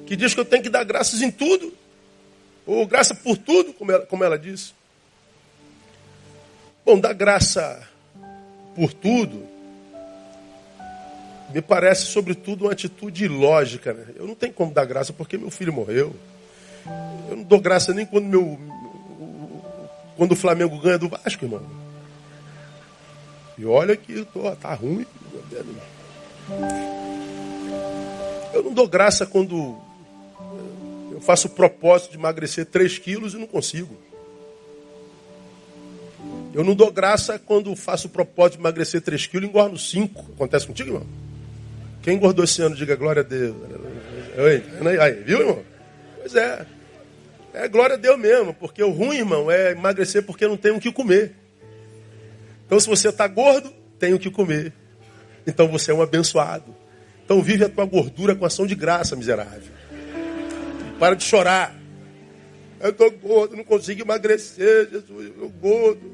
Que 0.06 0.16
diz 0.16 0.34
que 0.34 0.40
eu 0.40 0.46
tenho 0.46 0.64
que 0.64 0.70
dar 0.70 0.84
graças 0.84 1.22
em 1.22 1.32
tudo. 1.32 1.74
Ou 2.68 2.86
graça 2.86 3.16
por 3.16 3.38
tudo, 3.38 3.74
como 3.74 3.92
ela, 3.92 4.06
como 4.06 4.24
ela 4.24 4.38
disse. 4.38 4.74
Bom, 6.86 7.00
dar 7.00 7.14
graça 7.14 7.88
por 8.76 8.94
tudo 8.94 9.58
me 11.50 11.62
parece, 11.62 12.08
sobretudo, 12.08 12.66
uma 12.66 12.74
atitude 12.74 13.26
ilógica. 13.26 13.94
Né? 13.94 14.06
Eu 14.16 14.28
não 14.28 14.36
tenho 14.36 14.54
como 14.54 14.74
dar 14.74 14.86
graça 14.86 15.14
porque 15.14 15.38
meu 15.38 15.50
filho 15.50 15.72
morreu. 15.72 16.14
Eu 17.30 17.38
não 17.38 17.44
dou 17.44 17.60
graça 17.60 17.94
nem 17.94 18.06
quando 18.06 18.26
meu 18.26 18.60
quando 20.16 20.32
o 20.32 20.36
Flamengo 20.36 20.80
ganha 20.80 20.98
do 20.98 21.08
Vasco, 21.08 21.46
irmão. 21.46 21.62
E 23.58 23.66
olha 23.66 23.96
que 23.96 24.26
tô, 24.26 24.56
tá 24.56 24.74
ruim. 24.74 25.06
Eu 28.54 28.64
não 28.64 28.74
dou 28.74 28.88
graça 28.88 29.26
quando 29.26 29.78
eu 31.18 31.22
faço 31.22 31.48
o 31.48 31.50
propósito 31.50 32.12
de 32.12 32.18
emagrecer 32.18 32.64
3 32.68 33.00
quilos 33.00 33.34
e 33.34 33.38
não 33.38 33.48
consigo. 33.48 33.98
Eu 36.54 36.64
não 36.64 36.76
dou 36.76 36.92
graça 36.92 37.40
quando 37.40 37.76
faço 37.76 38.06
o 38.06 38.12
propósito 38.12 38.54
de 38.54 38.60
emagrecer 38.60 39.02
3 39.02 39.26
quilos 39.26 39.48
e 39.48 39.50
engordo 39.50 39.80
5. 39.80 40.34
Acontece 40.36 40.68
contigo, 40.68 40.90
irmão? 40.90 41.08
Quem 42.04 42.18
engordou 42.18 42.46
esse 42.46 42.62
ano, 42.62 42.76
diga 42.76 42.96
glória 42.96 43.22
a 43.22 43.24
Deus. 43.24 43.56
Aí, 45.02 45.24
viu, 45.24 45.40
irmão? 45.40 45.64
Pois 46.20 46.36
é. 46.36 46.68
É 47.52 47.68
glória 47.68 47.96
a 47.96 47.98
Deus 47.98 48.20
mesmo, 48.20 48.54
porque 48.54 48.84
o 48.84 48.92
ruim, 48.92 49.18
irmão, 49.18 49.50
é 49.50 49.72
emagrecer 49.72 50.22
porque 50.22 50.48
não 50.48 50.56
tem 50.56 50.72
o 50.72 50.80
que 50.80 50.92
comer. 50.92 51.34
Então, 52.68 52.80
se 52.80 52.88
você 52.88 53.10
está 53.10 53.28
gordo, 53.28 53.74
tem 53.98 54.14
o 54.14 54.20
que 54.20 54.30
comer. 54.30 54.72
Então, 55.48 55.68
você 55.68 55.90
é 55.90 55.96
um 55.96 56.02
abençoado. 56.04 56.76
Então, 57.26 57.42
vive 57.42 57.64
a 57.64 57.70
tua 57.70 57.86
gordura 57.86 58.36
com 58.36 58.46
ação 58.46 58.68
de 58.68 58.76
graça, 58.76 59.16
miserável. 59.16 59.77
Para 61.00 61.16
de 61.16 61.24
chorar. 61.24 61.76
Eu 62.80 62.90
estou 62.90 63.12
gordo, 63.12 63.56
não 63.56 63.64
consigo 63.64 64.02
emagrecer, 64.02 64.90
Jesus, 64.90 65.32
eu 65.38 65.50
gordo. 65.50 66.12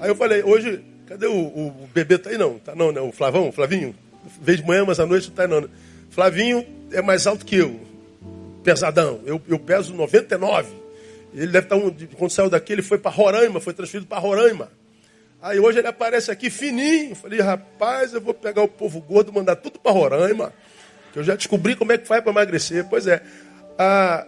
Aí 0.00 0.08
eu 0.08 0.16
falei, 0.16 0.42
hoje, 0.42 0.84
cadê 1.06 1.26
o, 1.26 1.36
o, 1.36 1.88
bebê? 1.94 2.18
Tá 2.18 2.30
aí 2.30 2.38
não? 2.38 2.58
Tá 2.58 2.74
não, 2.74 2.90
né? 2.90 3.00
O 3.00 3.12
Flavão, 3.12 3.48
o 3.48 3.52
Flavinho? 3.52 3.94
Veio 4.40 4.58
de 4.58 4.64
manhã, 4.64 4.84
mas 4.84 4.98
à 4.98 5.06
noite 5.06 5.28
não 5.28 5.34
tá 5.34 5.42
aí 5.42 5.48
não. 5.48 5.60
Né? 5.60 5.68
Flavinho 6.10 6.66
é 6.90 7.00
mais 7.00 7.26
alto 7.26 7.44
que 7.44 7.56
eu. 7.56 7.80
Pesadão. 8.64 9.20
Eu, 9.24 9.40
eu 9.48 9.58
peso 9.58 9.94
99. 9.94 10.68
Ele 11.34 11.46
deve 11.46 11.66
estar, 11.66 11.76
tá 11.76 11.82
um, 11.82 11.90
quando 12.16 12.30
saiu 12.30 12.50
daqui, 12.50 12.72
ele 12.72 12.82
foi 12.82 12.98
para 12.98 13.10
Roraima, 13.10 13.60
foi 13.60 13.72
transferido 13.72 14.06
para 14.06 14.18
Roraima. 14.18 14.68
Aí 15.40 15.58
hoje 15.58 15.78
ele 15.78 15.88
aparece 15.88 16.30
aqui 16.30 16.50
fininho. 16.50 17.14
Falei, 17.14 17.40
rapaz, 17.40 18.14
eu 18.14 18.20
vou 18.20 18.34
pegar 18.34 18.62
o 18.62 18.68
povo 18.68 19.00
gordo 19.00 19.32
mandar 19.32 19.56
tudo 19.56 19.78
para 19.78 19.92
Roraima. 19.92 20.52
Que 21.12 21.18
eu 21.18 21.24
já 21.24 21.34
descobri 21.34 21.74
como 21.76 21.92
é 21.92 21.98
que 21.98 22.06
faz 22.06 22.22
para 22.22 22.32
emagrecer. 22.32 22.84
Pois 22.88 23.06
é. 23.06 23.22
Ah, 23.78 24.26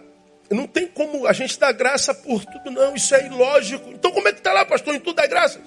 não 0.49 0.67
tem 0.67 0.87
como 0.87 1.25
a 1.25 1.33
gente 1.33 1.59
dar 1.59 1.71
graça 1.71 2.13
por 2.13 2.45
tudo, 2.45 2.71
não. 2.71 2.95
Isso 2.95 3.13
é 3.15 3.25
ilógico. 3.25 3.89
Então 3.91 4.11
como 4.11 4.27
é 4.27 4.31
que 4.31 4.39
está 4.39 4.53
lá, 4.53 4.65
pastor? 4.65 4.95
Em 4.95 4.99
tudo 4.99 5.15
dá 5.15 5.27
graça. 5.27 5.59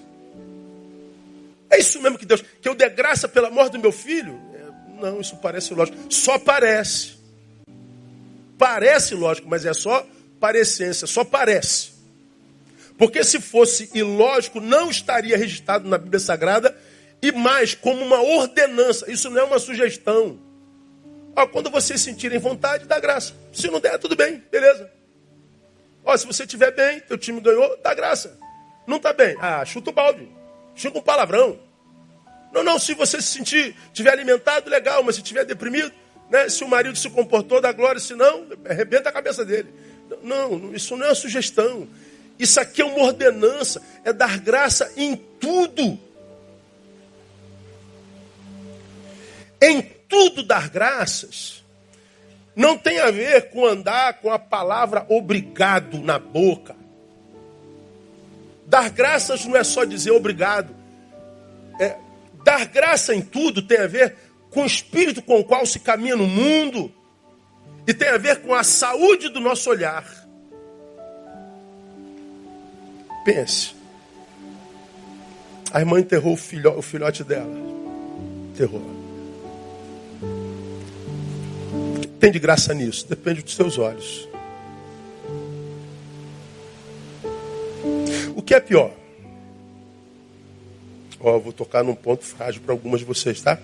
É 1.71 1.79
isso 1.79 2.01
mesmo 2.01 2.19
que 2.19 2.27
Deus. 2.27 2.43
Que 2.61 2.69
eu 2.69 2.75
dê 2.75 2.89
graça 2.89 3.29
pela 3.29 3.51
morte 3.51 3.73
do 3.73 3.79
meu 3.79 3.93
filho? 3.93 4.41
É, 4.55 5.01
não, 5.03 5.21
isso 5.21 5.37
parece 5.37 5.75
lógico. 5.75 5.99
Só 6.09 6.39
parece. 6.39 7.19
Parece 8.57 9.15
lógico, 9.15 9.49
mas 9.49 9.65
é 9.65 9.73
só 9.73 10.07
parecência, 10.41 11.07
só 11.07 11.25
parece. 11.25 11.93
Porque 12.97 13.23
se 13.23 13.41
fosse 13.41 13.89
ilógico, 13.95 14.61
não 14.61 14.91
estaria 14.91 15.39
registrado 15.39 15.89
na 15.89 15.97
Bíblia 15.99 16.19
Sagrada 16.19 16.77
e 17.23 17.31
mais 17.31 17.75
como 17.75 18.05
uma 18.05 18.21
ordenança. 18.21 19.11
Isso 19.11 19.31
não 19.31 19.41
é 19.41 19.45
uma 19.45 19.59
sugestão. 19.61 20.39
Ó, 21.39 21.47
quando 21.47 21.71
vocês 21.71 22.01
sentirem 22.01 22.37
vontade, 22.41 22.85
dá 22.85 22.99
graça. 22.99 23.33
Se 23.53 23.69
não 23.71 23.79
der, 23.79 23.97
tudo 23.97 24.17
bem, 24.17 24.43
beleza. 24.51 24.91
Ó, 26.05 26.17
se 26.17 26.27
você 26.27 26.43
estiver 26.43 26.73
bem, 26.73 26.99
teu 26.99 27.17
time 27.17 27.41
ganhou, 27.41 27.79
dá 27.81 27.95
graça. 27.95 28.37
Não 28.89 28.97
está 28.97 29.13
bem? 29.13 29.37
Ah, 29.41 29.65
chuta 29.65 29.91
o 29.91 29.93
balde. 29.93 30.29
Chuta 30.75 30.99
um 30.99 31.01
palavrão. 31.03 31.57
Não, 32.53 32.65
não, 32.65 32.77
se 32.77 32.93
você 32.93 33.23
se 33.23 33.29
sentir, 33.29 33.77
tiver 33.93 34.11
alimentado, 34.11 34.69
legal, 34.69 35.01
mas 35.05 35.15
se 35.15 35.21
estiver 35.21 35.45
deprimido, 35.45 35.93
né, 36.29 36.49
se 36.49 36.65
o 36.65 36.69
marido 36.69 36.99
se 36.99 37.09
comportou, 37.09 37.61
dá 37.61 37.71
glória, 37.71 38.01
se 38.01 38.17
não, 38.17 38.45
arrebenta 38.69 39.09
a 39.09 39.13
cabeça 39.13 39.45
dele. 39.45 39.73
Não, 40.25 40.75
isso 40.75 40.97
não 40.97 41.07
é 41.07 41.11
uma 41.11 41.15
sugestão. 41.15 41.87
Isso 42.37 42.59
aqui 42.59 42.83
é 42.83 42.85
uma 42.85 43.05
ordenança, 43.05 43.81
é 44.05 44.13
dar 44.13 44.41
graça 44.41 44.93
em 44.97 45.15
tudo. 45.15 46.01
Em 49.63 49.98
tudo 50.09 50.43
dar 50.43 50.69
graças 50.69 51.59
não 52.59 52.77
tem 52.77 52.99
a 52.99 53.09
ver 53.09 53.51
com 53.51 53.65
andar 53.65 54.15
com 54.15 54.33
a 54.33 54.39
palavra 54.39 55.07
obrigado 55.09 56.01
na 56.01 56.19
boca. 56.19 56.75
Dar 58.67 58.91
graças 58.91 59.47
não 59.47 59.57
é 59.57 59.63
só 59.63 59.85
dizer 59.85 60.11
obrigado. 60.11 60.75
É, 61.79 61.97
dar 62.43 62.67
graça 62.67 63.15
em 63.15 63.23
tudo 63.23 63.63
tem 63.63 63.79
a 63.79 63.87
ver 63.87 64.17
com 64.51 64.65
o 64.65 64.67
espírito 64.67 65.23
com 65.23 65.39
o 65.39 65.45
qual 65.45 65.65
se 65.65 65.79
caminha 65.79 66.17
no 66.17 66.27
mundo 66.27 66.93
e 67.87 67.95
tem 67.95 68.09
a 68.09 68.19
ver 68.19 68.43
com 68.43 68.53
a 68.53 68.65
saúde 68.65 69.29
do 69.29 69.39
nosso 69.39 69.71
olhar. 69.71 70.05
Pense. 73.25 73.73
A 75.73 75.79
irmã 75.79 76.01
enterrou 76.01 76.33
o, 76.33 76.37
filho, 76.37 76.77
o 76.77 76.83
filhote 76.83 77.23
dela. 77.23 77.57
Enterrou. 78.53 78.98
Tem 82.21 82.33
de 82.33 82.39
graça 82.39 82.75
nisso? 82.75 83.07
Depende 83.09 83.43
dos 83.43 83.55
seus 83.55 83.79
olhos. 83.79 84.29
que 88.49 88.55
é 88.55 88.61
pior? 88.61 88.91
Ó, 91.21 91.39
vou 91.39 91.53
tocar 91.53 91.85
num 91.85 91.95
ponto 91.95 92.25
frágil 92.25 92.63
para 92.63 92.73
algumas 92.73 93.01
de 93.01 93.05
vocês, 93.05 93.43
tá? 93.43 93.59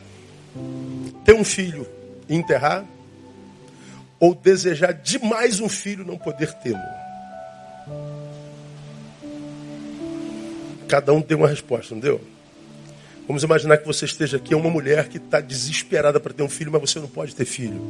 Ter 1.24 1.32
um 1.32 1.42
filho 1.42 1.88
e 2.28 2.34
enterrar, 2.34 2.84
ou 4.20 4.34
desejar 4.34 4.92
demais 4.92 5.58
um 5.58 5.70
filho 5.70 6.04
não 6.04 6.18
poder 6.18 6.52
tê-lo? 6.52 6.78
Cada 10.86 11.14
um 11.14 11.22
tem 11.22 11.34
uma 11.34 11.48
resposta, 11.48 11.94
não 11.94 12.00
deu? 12.02 12.20
Vamos 13.26 13.42
imaginar 13.42 13.78
que 13.78 13.86
você 13.86 14.04
esteja 14.04 14.36
aqui, 14.36 14.52
é 14.52 14.56
uma 14.56 14.68
mulher 14.68 15.08
que 15.08 15.16
está 15.16 15.40
desesperada 15.40 16.20
para 16.20 16.32
ter 16.32 16.42
um 16.42 16.48
filho, 16.48 16.70
mas 16.70 16.82
você 16.82 16.98
não 16.98 17.08
pode 17.08 17.34
ter 17.34 17.46
filho. 17.46 17.80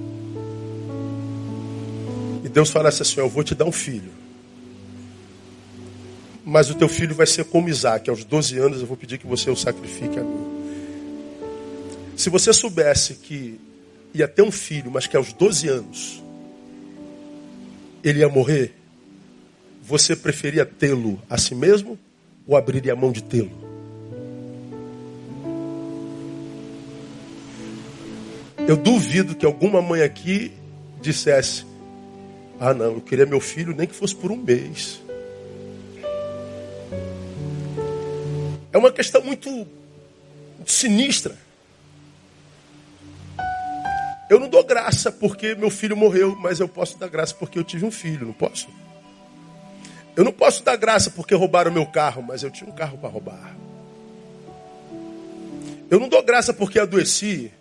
E 2.44 2.48
Deus 2.48 2.70
falasse 2.70 3.02
assim: 3.02 3.18
Eu 3.18 3.28
vou 3.28 3.42
te 3.42 3.54
dar 3.54 3.64
um 3.64 3.72
filho. 3.72 4.12
Mas 6.44 6.70
o 6.70 6.74
teu 6.74 6.88
filho 6.88 7.14
vai 7.14 7.26
ser 7.26 7.44
como 7.44 7.68
Isaac. 7.68 8.08
Aos 8.08 8.22
12 8.22 8.58
anos 8.58 8.80
eu 8.80 8.86
vou 8.86 8.96
pedir 8.96 9.18
que 9.18 9.26
você 9.26 9.50
o 9.50 9.56
sacrifique 9.56 10.18
a 10.18 10.22
mim. 10.22 10.54
Se 12.16 12.30
você 12.30 12.52
soubesse 12.52 13.14
que 13.14 13.58
ia 14.12 14.28
ter 14.28 14.42
um 14.42 14.52
filho, 14.52 14.90
mas 14.90 15.06
que 15.06 15.16
aos 15.16 15.32
12 15.32 15.68
anos 15.68 16.22
ele 18.04 18.20
ia 18.20 18.28
morrer, 18.28 18.74
você 19.82 20.14
preferia 20.14 20.64
tê-lo 20.64 21.20
a 21.28 21.36
si 21.36 21.54
mesmo 21.54 21.98
ou 22.46 22.56
abriria 22.56 22.92
a 22.92 22.96
mão 22.96 23.10
de 23.10 23.24
tê-lo? 23.24 23.73
Eu 28.66 28.78
duvido 28.78 29.34
que 29.34 29.44
alguma 29.44 29.82
mãe 29.82 30.00
aqui 30.00 30.50
dissesse: 31.00 31.66
Ah, 32.58 32.72
não, 32.72 32.94
eu 32.94 33.00
queria 33.00 33.26
meu 33.26 33.40
filho 33.40 33.74
nem 33.74 33.86
que 33.86 33.94
fosse 33.94 34.14
por 34.14 34.30
um 34.32 34.36
mês. 34.36 35.02
É 38.72 38.78
uma 38.78 38.90
questão 38.90 39.22
muito, 39.22 39.50
muito 39.50 40.72
sinistra. 40.72 41.36
Eu 44.30 44.40
não 44.40 44.48
dou 44.48 44.64
graça 44.64 45.12
porque 45.12 45.54
meu 45.54 45.70
filho 45.70 45.96
morreu, 45.96 46.34
mas 46.40 46.58
eu 46.58 46.66
posso 46.66 46.98
dar 46.98 47.08
graça 47.08 47.34
porque 47.34 47.58
eu 47.58 47.64
tive 47.64 47.84
um 47.84 47.90
filho, 47.90 48.26
não 48.26 48.32
posso? 48.32 48.68
Eu 50.16 50.24
não 50.24 50.32
posso 50.32 50.64
dar 50.64 50.76
graça 50.76 51.10
porque 51.10 51.34
roubaram 51.34 51.70
meu 51.70 51.86
carro, 51.86 52.22
mas 52.22 52.42
eu 52.42 52.50
tinha 52.50 52.68
um 52.68 52.74
carro 52.74 52.96
para 52.96 53.10
roubar. 53.10 53.54
Eu 55.90 56.00
não 56.00 56.08
dou 56.08 56.22
graça 56.22 56.54
porque 56.54 56.78
adoeci, 56.78 57.52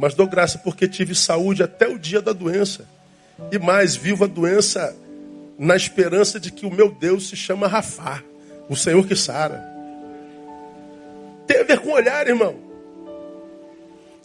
mas 0.00 0.14
dou 0.14 0.26
graça 0.26 0.56
porque 0.56 0.88
tive 0.88 1.14
saúde 1.14 1.62
até 1.62 1.86
o 1.86 1.98
dia 1.98 2.22
da 2.22 2.32
doença. 2.32 2.88
E 3.52 3.58
mais, 3.58 3.94
vivo 3.94 4.24
a 4.24 4.26
doença 4.26 4.96
na 5.58 5.76
esperança 5.76 6.40
de 6.40 6.50
que 6.50 6.64
o 6.64 6.70
meu 6.70 6.90
Deus 6.90 7.28
se 7.28 7.36
chama 7.36 7.68
Rafá, 7.68 8.22
o 8.66 8.74
Senhor 8.74 9.06
que 9.06 9.14
sara. 9.14 9.62
Tem 11.46 11.60
a 11.60 11.64
ver 11.64 11.80
com 11.80 11.90
olhar, 11.90 12.26
irmão. 12.26 12.56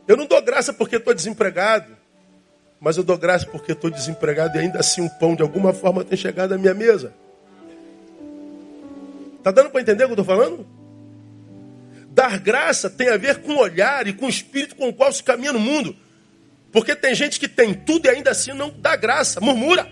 Eu 0.08 0.16
não 0.16 0.26
dou 0.26 0.42
graça 0.42 0.72
porque 0.72 0.96
estou 0.96 1.14
desempregado, 1.14 1.92
mas 2.80 2.96
eu 2.96 3.04
dou 3.04 3.18
graça 3.18 3.46
porque 3.46 3.74
estou 3.74 3.90
desempregado 3.90 4.58
e 4.58 4.62
ainda 4.62 4.80
assim 4.80 5.02
um 5.02 5.10
pão 5.10 5.36
de 5.36 5.42
alguma 5.42 5.74
forma 5.74 6.06
tem 6.06 6.18
chegado 6.18 6.54
à 6.54 6.58
minha 6.58 6.74
mesa. 6.74 7.14
Está 9.40 9.52
dando 9.52 9.72
para 9.72 9.82
entender 9.82 10.06
o 10.06 10.08
que 10.08 10.14
eu 10.14 10.22
estou 10.22 10.26
falando? 10.26 10.66
Dar 12.16 12.40
graça 12.40 12.90
tem 12.90 13.10
a 13.10 13.18
ver 13.18 13.40
com 13.40 13.52
o 13.52 13.60
olhar 13.60 14.08
e 14.08 14.14
com 14.14 14.26
o 14.26 14.30
espírito 14.30 14.74
com 14.78 14.88
o 14.88 14.94
qual 14.94 15.12
se 15.12 15.22
caminha 15.22 15.52
no 15.52 15.60
mundo. 15.60 15.94
Porque 16.72 16.96
tem 16.96 17.14
gente 17.14 17.38
que 17.38 17.48
tem 17.48 17.74
tudo 17.74 18.06
e 18.06 18.10
ainda 18.10 18.32
assim 18.32 18.54
não 18.54 18.70
dá 18.70 18.96
graça, 18.96 19.42
murmura. 19.42 19.92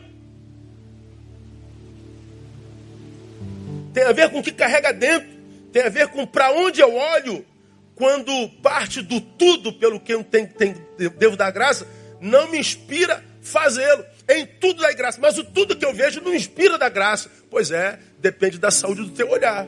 Tem 3.93 4.03
a 4.03 4.13
ver 4.13 4.29
com 4.29 4.39
o 4.39 4.43
que 4.43 4.53
carrega 4.53 4.93
dentro. 4.93 5.27
Tem 5.73 5.83
a 5.83 5.89
ver 5.89 6.07
com 6.07 6.25
para 6.25 6.49
onde 6.53 6.79
eu 6.79 6.95
olho 6.95 7.45
quando 7.93 8.47
parte 8.61 9.01
do 9.01 9.19
tudo 9.19 9.73
pelo 9.73 9.99
que 9.99 10.13
eu 10.13 10.23
tenho, 10.23 10.47
tenho, 10.47 10.75
devo 11.17 11.35
dar 11.35 11.51
graça, 11.51 11.85
não 12.21 12.49
me 12.49 12.57
inspira 12.57 13.21
fazê-lo. 13.41 14.05
Em 14.29 14.45
tudo 14.45 14.81
dá 14.81 14.93
graça, 14.93 15.19
mas 15.21 15.37
o 15.37 15.43
tudo 15.43 15.75
que 15.75 15.85
eu 15.85 15.93
vejo 15.93 16.21
não 16.21 16.33
inspira 16.33 16.77
da 16.77 16.87
graça. 16.87 17.29
Pois 17.49 17.69
é, 17.69 17.99
depende 18.19 18.57
da 18.57 18.71
saúde 18.71 19.01
do 19.01 19.09
teu 19.09 19.29
olhar. 19.29 19.67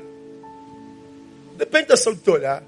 Depende 1.57 1.87
da 1.87 1.97
saúde 1.97 2.19
do 2.19 2.23
teu 2.23 2.33
olhar. 2.33 2.63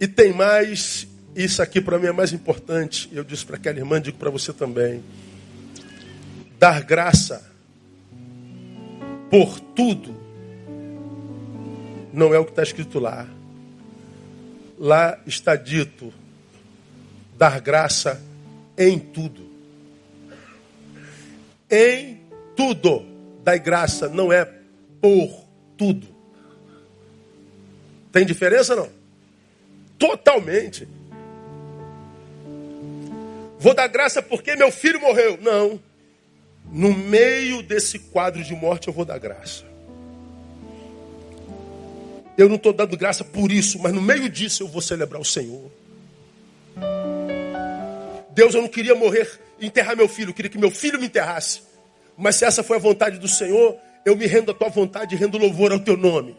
E 0.00 0.08
tem 0.08 0.32
mais, 0.32 1.06
isso 1.36 1.60
aqui 1.60 1.80
para 1.80 1.98
mim 1.98 2.06
é 2.06 2.12
mais 2.12 2.32
importante. 2.32 3.08
Eu 3.12 3.22
disse 3.22 3.44
para 3.44 3.56
aquela 3.56 3.78
irmã, 3.78 4.00
digo 4.00 4.16
para 4.16 4.30
você 4.30 4.52
também. 4.52 5.02
Dar 6.58 6.82
graça 6.82 7.50
por 9.30 9.60
tudo 9.60 10.14
não 12.12 12.34
é 12.34 12.38
o 12.38 12.44
que 12.44 12.50
está 12.50 12.62
escrito 12.62 12.98
lá. 12.98 13.26
Lá 14.78 15.18
está 15.26 15.54
dito 15.54 16.12
dar 17.36 17.60
graça 17.60 18.20
em 18.76 18.98
tudo. 18.98 19.48
Em 21.70 22.20
tudo. 22.56 23.09
Dar 23.50 23.58
graça 23.58 24.08
não 24.08 24.32
é 24.32 24.44
por 25.00 25.44
tudo. 25.76 26.06
Tem 28.12 28.24
diferença 28.24 28.76
não? 28.76 28.88
Totalmente. 29.98 30.86
Vou 33.58 33.74
dar 33.74 33.88
graça 33.88 34.22
porque 34.22 34.54
meu 34.54 34.70
filho 34.70 35.00
morreu. 35.00 35.36
Não. 35.42 35.80
No 36.70 36.94
meio 36.94 37.60
desse 37.60 37.98
quadro 37.98 38.40
de 38.44 38.54
morte 38.54 38.86
eu 38.86 38.94
vou 38.94 39.04
dar 39.04 39.18
graça. 39.18 39.64
Eu 42.38 42.48
não 42.48 42.54
estou 42.54 42.72
dando 42.72 42.96
graça 42.96 43.24
por 43.24 43.50
isso, 43.50 43.80
mas 43.80 43.92
no 43.92 44.00
meio 44.00 44.28
disso 44.28 44.62
eu 44.62 44.68
vou 44.68 44.80
celebrar 44.80 45.20
o 45.20 45.24
Senhor. 45.24 45.72
Deus, 48.30 48.54
eu 48.54 48.62
não 48.62 48.68
queria 48.68 48.94
morrer, 48.94 49.28
enterrar 49.60 49.96
meu 49.96 50.06
filho, 50.06 50.30
eu 50.30 50.34
queria 50.34 50.48
que 50.48 50.56
meu 50.56 50.70
filho 50.70 51.00
me 51.00 51.06
enterrasse. 51.06 51.69
Mas 52.20 52.36
se 52.36 52.44
essa 52.44 52.62
foi 52.62 52.76
a 52.76 52.80
vontade 52.80 53.18
do 53.18 53.26
Senhor, 53.26 53.78
eu 54.04 54.14
me 54.14 54.26
rendo 54.26 54.52
à 54.52 54.54
tua 54.54 54.68
vontade 54.68 55.14
e 55.14 55.18
rendo 55.18 55.38
louvor 55.38 55.72
ao 55.72 55.80
teu 55.80 55.96
nome. 55.96 56.36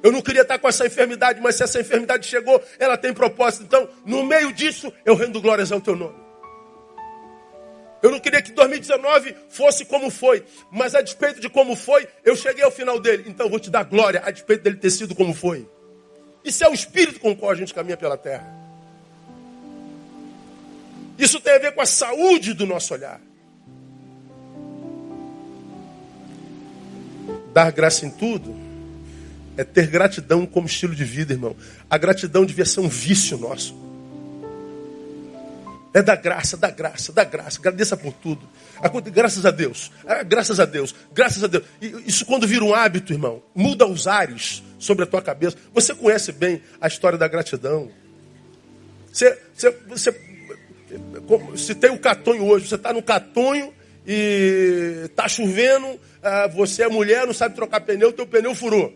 Eu 0.00 0.12
não 0.12 0.22
queria 0.22 0.42
estar 0.42 0.60
com 0.60 0.68
essa 0.68 0.86
enfermidade, 0.86 1.40
mas 1.40 1.56
se 1.56 1.64
essa 1.64 1.80
enfermidade 1.80 2.24
chegou, 2.24 2.62
ela 2.78 2.96
tem 2.96 3.12
propósito. 3.12 3.64
Então, 3.64 3.88
no 4.06 4.22
meio 4.22 4.52
disso, 4.52 4.92
eu 5.04 5.16
rendo 5.16 5.40
glórias 5.40 5.72
ao 5.72 5.80
teu 5.80 5.96
nome. 5.96 6.14
Eu 8.00 8.12
não 8.12 8.20
queria 8.20 8.40
que 8.40 8.52
2019 8.52 9.34
fosse 9.48 9.84
como 9.84 10.08
foi, 10.08 10.44
mas 10.70 10.94
a 10.94 11.02
despeito 11.02 11.40
de 11.40 11.48
como 11.48 11.74
foi, 11.74 12.06
eu 12.24 12.36
cheguei 12.36 12.62
ao 12.62 12.70
final 12.70 13.00
dele. 13.00 13.24
Então 13.26 13.46
eu 13.46 13.50
vou 13.50 13.60
te 13.60 13.70
dar 13.70 13.84
glória 13.84 14.22
a 14.24 14.30
despeito 14.30 14.62
dele 14.62 14.76
ter 14.76 14.90
sido 14.90 15.14
como 15.14 15.34
foi. 15.34 15.68
Isso 16.44 16.64
é 16.64 16.68
o 16.68 16.74
espírito 16.74 17.18
com 17.18 17.32
o 17.32 17.36
qual 17.36 17.50
a 17.50 17.54
gente 17.56 17.74
caminha 17.74 17.96
pela 17.96 18.16
terra. 18.16 18.46
Isso 21.16 21.40
tem 21.40 21.54
a 21.54 21.58
ver 21.58 21.72
com 21.72 21.80
a 21.80 21.86
saúde 21.86 22.54
do 22.54 22.66
nosso 22.66 22.94
olhar. 22.94 23.20
Dar 27.52 27.70
graça 27.70 28.06
em 28.06 28.10
tudo 28.10 28.54
é 29.56 29.64
ter 29.64 29.86
gratidão 29.86 30.46
como 30.46 30.66
estilo 30.66 30.94
de 30.94 31.04
vida, 31.04 31.32
irmão. 31.32 31.54
A 31.88 31.98
gratidão 31.98 32.44
devia 32.44 32.64
ser 32.64 32.80
um 32.80 32.88
vício 32.88 33.36
nosso. 33.36 33.76
É 35.94 36.00
da 36.00 36.16
graça, 36.16 36.56
da 36.56 36.70
graça, 36.70 37.12
da 37.12 37.22
graça. 37.22 37.58
Agradeça 37.58 37.96
por 37.96 38.14
tudo. 38.14 38.48
Graças 39.12 39.44
a 39.44 39.50
Deus. 39.50 39.92
Graças 40.26 40.58
a 40.58 40.64
Deus. 40.64 40.94
Graças 41.12 41.44
a 41.44 41.46
Deus. 41.46 41.64
Isso 42.06 42.24
quando 42.24 42.46
vira 42.46 42.64
um 42.64 42.74
hábito, 42.74 43.12
irmão, 43.12 43.42
muda 43.54 43.86
os 43.86 44.06
ares 44.06 44.62
sobre 44.78 45.04
a 45.04 45.06
tua 45.06 45.20
cabeça. 45.20 45.56
Você 45.74 45.94
conhece 45.94 46.32
bem 46.32 46.62
a 46.80 46.88
história 46.88 47.18
da 47.18 47.28
gratidão. 47.28 47.90
Você, 49.12 49.38
você, 49.54 49.70
você 49.86 50.20
se 51.56 51.74
tem 51.74 51.90
o 51.90 51.98
catonho 51.98 52.46
hoje, 52.46 52.68
você 52.68 52.76
está 52.76 52.92
no 52.92 53.02
catonho 53.02 53.72
e 54.06 55.02
está 55.04 55.28
chovendo, 55.28 56.00
ah, 56.22 56.46
você 56.46 56.84
é 56.84 56.88
mulher, 56.88 57.26
não 57.26 57.34
sabe 57.34 57.54
trocar 57.54 57.80
pneu, 57.80 58.12
teu 58.12 58.26
pneu 58.26 58.54
furou. 58.54 58.92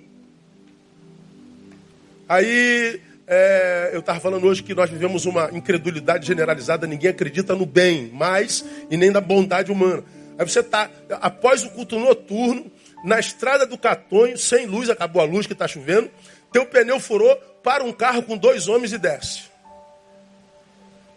Aí 2.29 3.01
é, 3.27 3.91
eu 3.93 4.01
estava 4.01 4.21
falando 4.21 4.47
hoje 4.47 4.63
que 4.63 4.75
nós 4.75 4.89
vivemos 4.89 5.27
uma 5.27 5.51
incredulidade 5.53 6.27
generalizada, 6.27 6.87
ninguém 6.87 7.11
acredita 7.11 7.55
no 7.55 7.67
bem 7.67 8.09
mais 8.13 8.65
e 8.91 8.97
nem 8.97 9.11
na 9.11 9.21
bondade 9.21 9.73
humana. 9.73 10.05
Aí 10.39 10.49
você 10.49 10.61
está, 10.61 10.91
após 11.21 11.65
o 11.65 11.71
culto 11.71 11.99
noturno, 11.99 12.71
na 13.05 13.19
estrada 13.19 13.67
do 13.67 13.77
Catonho, 13.77 14.37
sem 14.37 14.67
luz, 14.67 14.91
acabou 14.91 15.21
a 15.23 15.25
luz 15.25 15.47
que 15.47 15.53
está 15.53 15.67
chovendo, 15.67 16.11
teu 16.53 16.67
pneu 16.67 17.01
furou, 17.01 17.37
para 17.63 17.83
um 17.83 17.93
carro 17.93 18.23
com 18.23 18.37
dois 18.37 18.69
homens 18.69 18.93
e 18.93 18.99
desce. 18.99 19.45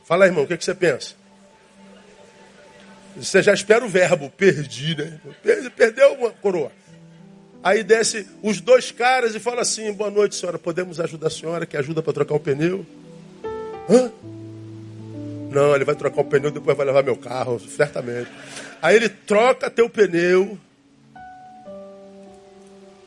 Fala, 0.03 0.25
irmão, 0.25 0.43
o 0.43 0.47
que, 0.47 0.57
que 0.57 0.65
você 0.65 0.73
pensa? 0.73 1.13
Você 3.15 3.41
já 3.41 3.53
espera 3.53 3.83
o 3.83 3.89
verbo, 3.89 4.29
perdi, 4.29 4.95
né? 4.95 5.19
Perdeu 5.75 6.13
uma 6.13 6.31
coroa. 6.31 6.71
Aí 7.63 7.83
desce 7.83 8.25
os 8.41 8.61
dois 8.61 8.91
caras 8.91 9.35
e 9.35 9.39
fala 9.39 9.61
assim: 9.61 9.91
Boa 9.91 10.09
noite, 10.09 10.35
senhora, 10.35 10.57
podemos 10.57 10.99
ajudar 10.99 11.27
a 11.27 11.31
senhora 11.31 11.65
que 11.65 11.75
ajuda 11.75 12.01
para 12.01 12.13
trocar 12.13 12.35
o 12.35 12.39
pneu? 12.39 12.85
Hã? 13.89 14.11
Não, 15.51 15.75
ele 15.75 15.83
vai 15.83 15.95
trocar 15.95 16.21
o 16.21 16.25
pneu, 16.25 16.51
depois 16.51 16.77
vai 16.77 16.85
levar 16.85 17.03
meu 17.03 17.17
carro, 17.17 17.59
certamente. 17.59 18.29
Aí 18.81 18.95
ele 18.95 19.09
troca 19.09 19.69
teu 19.69 19.89
pneu 19.89 20.57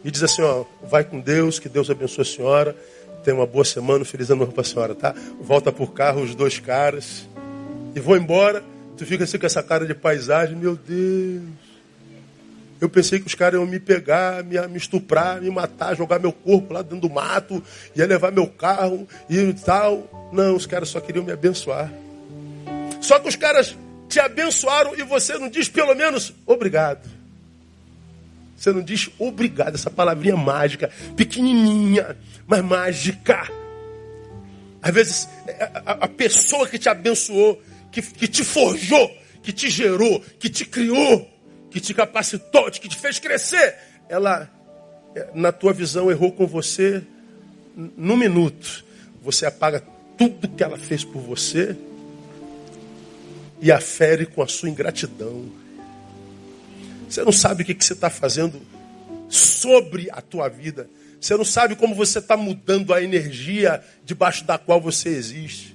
e 0.04 0.10
diz 0.10 0.22
assim, 0.22 0.42
ó, 0.42 0.64
vai 0.82 1.04
com 1.04 1.20
Deus, 1.20 1.58
que 1.58 1.68
Deus 1.68 1.88
abençoe 1.88 2.22
a 2.22 2.24
senhora. 2.24 2.76
Tenha 3.22 3.36
uma 3.36 3.46
boa 3.46 3.64
semana, 3.64 4.04
feliz 4.04 4.30
ano 4.30 4.40
novo 4.40 4.52
para 4.52 4.62
a 4.62 4.64
senhora, 4.64 4.94
tá? 4.94 5.14
Volta 5.40 5.70
por 5.70 5.92
carro 5.92 6.22
os 6.22 6.34
dois 6.34 6.58
caras 6.58 7.28
e 7.94 8.00
vou 8.00 8.16
embora. 8.16 8.64
Tu 8.96 9.06
fica 9.06 9.24
assim 9.24 9.38
com 9.38 9.46
essa 9.46 9.62
cara 9.62 9.86
de 9.86 9.94
paisagem, 9.94 10.56
meu 10.56 10.76
Deus. 10.76 11.42
Eu 12.80 12.88
pensei 12.88 13.20
que 13.20 13.26
os 13.28 13.34
caras 13.34 13.60
iam 13.60 13.66
me 13.66 13.78
pegar, 13.78 14.42
me, 14.42 14.60
me 14.66 14.76
estuprar, 14.76 15.40
me 15.40 15.48
matar, 15.50 15.96
jogar 15.96 16.18
meu 16.18 16.32
corpo 16.32 16.74
lá 16.74 16.82
dentro 16.82 17.08
do 17.08 17.10
mato, 17.10 17.62
ia 17.94 18.04
levar 18.04 18.32
meu 18.32 18.48
carro 18.48 19.06
e 19.30 19.52
tal. 19.52 20.30
Não, 20.32 20.56
os 20.56 20.66
caras 20.66 20.88
só 20.88 21.00
queriam 21.00 21.24
me 21.24 21.30
abençoar. 21.30 21.92
Só 23.00 23.20
que 23.20 23.28
os 23.28 23.36
caras 23.36 23.76
te 24.08 24.18
abençoaram 24.18 24.98
e 24.98 25.02
você 25.04 25.38
não 25.38 25.48
diz 25.48 25.68
pelo 25.68 25.94
menos 25.94 26.34
obrigado. 26.44 27.08
Você 28.56 28.72
não 28.72 28.82
diz 28.82 29.10
obrigado, 29.18 29.74
essa 29.74 29.90
palavrinha 29.90 30.36
mágica, 30.36 30.90
pequenininha, 31.16 32.16
mas 32.46 32.62
mágica. 32.62 33.48
Às 34.82 34.92
vezes, 34.92 35.28
é, 35.46 35.70
a, 35.86 35.92
a 36.04 36.08
pessoa 36.08 36.66
que 36.66 36.78
te 36.78 36.88
abençoou, 36.88 37.62
que, 37.92 38.02
que 38.02 38.26
te 38.26 38.42
forjou, 38.42 39.14
que 39.42 39.52
te 39.52 39.68
gerou, 39.68 40.20
que 40.40 40.48
te 40.48 40.64
criou, 40.64 41.30
que 41.70 41.80
te 41.80 41.94
capacitou, 41.94 42.70
que 42.70 42.88
te 42.88 42.96
fez 42.96 43.18
crescer, 43.18 43.76
ela, 44.08 44.50
na 45.34 45.52
tua 45.52 45.72
visão, 45.72 46.10
errou 46.10 46.32
com 46.32 46.46
você 46.46 47.02
num 47.76 48.16
minuto. 48.16 48.84
Você 49.22 49.46
apaga 49.46 49.82
tudo 50.16 50.48
que 50.48 50.64
ela 50.64 50.78
fez 50.78 51.04
por 51.04 51.20
você 51.20 51.76
e 53.60 53.70
afere 53.70 54.26
com 54.26 54.42
a 54.42 54.48
sua 54.48 54.68
ingratidão. 54.68 55.50
Você 57.08 57.22
não 57.22 57.32
sabe 57.32 57.62
o 57.62 57.66
que, 57.66 57.74
que 57.74 57.84
você 57.84 57.92
está 57.92 58.10
fazendo 58.10 58.60
sobre 59.28 60.10
a 60.10 60.20
tua 60.20 60.48
vida. 60.48 60.88
Você 61.20 61.36
não 61.36 61.44
sabe 61.44 61.76
como 61.76 61.94
você 61.94 62.18
está 62.18 62.36
mudando 62.36 62.92
a 62.92 63.02
energia 63.02 63.82
debaixo 64.04 64.44
da 64.44 64.58
qual 64.58 64.80
você 64.80 65.10
existe. 65.10 65.71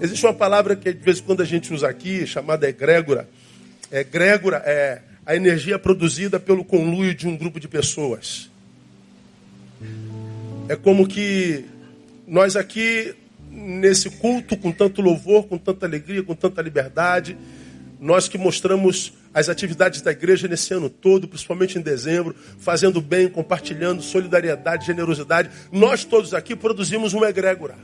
Existe 0.00 0.26
uma 0.26 0.34
palavra 0.34 0.74
que 0.74 0.92
de 0.92 1.00
vez 1.00 1.18
em 1.18 1.22
quando 1.22 1.40
a 1.40 1.44
gente 1.44 1.72
usa 1.72 1.88
aqui, 1.88 2.26
chamada 2.26 2.68
egrégora. 2.68 3.28
Egrégora 3.90 4.62
é 4.66 5.00
a 5.24 5.36
energia 5.36 5.78
produzida 5.78 6.40
pelo 6.40 6.64
conluio 6.64 7.14
de 7.14 7.28
um 7.28 7.36
grupo 7.36 7.60
de 7.60 7.68
pessoas. 7.68 8.50
É 10.68 10.76
como 10.76 11.06
que 11.06 11.64
nós 12.26 12.56
aqui, 12.56 13.14
nesse 13.50 14.10
culto, 14.10 14.56
com 14.56 14.72
tanto 14.72 15.00
louvor, 15.00 15.44
com 15.46 15.56
tanta 15.56 15.86
alegria, 15.86 16.22
com 16.22 16.34
tanta 16.34 16.60
liberdade, 16.60 17.36
nós 18.00 18.28
que 18.28 18.36
mostramos 18.36 19.12
as 19.32 19.48
atividades 19.48 20.00
da 20.00 20.10
igreja 20.10 20.48
nesse 20.48 20.74
ano 20.74 20.90
todo, 20.90 21.28
principalmente 21.28 21.78
em 21.78 21.80
dezembro, 21.80 22.34
fazendo 22.58 23.00
bem, 23.00 23.28
compartilhando 23.28 24.02
solidariedade, 24.02 24.86
generosidade, 24.86 25.50
nós 25.70 26.04
todos 26.04 26.34
aqui 26.34 26.56
produzimos 26.56 27.12
uma 27.12 27.28
egrégora. 27.28 27.76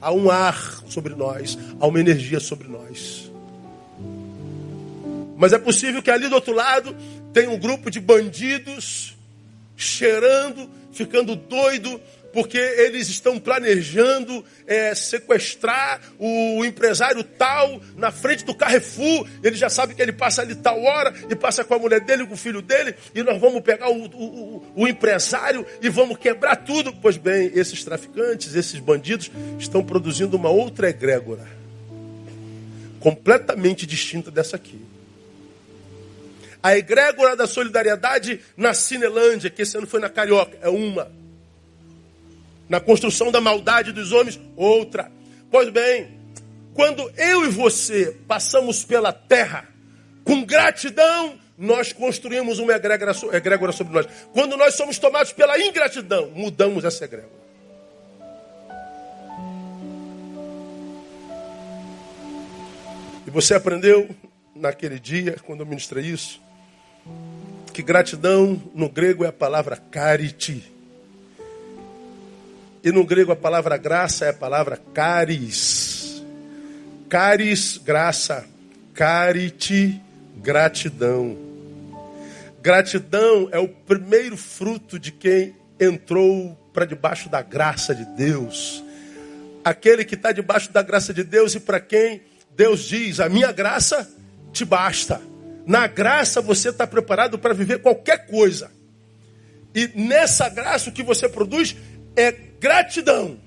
Há 0.00 0.12
um 0.12 0.30
ar 0.30 0.82
sobre 0.88 1.14
nós, 1.14 1.58
há 1.80 1.86
uma 1.86 2.00
energia 2.00 2.40
sobre 2.40 2.68
nós. 2.68 3.30
Mas 5.36 5.52
é 5.52 5.58
possível 5.58 6.02
que 6.02 6.10
ali 6.10 6.28
do 6.28 6.34
outro 6.34 6.52
lado 6.52 6.94
tenha 7.32 7.50
um 7.50 7.58
grupo 7.58 7.90
de 7.90 8.00
bandidos 8.00 9.16
cheirando, 9.76 10.68
ficando 10.92 11.36
doido, 11.36 12.00
porque 12.38 12.56
eles 12.56 13.08
estão 13.08 13.36
planejando 13.36 14.44
é, 14.64 14.94
sequestrar 14.94 16.00
o 16.20 16.64
empresário 16.64 17.24
tal 17.24 17.80
na 17.96 18.12
frente 18.12 18.44
do 18.44 18.54
Carrefour. 18.54 19.26
Ele 19.42 19.56
já 19.56 19.68
sabe 19.68 19.92
que 19.92 20.00
ele 20.00 20.12
passa 20.12 20.42
ali 20.42 20.54
tal 20.54 20.80
hora 20.80 21.12
e 21.28 21.34
passa 21.34 21.64
com 21.64 21.74
a 21.74 21.80
mulher 21.80 21.98
dele, 21.98 22.24
com 22.24 22.34
o 22.34 22.36
filho 22.36 22.62
dele, 22.62 22.94
e 23.12 23.24
nós 23.24 23.40
vamos 23.40 23.60
pegar 23.60 23.90
o, 23.90 24.04
o, 24.04 24.72
o 24.76 24.86
empresário 24.86 25.66
e 25.82 25.88
vamos 25.88 26.16
quebrar 26.16 26.54
tudo. 26.54 26.92
Pois 26.92 27.16
bem, 27.16 27.50
esses 27.56 27.82
traficantes, 27.82 28.54
esses 28.54 28.78
bandidos 28.78 29.32
estão 29.58 29.82
produzindo 29.82 30.36
uma 30.36 30.48
outra 30.48 30.90
egrégora, 30.90 31.44
completamente 33.00 33.84
distinta 33.84 34.30
dessa 34.30 34.54
aqui. 34.54 34.80
A 36.62 36.78
egrégora 36.78 37.34
da 37.34 37.48
solidariedade 37.48 38.38
na 38.56 38.72
Cinelândia, 38.74 39.50
que 39.50 39.62
esse 39.62 39.76
ano 39.76 39.88
foi 39.88 39.98
na 39.98 40.08
Carioca, 40.08 40.56
é 40.62 40.68
uma 40.68 41.17
na 42.68 42.80
construção 42.80 43.32
da 43.32 43.40
maldade 43.40 43.92
dos 43.92 44.12
homens, 44.12 44.38
outra. 44.56 45.10
Pois 45.50 45.70
bem, 45.70 46.18
quando 46.74 47.10
eu 47.16 47.44
e 47.46 47.48
você 47.48 48.16
passamos 48.26 48.84
pela 48.84 49.12
terra 49.12 49.66
com 50.24 50.44
gratidão, 50.44 51.38
nós 51.56 51.92
construímos 51.92 52.58
uma 52.58 52.72
egrégora 52.72 53.72
sobre 53.72 53.94
nós. 53.94 54.06
Quando 54.32 54.56
nós 54.56 54.74
somos 54.74 54.98
tomados 54.98 55.32
pela 55.32 55.58
ingratidão, 55.58 56.30
mudamos 56.34 56.84
essa 56.84 57.04
egrégora. 57.04 57.38
E 63.26 63.30
você 63.30 63.54
aprendeu 63.54 64.08
naquele 64.54 64.98
dia, 64.98 65.36
quando 65.44 65.60
eu 65.60 65.66
ministrei 65.66 66.04
isso, 66.04 66.40
que 67.72 67.82
gratidão 67.82 68.60
no 68.74 68.88
grego 68.88 69.24
é 69.24 69.28
a 69.28 69.32
palavra 69.32 69.76
carite 69.76 70.77
e 72.82 72.92
no 72.92 73.04
grego 73.04 73.32
a 73.32 73.36
palavra 73.36 73.76
graça 73.76 74.26
é 74.26 74.30
a 74.30 74.34
palavra 74.34 74.78
caris. 74.94 76.22
Caris, 77.08 77.78
graça. 77.78 78.44
Carite, 78.94 80.00
gratidão. 80.36 81.36
Gratidão 82.60 83.48
é 83.52 83.58
o 83.58 83.68
primeiro 83.68 84.36
fruto 84.36 84.98
de 84.98 85.12
quem 85.12 85.54
entrou 85.78 86.56
para 86.72 86.84
debaixo 86.84 87.28
da 87.28 87.40
graça 87.40 87.94
de 87.94 88.04
Deus. 88.04 88.82
Aquele 89.64 90.04
que 90.04 90.14
está 90.14 90.32
debaixo 90.32 90.72
da 90.72 90.82
graça 90.82 91.14
de 91.14 91.22
Deus 91.22 91.54
e 91.54 91.60
para 91.60 91.80
quem 91.80 92.22
Deus 92.56 92.80
diz: 92.84 93.20
A 93.20 93.28
minha 93.28 93.52
graça 93.52 94.08
te 94.52 94.64
basta. 94.64 95.20
Na 95.66 95.86
graça 95.86 96.40
você 96.40 96.70
está 96.70 96.86
preparado 96.86 97.38
para 97.38 97.54
viver 97.54 97.80
qualquer 97.80 98.26
coisa. 98.26 98.70
E 99.74 99.86
nessa 99.94 100.48
graça 100.48 100.90
o 100.90 100.92
que 100.92 101.02
você 101.02 101.28
produz 101.28 101.76
é 102.16 102.47
gratidão 102.60 103.38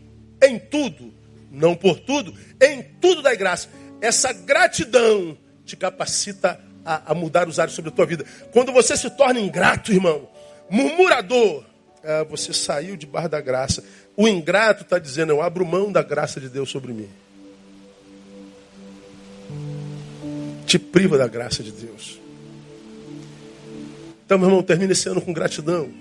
em 0.42 0.58
tudo, 0.58 1.14
não 1.52 1.76
por 1.76 2.00
tudo, 2.00 2.34
em 2.62 2.84
tudo 3.00 3.22
da 3.22 3.36
graça. 3.36 3.70
Essa 4.02 4.34
gratidão 4.34 5.38
te 5.66 5.76
capacita 5.76 6.60
a, 6.84 7.12
a, 7.12 7.16
mudar 7.16 7.48
os 7.48 7.60
ares 7.60 7.74
sobre 7.74 7.90
a 7.90 7.94
tua 7.94 8.06
vida. 8.06 8.26
Quando 8.52 8.72
você 8.72 8.98
se 8.98 9.10
torna 9.12 9.40
ingrato, 9.40 9.92
irmão, 9.92 10.28
murmurador, 10.70 11.64
é, 12.04 12.24
você 12.26 12.54
saiu 12.54 12.98
de 12.98 13.06
barra 13.06 13.28
da 13.28 13.42
graça. 13.42 13.84
O 14.18 14.28
ingrato 14.28 14.84
está 14.84 14.98
dizendo: 14.98 15.32
Eu 15.32 15.42
abro 15.42 15.66
mão 15.66 15.92
da 15.92 16.02
graça 16.02 16.40
de 16.40 16.50
Deus 16.50 16.70
sobre 16.70 16.94
mim. 16.94 17.10
Te 20.66 20.80
priva 20.80 21.18
da 21.18 21.28
graça 21.28 21.62
de 21.62 21.72
Deus. 21.72 22.20
Então, 24.26 24.40
meu 24.40 24.48
irmão, 24.48 24.64
termina 24.64 24.94
esse 24.94 25.10
ano 25.10 25.22
com 25.22 25.34
gratidão. 25.34 25.92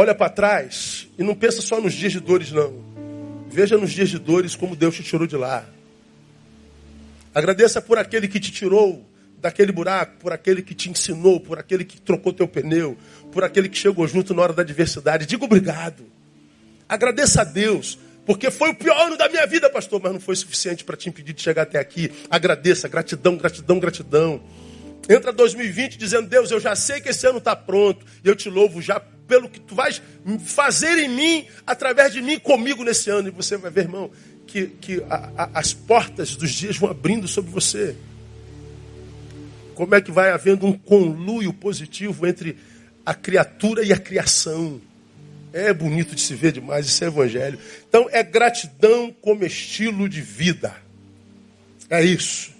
Olha 0.00 0.14
para 0.14 0.30
trás 0.30 1.08
e 1.18 1.24
não 1.24 1.34
pensa 1.34 1.60
só 1.60 1.80
nos 1.80 1.92
dias 1.92 2.12
de 2.12 2.20
dores, 2.20 2.52
não. 2.52 2.72
Veja 3.50 3.76
nos 3.76 3.90
dias 3.90 4.08
de 4.08 4.16
dores 4.16 4.54
como 4.54 4.76
Deus 4.76 4.94
te 4.94 5.02
tirou 5.02 5.26
de 5.26 5.36
lá. 5.36 5.68
Agradeça 7.34 7.82
por 7.82 7.98
aquele 7.98 8.28
que 8.28 8.38
te 8.38 8.52
tirou 8.52 9.04
daquele 9.40 9.72
buraco, 9.72 10.16
por 10.20 10.32
aquele 10.32 10.62
que 10.62 10.72
te 10.72 10.88
ensinou, 10.88 11.40
por 11.40 11.58
aquele 11.58 11.84
que 11.84 12.00
trocou 12.00 12.32
teu 12.32 12.46
pneu, 12.46 12.96
por 13.32 13.42
aquele 13.42 13.68
que 13.68 13.76
chegou 13.76 14.06
junto 14.06 14.32
na 14.32 14.42
hora 14.42 14.52
da 14.52 14.62
adversidade. 14.62 15.26
Diga 15.26 15.44
obrigado. 15.44 16.04
Agradeça 16.88 17.40
a 17.40 17.44
Deus, 17.44 17.98
porque 18.24 18.52
foi 18.52 18.70
o 18.70 18.76
pior 18.76 19.04
ano 19.04 19.16
da 19.16 19.28
minha 19.28 19.48
vida, 19.48 19.68
pastor, 19.68 20.00
mas 20.00 20.12
não 20.12 20.20
foi 20.20 20.36
suficiente 20.36 20.84
para 20.84 20.96
te 20.96 21.08
impedir 21.08 21.32
de 21.32 21.42
chegar 21.42 21.62
até 21.62 21.80
aqui. 21.80 22.08
Agradeça, 22.30 22.86
gratidão, 22.86 23.36
gratidão, 23.36 23.80
gratidão. 23.80 24.40
Entra 25.08 25.32
2020 25.32 25.98
dizendo, 25.98 26.28
Deus, 26.28 26.52
eu 26.52 26.60
já 26.60 26.76
sei 26.76 27.00
que 27.00 27.08
esse 27.08 27.26
ano 27.26 27.38
está 27.38 27.56
pronto, 27.56 28.06
e 28.24 28.28
eu 28.28 28.36
te 28.36 28.48
louvo 28.48 28.80
já 28.80 29.02
pelo 29.28 29.48
que 29.48 29.60
tu 29.60 29.74
vais 29.74 30.02
fazer 30.40 30.98
em 30.98 31.08
mim, 31.08 31.46
através 31.66 32.12
de 32.12 32.20
mim, 32.20 32.38
comigo 32.38 32.82
nesse 32.82 33.10
ano. 33.10 33.28
E 33.28 33.30
você 33.30 33.56
vai 33.56 33.70
ver, 33.70 33.82
irmão, 33.82 34.10
que, 34.46 34.66
que 34.66 35.04
a, 35.08 35.30
a, 35.36 35.50
as 35.60 35.72
portas 35.72 36.34
dos 36.34 36.50
dias 36.50 36.76
vão 36.76 36.90
abrindo 36.90 37.28
sobre 37.28 37.50
você. 37.50 37.94
Como 39.74 39.94
é 39.94 40.00
que 40.00 40.10
vai 40.10 40.30
havendo 40.30 40.66
um 40.66 40.72
conluio 40.72 41.52
positivo 41.52 42.26
entre 42.26 42.56
a 43.08 43.14
criatura 43.14 43.82
e 43.82 43.90
a 43.90 43.98
criação. 43.98 44.78
É 45.50 45.72
bonito 45.72 46.14
de 46.14 46.20
se 46.20 46.34
ver 46.34 46.52
demais, 46.52 46.84
isso 46.84 47.02
é 47.02 47.06
evangelho. 47.06 47.58
Então 47.88 48.06
é 48.10 48.22
gratidão 48.22 49.10
como 49.22 49.46
estilo 49.46 50.06
de 50.10 50.20
vida. 50.20 50.76
É 51.88 52.04
isso. 52.04 52.52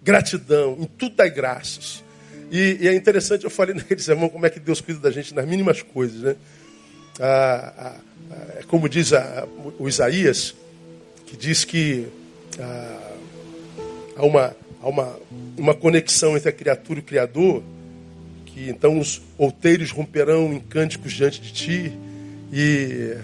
Gratidão, 0.00 0.76
em 0.78 0.84
tudo 0.84 1.16
dá 1.16 1.26
graças. 1.26 2.04
E, 2.50 2.78
e, 2.80 2.88
é 2.88 2.94
interessante, 2.94 3.44
eu 3.44 3.50
falei 3.50 3.74
naquele 3.76 4.00
sermão 4.00 4.28
como 4.28 4.46
é 4.46 4.50
que 4.50 4.60
Deus 4.60 4.80
cuida 4.80 5.00
da 5.00 5.10
gente 5.10 5.34
nas 5.34 5.46
mínimas 5.46 5.82
coisas, 5.82 6.20
né? 6.20 6.36
Ah, 7.20 7.72
ah, 7.76 8.00
ah, 8.30 8.62
como 8.68 8.88
diz 8.88 9.12
a, 9.12 9.46
o 9.78 9.88
Isaías, 9.88 10.54
que 11.26 11.36
diz 11.36 11.64
que 11.64 12.06
há 14.16 14.24
uma, 14.24 14.56
há 14.82 14.88
uma, 14.88 15.16
uma 15.56 15.74
conexão 15.74 16.36
entre 16.36 16.48
a 16.48 16.52
criatura 16.52 17.00
e 17.00 17.02
o 17.02 17.04
Criador, 17.04 17.62
que 18.46 18.68
então 18.70 18.98
os 18.98 19.20
outeiros 19.36 19.90
romperão 19.90 20.52
em 20.52 20.60
cânticos 20.60 21.12
diante 21.12 21.40
de 21.40 21.52
ti, 21.52 21.92
e 22.52 23.16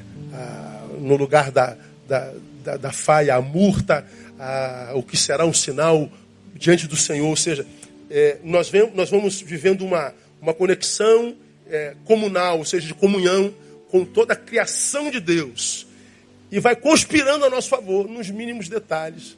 no 1.01 1.17
lugar 1.17 1.51
da, 1.51 1.77
da, 2.07 2.33
da, 2.63 2.77
da 2.77 2.93
faia, 2.93 3.35
a 3.35 3.41
murta, 3.41 4.05
o 4.95 5.03
que 5.03 5.17
será 5.17 5.45
um 5.47 5.53
sinal 5.53 6.11
diante 6.55 6.87
do 6.87 6.97
Senhor. 6.97 7.29
Ou 7.29 7.37
seja, 7.37 7.67
é, 8.15 8.39
nós, 8.45 8.71
vemos, 8.71 8.95
nós 8.95 9.11
vamos 9.11 9.41
vivendo 9.41 9.85
uma, 9.85 10.15
uma 10.41 10.55
conexão 10.55 11.35
é, 11.69 11.97
comunal, 12.05 12.59
ou 12.59 12.65
seja, 12.65 12.87
de 12.87 12.95
comunhão 12.95 13.53
com 13.91 14.05
toda 14.05 14.35
a 14.35 14.37
criação 14.37 15.11
de 15.11 15.19
Deus. 15.19 15.85
E 16.49 16.61
vai 16.61 16.77
conspirando 16.77 17.45
a 17.45 17.51
nosso 17.51 17.69
favor 17.69 18.09
nos 18.09 18.31
mínimos 18.31 18.69
detalhes. 18.69 19.37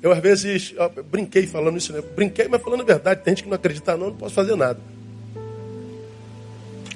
Eu, 0.00 0.12
às 0.12 0.20
vezes, 0.20 0.72
brinquei 1.10 1.48
falando 1.48 1.76
isso, 1.76 1.92
né? 1.92 2.00
Brinquei, 2.14 2.46
mas 2.46 2.62
falando 2.62 2.82
a 2.82 2.84
verdade. 2.84 3.22
Tem 3.24 3.32
gente 3.32 3.42
que 3.42 3.48
não 3.48 3.56
acredita, 3.56 3.96
não, 3.96 4.10
não 4.10 4.16
posso 4.16 4.36
fazer 4.36 4.54
nada. 4.54 4.78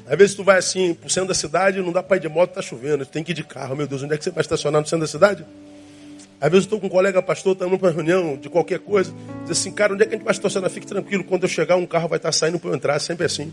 Às 0.06 0.16
vezes 0.16 0.36
tu 0.36 0.44
vai 0.44 0.58
assim, 0.58 0.94
pro 0.94 1.10
centro 1.10 1.28
da 1.28 1.34
cidade, 1.34 1.82
não 1.82 1.90
dá 1.90 2.04
para 2.04 2.18
ir 2.18 2.20
de 2.20 2.28
moto, 2.28 2.52
tá 2.52 2.62
chovendo, 2.62 3.04
tem 3.04 3.24
que 3.24 3.32
ir 3.32 3.34
de 3.34 3.42
carro. 3.42 3.74
Meu 3.74 3.88
Deus, 3.88 4.04
onde 4.04 4.14
é 4.14 4.16
que 4.16 4.22
você 4.22 4.30
vai 4.30 4.42
estacionar 4.42 4.80
no 4.80 4.86
centro 4.86 5.00
da 5.00 5.10
cidade? 5.10 5.44
Às 6.40 6.50
vezes 6.50 6.64
eu 6.64 6.76
estou 6.76 6.80
com 6.80 6.86
um 6.86 6.90
colega 6.90 7.20
pastor, 7.20 7.52
estamos 7.52 7.80
numa 7.80 7.90
reunião 7.90 8.36
de 8.36 8.48
qualquer 8.48 8.78
coisa, 8.78 9.12
diz 9.42 9.52
assim, 9.58 9.72
cara, 9.72 9.92
onde 9.92 10.04
é 10.04 10.06
que 10.06 10.14
a 10.14 10.16
gente 10.16 10.24
vai 10.24 10.32
estacionar? 10.32 10.70
Fique 10.70 10.86
tranquilo, 10.86 11.24
quando 11.24 11.42
eu 11.42 11.48
chegar, 11.48 11.76
um 11.76 11.86
carro 11.86 12.08
vai 12.08 12.18
estar 12.18 12.30
saindo 12.30 12.58
para 12.60 12.70
eu 12.70 12.74
entrar, 12.74 12.98
sempre 13.00 13.26
assim. 13.26 13.52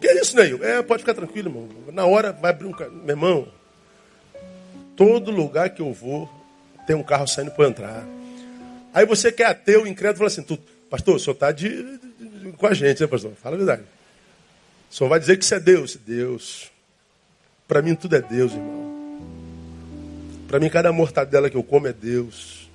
Que 0.00 0.08
é 0.08 0.20
isso, 0.20 0.34
Neil? 0.34 0.64
É, 0.64 0.82
pode 0.82 1.02
ficar 1.02 1.14
tranquilo, 1.14 1.48
irmão. 1.48 1.68
Na 1.92 2.06
hora 2.06 2.32
vai 2.32 2.50
abrir 2.50 2.66
um 2.66 2.72
carro. 2.72 2.90
Meu 2.90 3.10
irmão, 3.10 3.48
todo 4.96 5.30
lugar 5.30 5.70
que 5.70 5.82
eu 5.82 5.92
vou, 5.92 6.28
tem 6.86 6.96
um 6.96 7.02
carro 7.02 7.28
saindo 7.28 7.52
para 7.52 7.64
eu 7.64 7.68
entrar. 7.68 8.04
Aí 8.92 9.06
você 9.06 9.30
que 9.30 9.42
é 9.42 9.46
ateu, 9.46 9.86
incrédulo, 9.86 10.28
fala 10.28 10.28
assim, 10.28 10.58
pastor, 10.88 11.14
o 11.14 11.18
senhor 11.20 11.34
está 11.34 11.52
de, 11.52 11.68
de, 11.68 11.98
de, 12.18 12.52
com 12.52 12.66
a 12.66 12.74
gente, 12.74 13.00
né, 13.00 13.06
pastor? 13.06 13.32
Fala 13.40 13.54
a 13.54 13.58
verdade. 13.58 13.82
O 14.90 14.94
senhor 14.94 15.08
vai 15.08 15.20
dizer 15.20 15.36
que 15.36 15.44
isso 15.44 15.54
é 15.54 15.60
Deus. 15.60 15.96
Deus. 16.04 16.70
Para 17.68 17.82
mim 17.82 17.94
tudo 17.94 18.16
é 18.16 18.20
Deus, 18.20 18.52
irmão. 18.52 18.79
Para 20.50 20.58
mim 20.58 20.68
cada 20.68 20.90
mortadela 20.90 21.48
que 21.48 21.56
eu 21.56 21.62
como 21.62 21.86
é 21.86 21.92
Deus. 21.92 22.68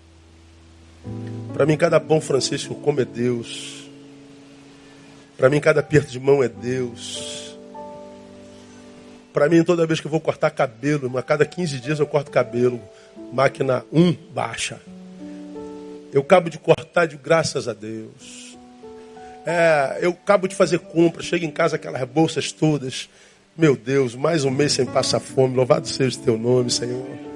Para 1.54 1.66
mim 1.66 1.76
cada 1.76 2.00
pão 2.00 2.22
francês 2.22 2.66
que 2.66 2.72
eu 2.72 2.78
como 2.78 3.02
é 3.02 3.06
Deus. 3.06 3.90
Para 5.36 5.50
mim 5.50 5.60
cada 5.60 5.82
aperto 5.82 6.10
de 6.10 6.18
mão 6.18 6.42
é 6.42 6.48
Deus. 6.48 7.58
Para 9.34 9.50
mim 9.50 9.62
toda 9.62 9.86
vez 9.86 10.00
que 10.00 10.08
eu 10.08 10.12
vou 10.12 10.22
cortar 10.22 10.52
cabelo, 10.52 11.18
a 11.18 11.22
cada 11.22 11.46
15 11.46 11.82
dias 11.82 12.00
eu 12.00 12.08
corto 12.08 12.32
cabelo. 12.32 12.82
Máquina 13.34 13.84
1 13.92 14.14
baixa. 14.34 14.80
Eu 16.14 16.22
acabo 16.22 16.50
de 16.50 16.58
cortar 16.58 17.08
de 17.08 17.18
graças 17.18 17.68
a 17.68 17.74
Deus. 17.74 18.58
É, 19.46 20.00
eu 20.02 20.12
acabo 20.12 20.48
de 20.48 20.56
fazer 20.56 20.80
compra, 20.80 21.22
chego 21.22 21.44
em 21.44 21.52
casa 21.52 21.76
aquelas 21.76 22.08
bolsas 22.08 22.54
todas. 22.54 23.10
Meu 23.58 23.76
Deus, 23.76 24.16
mais 24.16 24.46
um 24.46 24.50
mês 24.50 24.72
sem 24.72 24.86
passar 24.86 25.20
fome. 25.20 25.58
Louvado 25.58 25.90
seja 25.90 26.18
o 26.18 26.24
teu 26.24 26.38
nome, 26.38 26.72
Senhor. 26.72 27.35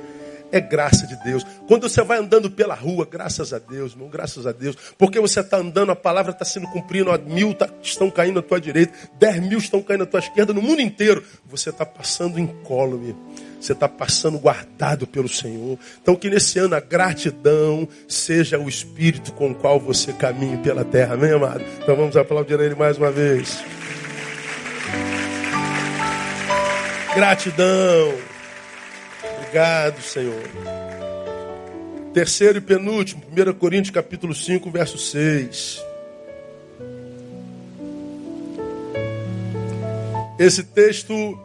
É 0.51 0.59
graça 0.59 1.05
de 1.05 1.15
Deus. 1.23 1.45
Quando 1.67 1.87
você 1.87 2.01
vai 2.03 2.17
andando 2.17 2.49
pela 2.49 2.73
rua, 2.73 3.07
graças 3.09 3.53
a 3.53 3.59
Deus, 3.59 3.91
irmão, 3.91 4.09
graças 4.09 4.47
a 4.47 4.51
Deus. 4.51 4.75
Porque 4.97 5.19
você 5.19 5.39
está 5.41 5.57
andando, 5.57 5.91
a 5.91 5.95
palavra 5.95 6.31
está 6.31 6.43
sendo 6.43 6.67
cumprida, 6.67 7.17
mil 7.19 7.53
tá, 7.53 7.69
estão 7.81 8.09
caindo 8.09 8.39
à 8.39 8.41
tua 8.41 8.59
direita, 8.59 8.93
dez 9.19 9.39
mil 9.39 9.59
estão 9.59 9.81
caindo 9.81 10.03
à 10.03 10.07
tua 10.07 10.19
esquerda, 10.19 10.53
no 10.53 10.61
mundo 10.61 10.81
inteiro. 10.81 11.23
Você 11.45 11.69
está 11.69 11.85
passando 11.85 12.39
incólume. 12.39 13.15
Você 13.59 13.73
está 13.73 13.89
passando 13.89 14.39
guardado 14.39 15.05
pelo 15.05 15.27
Senhor. 15.27 15.77
Então 16.01 16.15
que 16.15 16.29
nesse 16.29 16.57
ano 16.59 16.75
a 16.75 16.79
gratidão 16.79 17.87
seja 18.07 18.57
o 18.57 18.69
espírito 18.69 19.33
com 19.33 19.51
o 19.51 19.55
qual 19.55 19.79
você 19.79 20.13
caminhe 20.13 20.57
pela 20.57 20.85
terra. 20.85 21.15
Amém, 21.15 21.31
amado? 21.31 21.63
Então 21.81 21.95
vamos 21.95 22.15
aplaudir 22.15 22.59
a 22.59 22.63
Ele 22.63 22.75
mais 22.75 22.97
uma 22.97 23.11
vez. 23.11 23.61
Gratidão. 27.13 28.38
Obrigado, 29.49 29.99
Senhor. 30.03 30.43
Terceiro 32.13 32.59
e 32.59 32.61
penúltimo, 32.61 33.23
1 33.31 33.53
Coríntios 33.53 33.89
capítulo 33.89 34.35
5, 34.35 34.69
verso 34.69 34.99
6. 34.99 35.83
Esse 40.37 40.63
texto 40.63 41.39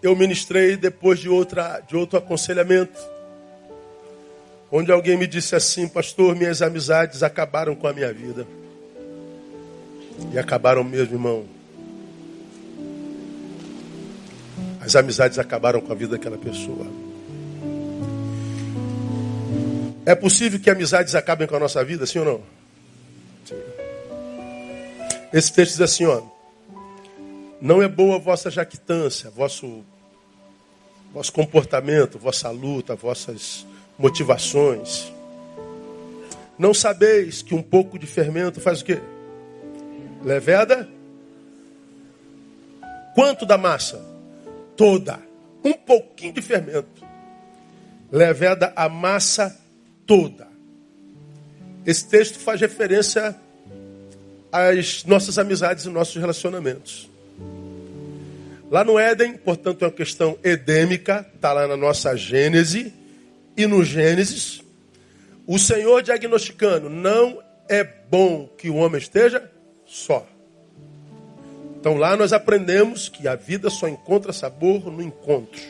eu 0.00 0.14
ministrei 0.14 0.76
depois 0.76 1.18
de, 1.18 1.28
outra, 1.28 1.80
de 1.80 1.96
outro 1.96 2.20
aconselhamento, 2.20 3.00
onde 4.70 4.92
alguém 4.92 5.16
me 5.16 5.26
disse 5.26 5.56
assim, 5.56 5.88
pastor, 5.88 6.36
minhas 6.36 6.62
amizades 6.62 7.24
acabaram 7.24 7.74
com 7.74 7.88
a 7.88 7.92
minha 7.92 8.12
vida. 8.12 8.46
E 10.32 10.38
acabaram 10.38 10.84
mesmo, 10.84 11.14
irmão. 11.14 11.53
As 14.84 14.94
amizades 14.96 15.38
acabaram 15.38 15.80
com 15.80 15.92
a 15.92 15.94
vida 15.94 16.18
daquela 16.18 16.36
pessoa. 16.36 16.86
É 20.04 20.14
possível 20.14 20.60
que 20.60 20.68
amizades 20.68 21.14
acabem 21.14 21.46
com 21.46 21.56
a 21.56 21.60
nossa 21.60 21.82
vida, 21.82 22.04
sim 22.04 22.18
ou 22.18 22.24
não? 22.24 22.40
Sim. 23.46 23.56
Esse 25.32 25.52
texto 25.52 25.72
diz 25.72 25.80
assim, 25.80 26.04
ó. 26.04 26.22
Não 27.60 27.82
é 27.82 27.88
boa 27.88 28.16
a 28.16 28.18
vossa 28.18 28.50
jactância, 28.50 29.30
vosso 29.30 29.82
vosso 31.14 31.32
comportamento, 31.32 32.18
vossa 32.18 32.50
luta, 32.50 32.96
vossas 32.96 33.64
motivações. 33.96 35.12
Não 36.58 36.74
sabeis 36.74 37.40
que 37.40 37.54
um 37.54 37.62
pouco 37.62 37.98
de 37.98 38.06
fermento 38.06 38.60
faz 38.60 38.80
o 38.80 38.84
quê? 38.84 39.00
Leveda? 40.22 40.88
Quanto 43.14 43.46
da 43.46 43.56
massa? 43.56 44.13
Toda. 44.76 45.20
Um 45.64 45.72
pouquinho 45.72 46.32
de 46.32 46.42
fermento. 46.42 47.04
Leveda 48.10 48.72
a 48.76 48.88
massa 48.88 49.58
toda. 50.06 50.48
Esse 51.86 52.08
texto 52.08 52.38
faz 52.38 52.60
referência 52.60 53.34
às 54.50 55.04
nossas 55.04 55.38
amizades 55.38 55.84
e 55.84 55.88
nossos 55.88 56.16
relacionamentos. 56.16 57.10
Lá 58.70 58.82
no 58.82 58.98
Éden, 58.98 59.36
portanto, 59.36 59.82
é 59.82 59.86
uma 59.86 59.92
questão 59.92 60.38
edêmica, 60.42 61.26
está 61.34 61.52
lá 61.52 61.66
na 61.66 61.76
nossa 61.76 62.16
Gênese 62.16 62.92
e 63.56 63.66
no 63.66 63.84
Gênesis. 63.84 64.62
O 65.46 65.58
Senhor 65.58 66.02
diagnosticando, 66.02 66.88
não 66.88 67.42
é 67.68 67.84
bom 67.84 68.48
que 68.58 68.70
o 68.70 68.76
homem 68.76 68.98
esteja 68.98 69.50
só. 69.86 70.26
Então 71.84 71.98
lá 71.98 72.16
nós 72.16 72.32
aprendemos 72.32 73.10
que 73.10 73.28
a 73.28 73.34
vida 73.34 73.68
só 73.68 73.86
encontra 73.86 74.32
sabor 74.32 74.90
no 74.90 75.02
encontro. 75.02 75.60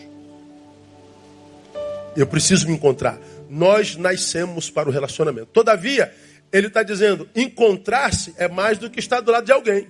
Eu 2.16 2.24
preciso 2.24 2.68
me 2.68 2.74
encontrar. 2.74 3.18
Nós 3.50 3.96
nascemos 3.96 4.70
para 4.70 4.88
o 4.88 4.92
relacionamento. 4.92 5.46
Todavia, 5.46 6.14
ele 6.52 6.68
está 6.68 6.84
dizendo: 6.84 7.28
encontrar-se 7.34 8.32
é 8.36 8.46
mais 8.46 8.78
do 8.78 8.88
que 8.88 9.00
estar 9.00 9.22
do 9.22 9.32
lado 9.32 9.44
de 9.44 9.50
alguém 9.50 9.88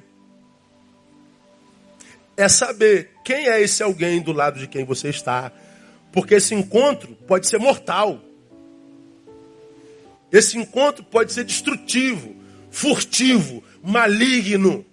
é 2.37 2.49
saber 2.49 3.11
quem 3.23 3.49
é 3.49 3.61
esse 3.61 3.83
alguém 3.83 4.21
do 4.23 4.33
lado 4.33 4.59
de 4.59 4.67
quem 4.67 4.83
você 4.83 5.11
está. 5.11 5.53
Porque 6.11 6.37
esse 6.37 6.55
encontro 6.55 7.15
pode 7.27 7.47
ser 7.47 7.59
mortal. 7.59 8.19
Esse 10.33 10.57
encontro 10.57 11.05
pode 11.05 11.35
ser 11.35 11.45
destrutivo, 11.45 12.35
furtivo, 12.71 13.63
maligno. 13.83 14.87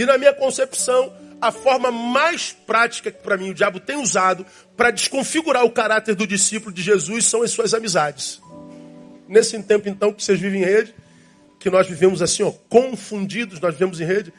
E 0.00 0.06
na 0.06 0.16
minha 0.16 0.32
concepção, 0.32 1.12
a 1.38 1.52
forma 1.52 1.90
mais 1.90 2.52
prática 2.52 3.10
que 3.10 3.22
para 3.22 3.36
mim 3.36 3.50
o 3.50 3.54
diabo 3.54 3.78
tem 3.78 3.98
usado 3.98 4.46
para 4.74 4.90
desconfigurar 4.90 5.62
o 5.62 5.70
caráter 5.70 6.14
do 6.14 6.26
discípulo 6.26 6.72
de 6.72 6.80
Jesus 6.80 7.26
são 7.26 7.42
as 7.42 7.50
suas 7.50 7.74
amizades. 7.74 8.40
Nesse 9.28 9.62
tempo 9.62 9.90
então 9.90 10.10
que 10.10 10.24
vocês 10.24 10.40
vivem 10.40 10.62
em 10.62 10.64
rede, 10.64 10.94
que 11.58 11.68
nós 11.68 11.86
vivemos 11.86 12.22
assim, 12.22 12.42
ó, 12.42 12.50
confundidos, 12.70 13.60
nós 13.60 13.74
vivemos 13.74 14.00
em 14.00 14.06
rede, 14.06 14.32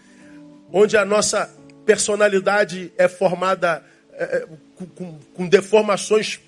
onde 0.74 0.98
a 0.98 1.06
nossa 1.06 1.48
personalidade 1.86 2.92
é 2.98 3.08
formada 3.08 3.86
é, 4.14 4.24
é 4.24 4.48
com, 4.96 5.20
com 5.32 5.48
deformações 5.48 6.40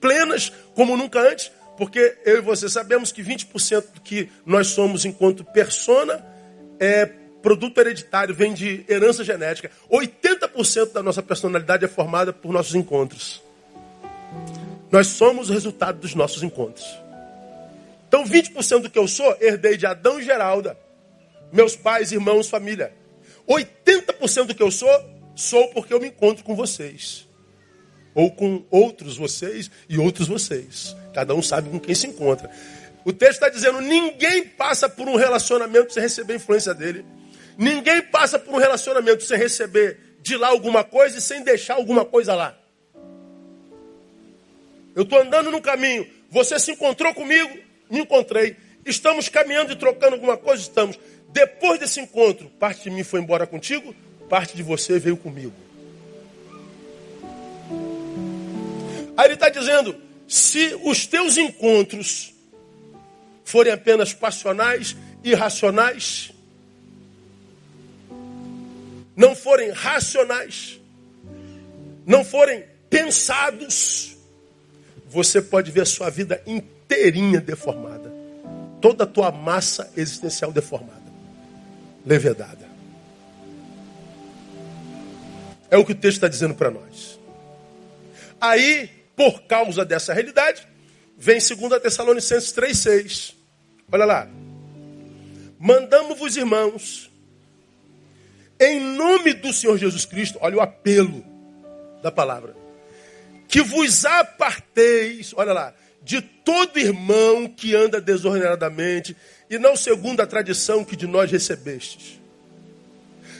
plenas, 0.00 0.52
como 0.76 0.96
nunca 0.96 1.18
antes, 1.20 1.50
porque 1.76 2.16
eu 2.24 2.38
e 2.38 2.40
você 2.40 2.68
sabemos 2.68 3.10
que 3.10 3.24
20% 3.24 3.86
do 3.94 4.00
que 4.00 4.30
nós 4.46 4.68
somos 4.68 5.04
enquanto 5.04 5.42
persona 5.42 6.24
é 6.78 7.21
produto 7.42 7.78
hereditário, 7.78 8.34
vem 8.34 8.54
de 8.54 8.84
herança 8.88 9.24
genética. 9.24 9.70
80% 9.90 10.92
da 10.92 11.02
nossa 11.02 11.22
personalidade 11.22 11.84
é 11.84 11.88
formada 11.88 12.32
por 12.32 12.52
nossos 12.52 12.74
encontros. 12.74 13.42
Nós 14.90 15.08
somos 15.08 15.50
o 15.50 15.52
resultado 15.52 15.98
dos 15.98 16.14
nossos 16.14 16.42
encontros. 16.42 16.86
Então, 18.08 18.24
20% 18.24 18.82
do 18.82 18.90
que 18.90 18.98
eu 18.98 19.08
sou, 19.08 19.36
herdei 19.40 19.76
de 19.76 19.86
Adão 19.86 20.20
e 20.20 20.22
Geralda, 20.22 20.78
meus 21.52 21.74
pais, 21.74 22.12
irmãos, 22.12 22.48
família. 22.48 22.92
80% 23.48 24.46
do 24.46 24.54
que 24.54 24.62
eu 24.62 24.70
sou, 24.70 24.88
sou 25.34 25.68
porque 25.68 25.92
eu 25.92 26.00
me 26.00 26.08
encontro 26.08 26.44
com 26.44 26.54
vocês. 26.54 27.26
ou 28.14 28.30
com 28.30 28.62
outros 28.70 29.16
vocês 29.16 29.70
e 29.88 29.98
outros 29.98 30.28
vocês. 30.28 30.94
Cada 31.14 31.34
um 31.34 31.42
sabe 31.42 31.70
com 31.70 31.80
quem 31.80 31.94
se 31.94 32.06
encontra. 32.06 32.50
O 33.04 33.12
texto 33.12 33.34
está 33.34 33.48
dizendo: 33.48 33.80
ninguém 33.80 34.46
passa 34.46 34.88
por 34.88 35.08
um 35.08 35.16
relacionamento 35.16 35.92
sem 35.92 36.02
receber 36.02 36.36
influência 36.36 36.74
dele. 36.74 37.04
Ninguém 37.56 38.02
passa 38.02 38.38
por 38.38 38.54
um 38.54 38.58
relacionamento 38.58 39.24
sem 39.24 39.38
receber 39.38 39.98
de 40.20 40.36
lá 40.36 40.48
alguma 40.48 40.84
coisa 40.84 41.18
e 41.18 41.20
sem 41.20 41.42
deixar 41.42 41.74
alguma 41.74 42.04
coisa 42.04 42.34
lá. 42.34 42.56
Eu 44.94 45.02
estou 45.02 45.20
andando 45.20 45.50
no 45.50 45.60
caminho, 45.60 46.06
você 46.30 46.58
se 46.58 46.72
encontrou 46.72 47.12
comigo, 47.14 47.50
me 47.90 48.00
encontrei. 48.00 48.56
Estamos 48.84 49.28
caminhando 49.28 49.72
e 49.72 49.76
trocando 49.76 50.14
alguma 50.14 50.36
coisa, 50.36 50.62
estamos. 50.62 50.98
Depois 51.28 51.78
desse 51.78 52.00
encontro, 52.00 52.50
parte 52.58 52.84
de 52.84 52.90
mim 52.90 53.02
foi 53.02 53.20
embora 53.20 53.46
contigo, 53.46 53.94
parte 54.28 54.56
de 54.56 54.62
você 54.62 54.98
veio 54.98 55.16
comigo. 55.16 55.54
Aí 59.16 59.26
ele 59.26 59.34
está 59.34 59.48
dizendo: 59.48 59.96
se 60.26 60.78
os 60.82 61.06
teus 61.06 61.36
encontros 61.36 62.32
forem 63.44 63.72
apenas 63.72 64.12
passionais, 64.12 64.96
irracionais, 65.22 66.31
não 69.22 69.36
forem 69.36 69.70
racionais, 69.70 70.80
não 72.04 72.24
forem 72.24 72.64
pensados, 72.90 74.16
você 75.08 75.40
pode 75.40 75.70
ver 75.70 75.82
a 75.82 75.86
sua 75.86 76.10
vida 76.10 76.42
inteirinha 76.44 77.40
deformada. 77.40 78.12
Toda 78.80 79.04
a 79.04 79.06
tua 79.06 79.30
massa 79.30 79.92
existencial 79.96 80.50
deformada. 80.50 81.00
Levedada. 82.04 82.68
É 85.70 85.76
o 85.76 85.84
que 85.84 85.92
o 85.92 85.94
texto 85.94 86.16
está 86.16 86.26
dizendo 86.26 86.56
para 86.56 86.72
nós. 86.72 87.16
Aí, 88.40 88.90
por 89.14 89.42
causa 89.42 89.84
dessa 89.84 90.12
realidade, 90.12 90.66
vem 91.16 91.38
2 91.38 91.80
Tessalonicenses 91.80 92.52
3,6. 92.52 93.34
Olha 93.92 94.04
lá. 94.04 94.28
Mandamos-vos, 95.60 96.36
irmãos, 96.36 97.11
em 98.62 98.80
nome 98.80 99.32
do 99.34 99.52
Senhor 99.52 99.76
Jesus 99.76 100.04
Cristo, 100.04 100.38
olha 100.40 100.56
o 100.56 100.60
apelo 100.60 101.24
da 102.02 102.10
palavra, 102.10 102.54
que 103.48 103.62
vos 103.62 104.04
aparteis, 104.04 105.32
olha 105.36 105.52
lá, 105.52 105.74
de 106.02 106.20
todo 106.20 106.78
irmão 106.78 107.46
que 107.46 107.74
anda 107.74 108.00
desordenadamente 108.00 109.16
e 109.48 109.58
não 109.58 109.76
segundo 109.76 110.20
a 110.20 110.26
tradição 110.26 110.84
que 110.84 110.96
de 110.96 111.06
nós 111.06 111.30
recebestes. 111.30 112.20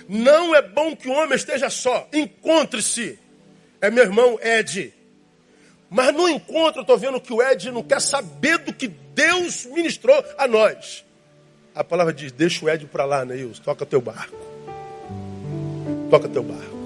Não 0.09 0.55
é 0.55 0.62
bom 0.62 0.95
que 0.95 1.09
o 1.09 1.12
homem 1.12 1.37
esteja 1.37 1.70
só, 1.70 2.09
encontre-se. 2.12 3.18
É 3.81 3.91
meu 3.91 4.05
irmão 4.05 4.39
Ed. 4.43 4.93
Mas 5.89 6.14
no 6.14 6.29
encontro 6.29 6.81
eu 6.81 6.83
estou 6.83 6.99
vendo 6.99 7.20
que 7.20 7.33
o 7.33 7.43
Ed 7.43 7.70
não 7.70 7.83
quer 7.83 8.01
saber 8.01 8.59
do 8.59 8.73
que 8.73 8.89
Deus 8.89 9.66
ministrou 9.66 10.25
a 10.39 10.47
nós. 10.47 11.05
A 11.75 11.83
palavra 11.83 12.12
diz: 12.12 12.31
deixa 12.31 12.64
o 12.64 12.68
Ed 12.68 12.87
para 12.87 13.05
lá, 13.05 13.25
Neilson, 13.25 13.62
toca 13.62 13.87
teu 13.87 14.01
barco. 14.01 14.51
Toca 16.13 16.29
teu 16.29 16.43
barco. 16.43 16.77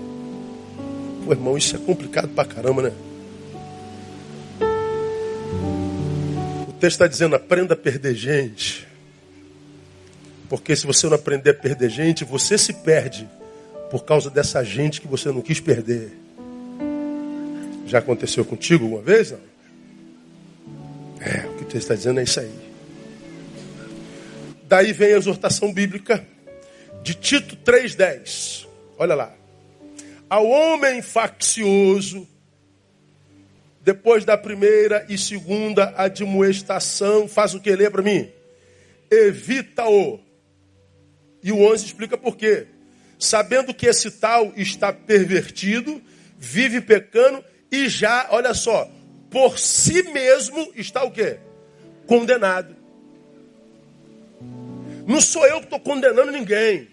Pô, 1.25 1.33
irmão, 1.33 1.59
isso 1.59 1.75
é 1.75 1.81
complicado 1.81 2.29
pra 2.29 2.45
caramba, 2.45 2.83
né? 2.83 2.93
O 6.69 6.73
texto 6.75 6.95
está 6.95 7.09
dizendo: 7.09 7.35
aprenda 7.35 7.75
a 7.75 7.77
perder 7.77 8.15
gente. 8.15 8.87
Porque 10.49 10.77
se 10.77 10.87
você 10.87 11.09
não 11.09 11.17
aprender 11.17 11.51
a 11.51 11.55
perder 11.55 11.91
gente, 11.91 12.25
você 12.25 12.57
se 12.57 12.73
perde 12.73 13.29
por 13.91 14.05
causa 14.05 14.31
dessa 14.31 14.63
gente 14.63 15.01
que 15.01 15.09
você 15.09 15.33
não 15.33 15.43
quis 15.43 15.59
perder. 15.59 16.13
Já 17.85 17.99
aconteceu 17.99 18.45
contigo 18.45 18.85
alguma 18.85 19.03
vez? 19.03 19.33
Não? 19.33 19.41
É, 21.19 21.49
o 21.49 21.65
que 21.65 21.73
você 21.73 21.79
está 21.79 21.97
dizendo 21.97 22.21
é 22.21 22.23
isso 22.23 22.39
aí. 22.39 22.55
Daí 24.69 24.93
vem 24.93 25.15
a 25.15 25.17
exortação 25.17 25.73
bíblica 25.73 26.25
de 27.03 27.13
Tito 27.15 27.57
3,10. 27.57 28.66
Olha 28.99 29.15
lá. 29.15 29.35
Ao 30.29 30.47
homem 30.47 31.03
faccioso, 31.03 32.27
depois 33.81 34.25
da 34.25 34.37
primeira 34.37 35.07
e 35.09 35.17
segunda 35.17 35.95
admoestação, 35.97 37.29
faz 37.29 37.55
o 37.55 37.61
que? 37.61 37.75
Lê 37.75 37.89
para 37.89 38.03
mim. 38.03 38.29
Evita-o. 39.11 40.19
E 41.43 41.53
o 41.53 41.61
11 41.61 41.87
explica 41.87 42.19
por 42.19 42.37
quê. 42.37 42.67
Sabendo 43.19 43.73
que 43.73 43.87
esse 43.87 44.11
tal 44.11 44.53
está 44.57 44.93
pervertido, 44.93 46.03
vive 46.37 46.81
pecando 46.81 47.45
e 47.71 47.89
já, 47.89 48.27
olha 48.31 48.53
só, 48.53 48.91
por 49.31 49.59
si 49.59 50.03
mesmo 50.11 50.73
está 50.75 51.05
o 51.05 51.11
quê? 51.11 51.39
Condenado. 52.07 52.75
Não 55.07 55.21
sou 55.21 55.47
eu 55.47 55.59
que 55.59 55.67
estou 55.67 55.79
condenando 55.79 56.33
ninguém. 56.33 56.89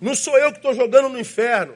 Não 0.00 0.14
sou 0.14 0.36
eu 0.38 0.50
que 0.52 0.58
estou 0.58 0.74
jogando 0.74 1.08
no 1.08 1.18
inferno. 1.18 1.74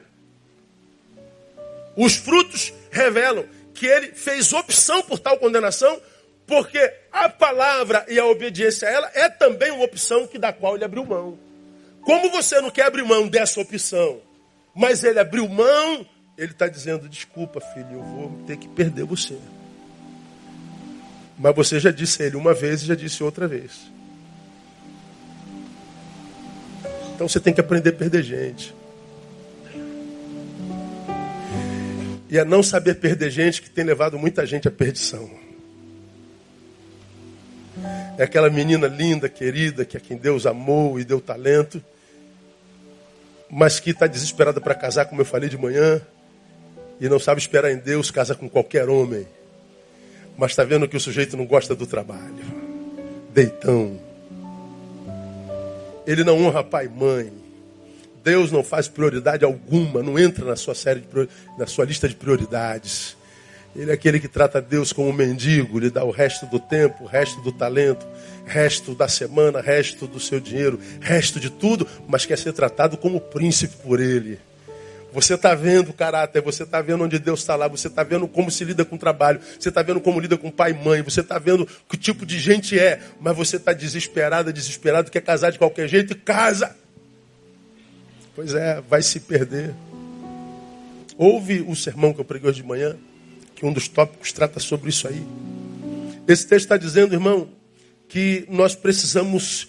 Os 1.95 2.15
frutos 2.15 2.73
revelam 2.91 3.45
que 3.73 3.85
ele 3.85 4.13
fez 4.13 4.53
opção 4.53 5.01
por 5.01 5.19
tal 5.19 5.37
condenação, 5.37 5.99
porque 6.45 6.93
a 7.11 7.29
palavra 7.29 8.05
e 8.07 8.19
a 8.19 8.25
obediência 8.25 8.87
a 8.87 8.91
ela 8.91 9.11
é 9.13 9.29
também 9.29 9.71
uma 9.71 9.83
opção 9.83 10.27
que 10.27 10.37
da 10.37 10.53
qual 10.53 10.75
ele 10.75 10.85
abriu 10.85 11.05
mão. 11.05 11.37
Como 12.01 12.29
você 12.29 12.59
não 12.61 12.69
quer 12.69 12.85
abrir 12.85 13.03
mão 13.03 13.27
dessa 13.27 13.59
opção, 13.59 14.21
mas 14.73 15.03
ele 15.03 15.19
abriu 15.19 15.47
mão 15.47 16.05
ele 16.39 16.53
está 16.53 16.69
dizendo: 16.69 17.09
desculpa, 17.09 17.59
filho, 17.59 17.91
eu 17.91 18.01
vou 18.01 18.43
ter 18.47 18.55
que 18.55 18.67
perder 18.69 19.03
você. 19.03 19.37
Mas 21.37 21.53
você 21.53 21.79
já 21.79 21.91
disse 21.91 22.23
a 22.23 22.25
ele 22.25 22.37
uma 22.37 22.53
vez 22.53 22.81
e 22.81 22.85
já 22.85 22.95
disse 22.95 23.21
outra 23.21 23.45
vez. 23.45 23.91
Então 27.19 27.27
você 27.27 27.41
tem 27.41 27.53
que 27.53 27.59
aprender 27.59 27.89
a 27.89 27.91
perder 27.91 28.23
gente. 28.23 28.73
E 32.29 32.39
a 32.39 32.45
não 32.45 32.63
saber 32.63 32.95
perder 32.95 33.29
gente 33.29 33.61
que 33.61 33.69
tem 33.69 33.83
levado 33.83 34.17
muita 34.17 34.45
gente 34.45 34.69
à 34.69 34.71
perdição. 34.71 35.29
É 38.17 38.23
aquela 38.23 38.49
menina 38.49 38.87
linda, 38.87 39.27
querida, 39.27 39.83
que 39.83 39.97
é 39.97 39.99
quem 39.99 40.15
Deus 40.15 40.45
amou 40.45 40.97
e 40.97 41.03
deu 41.03 41.19
talento, 41.19 41.83
mas 43.49 43.81
que 43.81 43.89
está 43.89 44.07
desesperada 44.07 44.61
para 44.61 44.73
casar, 44.73 45.03
como 45.03 45.19
eu 45.19 45.25
falei 45.25 45.49
de 45.49 45.57
manhã 45.57 46.01
e 47.01 47.09
não 47.09 47.19
sabe 47.19 47.41
esperar 47.41 47.69
em 47.69 47.79
Deus, 47.79 48.09
casa 48.09 48.33
com 48.33 48.49
qualquer 48.49 48.87
homem. 48.87 49.27
Mas 50.37 50.51
está 50.51 50.63
vendo 50.63 50.87
que 50.87 50.95
o 50.95 51.01
sujeito 51.01 51.35
não 51.35 51.45
gosta 51.45 51.75
do 51.75 51.85
trabalho. 51.85 52.45
Deitão. 53.33 54.08
Ele 56.09 56.23
não 56.23 56.43
honra 56.43 56.63
pai 56.63 56.87
e 56.87 56.89
mãe. 56.89 57.31
Deus 58.23 58.51
não 58.51 58.63
faz 58.63 58.87
prioridade 58.87 59.45
alguma, 59.45 60.01
não 60.01 60.17
entra 60.17 60.43
na 60.43 60.55
sua 60.55 60.73
série 60.73 61.01
de, 61.01 61.29
na 61.55 61.67
sua 61.67 61.85
lista 61.85 62.09
de 62.09 62.15
prioridades. 62.15 63.15
Ele 63.75 63.91
é 63.91 63.93
aquele 63.93 64.19
que 64.19 64.27
trata 64.27 64.59
Deus 64.59 64.91
como 64.91 65.09
um 65.09 65.13
mendigo, 65.13 65.77
lhe 65.77 65.91
dá 65.91 66.03
o 66.03 66.09
resto 66.09 66.47
do 66.47 66.59
tempo, 66.59 67.03
o 67.03 67.07
resto 67.07 67.39
do 67.41 67.51
talento, 67.51 68.07
resto 68.43 68.95
da 68.95 69.07
semana, 69.07 69.61
resto 69.61 70.07
do 70.07 70.19
seu 70.19 70.39
dinheiro, 70.39 70.79
resto 70.99 71.39
de 71.39 71.51
tudo, 71.51 71.87
mas 72.07 72.25
quer 72.25 72.39
ser 72.39 72.53
tratado 72.53 72.97
como 72.97 73.21
príncipe 73.21 73.75
por 73.77 73.99
ele. 73.99 74.39
Você 75.11 75.33
está 75.33 75.55
vendo 75.55 75.89
o 75.89 75.93
caráter, 75.93 76.41
você 76.41 76.63
está 76.63 76.81
vendo 76.81 77.03
onde 77.03 77.17
Deus 77.17 77.39
está 77.39 77.55
lá, 77.55 77.67
você 77.67 77.87
está 77.87 78.03
vendo 78.03 78.27
como 78.27 78.51
se 78.51 78.63
lida 78.63 78.85
com 78.85 78.95
o 78.95 78.99
trabalho, 78.99 79.39
você 79.59 79.69
está 79.69 79.81
vendo 79.81 79.99
como 79.99 80.19
lida 80.19 80.37
com 80.37 80.51
pai 80.51 80.71
e 80.71 80.73
mãe, 80.73 81.01
você 81.01 81.21
está 81.21 81.39
vendo 81.39 81.67
que 81.89 81.97
tipo 81.97 82.25
de 82.25 82.39
gente 82.39 82.77
é, 82.77 83.01
mas 83.19 83.35
você 83.35 83.55
está 83.55 83.73
desesperada, 83.73 84.53
desesperado, 84.53 85.09
quer 85.09 85.21
casar 85.21 85.51
de 85.51 85.57
qualquer 85.57 85.87
jeito 85.87 86.13
e 86.13 86.15
casa. 86.15 86.75
Pois 88.35 88.53
é, 88.53 88.81
vai 88.81 89.01
se 89.01 89.19
perder. 89.19 89.73
Ouve 91.17 91.61
o 91.61 91.75
sermão 91.75 92.13
que 92.13 92.21
eu 92.21 92.25
preguei 92.25 92.49
hoje 92.49 92.61
de 92.61 92.67
manhã, 92.67 92.95
que 93.55 93.65
um 93.65 93.73
dos 93.73 93.87
tópicos 93.87 94.31
trata 94.31 94.59
sobre 94.59 94.89
isso 94.89 95.07
aí. 95.07 95.21
Esse 96.27 96.47
texto 96.47 96.65
está 96.65 96.77
dizendo, 96.77 97.13
irmão, 97.13 97.49
que 98.07 98.45
nós 98.47 98.75
precisamos 98.75 99.67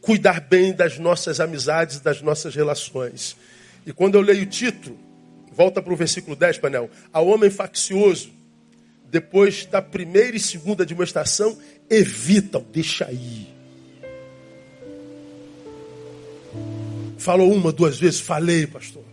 cuidar 0.00 0.40
bem 0.40 0.72
das 0.72 0.98
nossas 0.98 1.40
amizades, 1.40 1.98
das 1.98 2.22
nossas 2.22 2.54
relações. 2.54 3.36
E 3.86 3.92
quando 3.92 4.16
eu 4.16 4.20
leio 4.20 4.42
o 4.42 4.46
título, 4.46 4.98
volta 5.52 5.80
para 5.80 5.92
o 5.92 5.96
versículo 5.96 6.34
10, 6.34 6.58
painel. 6.58 6.90
Ao 7.12 7.28
homem 7.28 7.48
faccioso, 7.48 8.32
depois 9.08 9.64
da 9.64 9.80
primeira 9.80 10.36
e 10.36 10.40
segunda 10.40 10.84
demonstração, 10.84 11.56
evita, 11.88 12.60
deixa 12.72 13.06
aí. 13.06 13.54
Falou 17.16 17.52
uma, 17.52 17.70
duas 17.70 17.96
vezes, 17.96 18.20
falei, 18.20 18.66
pastor. 18.66 19.04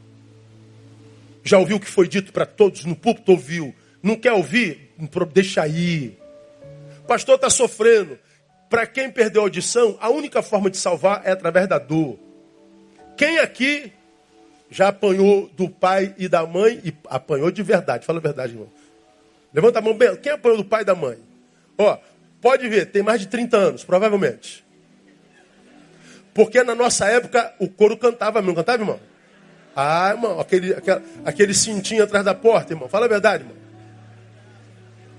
Já 1.44 1.60
ouviu 1.60 1.78
o 1.78 1.80
que 1.80 1.88
foi 1.88 2.08
dito 2.08 2.34
para 2.34 2.46
todos 2.46 2.84
no 2.86 2.96
púlpito? 2.96 3.32
Ouviu. 3.32 3.76
Não 4.02 4.16
quer 4.16 4.34
ouvir? 4.34 4.94
Deixa 5.34 5.62
aí. 5.62 6.18
Pastor 7.08 7.36
está 7.36 7.50
sofrendo. 7.50 8.18
Para 8.70 8.88
quem 8.88 9.12
perdeu 9.12 9.42
a 9.42 9.46
audição, 9.46 9.98
a 10.02 10.10
única 10.10 10.42
forma 10.42 10.70
de 10.70 10.78
salvar 10.78 11.22
é 11.26 11.32
através 11.32 11.68
da 11.68 11.78
dor. 11.78 12.18
Quem 13.16 13.38
aqui 13.38 13.92
já 14.74 14.88
apanhou 14.88 15.48
do 15.56 15.70
pai 15.70 16.16
e 16.18 16.28
da 16.28 16.48
mãe 16.48 16.82
e 16.84 16.92
apanhou 17.08 17.52
de 17.52 17.62
verdade. 17.62 18.08
Fala 18.08 18.18
a 18.18 18.22
verdade, 18.22 18.54
irmão. 18.54 18.68
Levanta 19.54 19.78
a 19.78 19.82
mão 19.84 19.94
bem. 19.94 20.16
Quem 20.16 20.32
apanhou 20.32 20.58
do 20.58 20.66
pai 20.66 20.82
e 20.82 20.86
da 20.86 20.96
mãe? 20.96 21.20
Ó, 21.78 21.96
pode 22.42 22.68
ver, 22.68 22.88
tem 22.88 23.04
mais 23.04 23.22
de 23.22 23.28
30 23.28 23.56
anos, 23.56 23.84
provavelmente. 23.84 24.66
Porque 26.34 26.64
na 26.64 26.74
nossa 26.74 27.06
época 27.06 27.54
o 27.60 27.70
coro 27.70 27.96
cantava 27.96 28.42
mesmo. 28.42 28.56
Cantava, 28.56 28.82
irmão? 28.82 29.00
Ah, 29.76 30.10
irmão, 30.10 30.40
aquele, 30.40 30.74
aquele, 30.74 31.02
aquele 31.24 31.54
cintinho 31.54 32.04
atrás 32.04 32.26
da 32.26 32.34
porta, 32.34 32.74
irmão. 32.74 32.90
Fala 32.90 33.06
a 33.06 33.10
verdade, 33.10 33.44
irmão. 33.44 33.58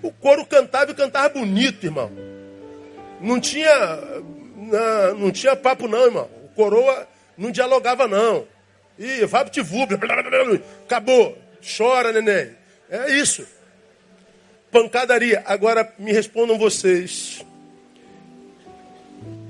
O 0.03 0.11
coro 0.11 0.45
cantava 0.45 0.91
e 0.91 0.95
cantava 0.95 1.29
bonito, 1.29 1.85
irmão. 1.85 2.11
Não 3.21 3.39
tinha, 3.39 3.73
não, 4.57 5.15
não 5.17 5.31
tinha 5.31 5.55
papo, 5.55 5.87
não, 5.87 6.07
irmão. 6.07 6.29
O 6.45 6.49
coroa 6.57 7.07
não 7.39 7.53
dialogava, 7.53 8.09
não. 8.09 8.53
Ih, 8.99 9.27
vai 9.27 9.45
pro 9.45 10.63
Acabou. 10.85 11.39
Chora, 11.77 12.13
neném. 12.13 12.51
É 12.89 13.17
isso. 13.17 13.45
Pancadaria. 14.71 15.43
Agora 15.47 15.93
me 15.99 16.13
respondam 16.13 16.59
vocês. 16.59 17.45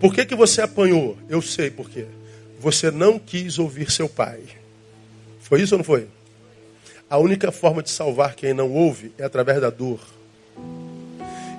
Por 0.01 0.15
que, 0.15 0.25
que 0.25 0.35
você 0.35 0.63
apanhou? 0.63 1.17
Eu 1.29 1.43
sei 1.43 1.71
por 1.71 1.91
quê. 1.91 2.07
Você 2.59 2.91
não 2.91 3.19
quis 3.19 3.59
ouvir 3.59 3.91
seu 3.91 4.09
pai. 4.09 4.41
Foi 5.41 5.61
isso 5.61 5.75
ou 5.75 5.79
não 5.79 5.85
foi? 5.85 6.09
A 7.09 7.19
única 7.19 7.53
forma 7.53 7.83
de 7.83 7.91
salvar 7.91 8.35
quem 8.35 8.55
não 8.55 8.73
ouve 8.73 9.13
é 9.19 9.25
através 9.25 9.61
da 9.61 9.71
dor. 9.71 10.01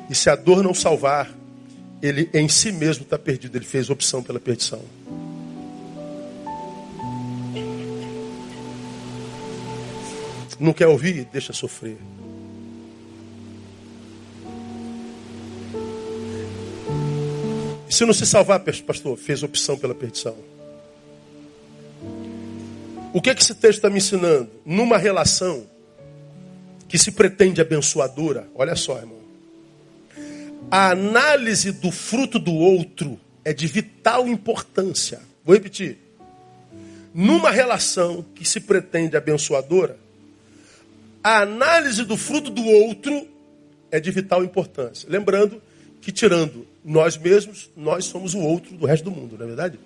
E 0.10 0.16
se 0.16 0.30
a 0.30 0.36
dor 0.36 0.64
não 0.64 0.74
salvar, 0.74 1.32
ele 2.02 2.30
em 2.34 2.48
si 2.50 2.72
mesmo 2.72 3.04
está 3.04 3.18
perdido. 3.18 3.58
Ele 3.58 3.66
fez 3.66 3.90
opção 3.90 4.24
pela 4.24 4.40
perdição. 4.40 4.84
Não 10.60 10.74
quer 10.74 10.88
ouvir? 10.88 11.26
Deixa 11.32 11.54
sofrer. 11.54 11.98
E 17.88 17.94
se 17.94 18.06
não 18.06 18.14
se 18.14 18.26
salvar, 18.26 18.60
pastor, 18.60 19.18
fez 19.18 19.44
opção 19.44 19.78
pela 19.78 19.94
perdição. 19.94 20.36
O 23.14 23.22
que, 23.22 23.30
é 23.30 23.36
que 23.36 23.42
esse 23.42 23.56
texto 23.56 23.78
está 23.78 23.90
me 23.90 23.98
ensinando? 23.98 24.50
Numa 24.66 24.98
relação 24.98 25.66
que 26.88 26.98
se 26.98 27.12
pretende 27.12 27.62
abençoadora, 27.62 28.48
olha 28.54 28.76
só, 28.76 28.98
irmão. 28.98 29.20
A 30.70 30.92
análise 30.92 31.72
do 31.72 31.92
fruto 31.92 32.40
do 32.40 32.54
outro 32.54 33.20
é 33.44 33.54
de 33.54 33.68
vital 33.68 34.28
importância. 34.28 35.22
Vou 35.44 35.56
repetir. 35.56 35.98
Numa 37.14 37.52
relação 37.52 38.26
que 38.36 38.44
se 38.44 38.60
pretende 38.60 39.16
abençoadora, 39.16 39.98
a 41.26 41.42
análise 41.42 42.04
do 42.04 42.16
fruto 42.16 42.52
do 42.52 42.64
outro 42.64 43.28
é 43.90 44.00
de 44.00 44.12
vital 44.12 44.44
importância. 44.44 45.10
Lembrando 45.10 45.60
que, 46.00 46.12
tirando 46.12 46.68
nós 46.84 47.18
mesmos, 47.18 47.68
nós 47.76 48.06
somos 48.06 48.36
o 48.36 48.40
outro 48.40 48.78
do 48.78 48.86
resto 48.86 49.06
do 49.06 49.10
mundo, 49.10 49.36
não 49.36 49.44
é 49.44 49.48
verdade? 49.48 49.80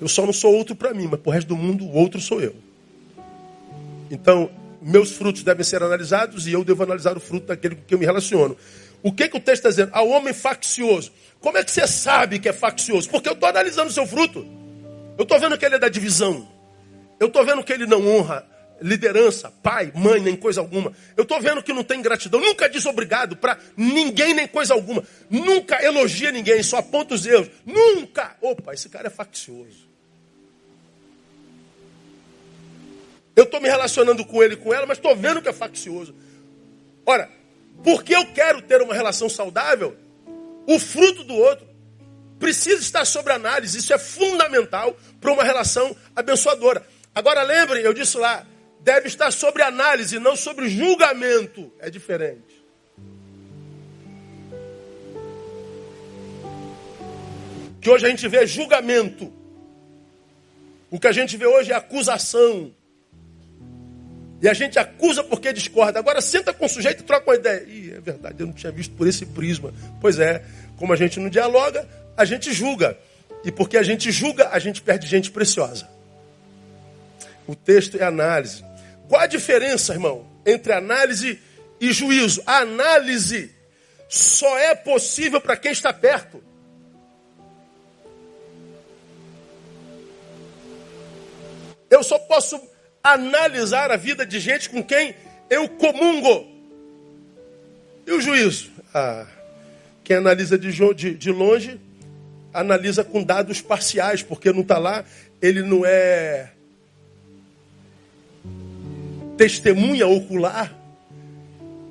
Eu 0.00 0.08
só 0.08 0.24
não 0.24 0.32
sou 0.32 0.54
outro 0.54 0.74
para 0.74 0.94
mim, 0.94 1.06
mas 1.10 1.20
para 1.20 1.28
o 1.28 1.32
resto 1.34 1.48
do 1.48 1.56
mundo, 1.56 1.84
o 1.84 1.92
outro 1.92 2.18
sou 2.18 2.40
eu. 2.40 2.56
Então, 4.10 4.50
meus 4.80 5.12
frutos 5.12 5.42
devem 5.42 5.62
ser 5.62 5.82
analisados 5.82 6.46
e 6.46 6.52
eu 6.52 6.64
devo 6.64 6.82
analisar 6.82 7.14
o 7.14 7.20
fruto 7.20 7.48
daquele 7.48 7.74
com 7.74 7.82
que 7.82 7.92
eu 7.92 7.98
me 7.98 8.06
relaciono. 8.06 8.56
O 9.02 9.12
que, 9.12 9.28
que 9.28 9.36
o 9.36 9.40
texto 9.40 9.66
está 9.66 9.68
dizendo? 9.68 9.90
Ao 9.92 10.08
homem 10.08 10.32
faccioso. 10.32 11.12
Como 11.40 11.58
é 11.58 11.62
que 11.62 11.70
você 11.70 11.86
sabe 11.86 12.38
que 12.38 12.48
é 12.48 12.54
faccioso? 12.54 13.10
Porque 13.10 13.28
eu 13.28 13.34
estou 13.34 13.50
analisando 13.50 13.90
o 13.90 13.92
seu 13.92 14.06
fruto. 14.06 14.46
Eu 15.18 15.24
estou 15.24 15.38
vendo 15.38 15.58
que 15.58 15.66
ele 15.66 15.74
é 15.74 15.78
da 15.78 15.90
divisão. 15.90 16.48
Eu 17.20 17.26
estou 17.26 17.44
vendo 17.44 17.62
que 17.62 17.70
ele 17.74 17.84
não 17.84 18.08
honra 18.08 18.55
liderança, 18.80 19.52
pai, 19.62 19.92
mãe, 19.94 20.20
nem 20.20 20.36
coisa 20.36 20.60
alguma. 20.60 20.92
Eu 21.16 21.22
estou 21.22 21.40
vendo 21.40 21.62
que 21.62 21.72
não 21.72 21.82
tem 21.82 22.02
gratidão. 22.02 22.40
Nunca 22.40 22.68
diz 22.68 22.84
obrigado 22.86 23.36
para 23.36 23.58
ninguém, 23.76 24.34
nem 24.34 24.46
coisa 24.46 24.74
alguma. 24.74 25.02
Nunca 25.30 25.82
elogia 25.82 26.30
ninguém, 26.30 26.62
só 26.62 26.78
aponta 26.78 27.14
os 27.14 27.26
erros. 27.26 27.48
Nunca. 27.64 28.36
Opa, 28.40 28.74
esse 28.74 28.88
cara 28.88 29.08
é 29.08 29.10
faccioso. 29.10 29.86
Eu 33.34 33.44
estou 33.44 33.60
me 33.60 33.68
relacionando 33.68 34.24
com 34.24 34.42
ele 34.42 34.56
com 34.56 34.72
ela, 34.72 34.86
mas 34.86 34.98
estou 34.98 35.14
vendo 35.14 35.42
que 35.42 35.48
é 35.48 35.52
faccioso. 35.52 36.14
Ora, 37.04 37.30
porque 37.84 38.14
eu 38.14 38.26
quero 38.32 38.62
ter 38.62 38.80
uma 38.80 38.94
relação 38.94 39.28
saudável, 39.28 39.96
o 40.66 40.78
fruto 40.78 41.22
do 41.22 41.34
outro 41.34 41.66
precisa 42.38 42.80
estar 42.80 43.04
sobre 43.04 43.32
análise. 43.32 43.78
Isso 43.78 43.92
é 43.92 43.98
fundamental 43.98 44.96
para 45.20 45.32
uma 45.32 45.44
relação 45.44 45.94
abençoadora. 46.14 46.86
Agora 47.14 47.42
lembrem, 47.42 47.82
eu 47.82 47.94
disse 47.94 48.16
lá, 48.16 48.46
deve 48.80 49.08
estar 49.08 49.30
sobre 49.30 49.62
análise, 49.62 50.18
não 50.18 50.36
sobre 50.36 50.68
julgamento. 50.68 51.72
É 51.78 51.90
diferente. 51.90 52.64
Que 57.80 57.90
hoje 57.90 58.06
a 58.06 58.08
gente 58.08 58.26
vê 58.26 58.46
julgamento. 58.46 59.32
O 60.90 60.98
que 60.98 61.06
a 61.06 61.12
gente 61.12 61.36
vê 61.36 61.46
hoje 61.46 61.72
é 61.72 61.74
acusação. 61.74 62.72
E 64.40 64.48
a 64.48 64.54
gente 64.54 64.78
acusa 64.78 65.24
porque 65.24 65.52
discorda. 65.52 65.98
Agora 65.98 66.20
senta 66.20 66.52
com 66.52 66.66
o 66.66 66.68
sujeito 66.68 67.00
e 67.00 67.04
troca 67.04 67.30
uma 67.30 67.36
ideia. 67.36 67.64
Ih, 67.66 67.94
é 67.94 68.00
verdade, 68.00 68.40
eu 68.40 68.46
não 68.46 68.52
tinha 68.52 68.70
visto 68.70 68.94
por 68.94 69.06
esse 69.06 69.24
prisma. 69.26 69.72
Pois 70.00 70.18
é, 70.18 70.44
como 70.76 70.92
a 70.92 70.96
gente 70.96 71.18
não 71.18 71.28
dialoga, 71.28 71.88
a 72.16 72.24
gente 72.24 72.52
julga. 72.52 72.98
E 73.44 73.50
porque 73.50 73.76
a 73.76 73.82
gente 73.82 74.10
julga, 74.10 74.48
a 74.50 74.58
gente 74.58 74.82
perde 74.82 75.06
gente 75.06 75.30
preciosa. 75.30 75.88
O 77.46 77.54
texto 77.54 77.96
é 77.96 78.04
análise. 78.04 78.64
Qual 79.08 79.20
a 79.20 79.26
diferença, 79.26 79.92
irmão, 79.92 80.26
entre 80.44 80.72
análise 80.72 81.40
e 81.80 81.92
juízo? 81.92 82.42
A 82.46 82.58
análise 82.58 83.54
só 84.08 84.58
é 84.58 84.74
possível 84.74 85.40
para 85.40 85.56
quem 85.56 85.72
está 85.72 85.92
perto. 85.92 86.42
Eu 91.88 92.02
só 92.02 92.18
posso 92.18 92.60
analisar 93.02 93.92
a 93.92 93.96
vida 93.96 94.26
de 94.26 94.40
gente 94.40 94.68
com 94.68 94.82
quem 94.82 95.14
eu 95.48 95.68
comungo. 95.68 96.46
E 98.06 98.12
o 98.12 98.20
juízo? 98.20 98.70
Ah, 98.92 99.26
quem 100.02 100.16
analisa 100.16 100.58
de, 100.58 100.72
de, 100.94 101.14
de 101.14 101.30
longe, 101.30 101.80
analisa 102.52 103.04
com 103.04 103.22
dados 103.22 103.60
parciais, 103.60 104.22
porque 104.22 104.52
não 104.52 104.62
está 104.62 104.78
lá, 104.78 105.04
ele 105.40 105.62
não 105.62 105.84
é 105.84 106.50
testemunha 109.36 110.06
ocular. 110.06 110.74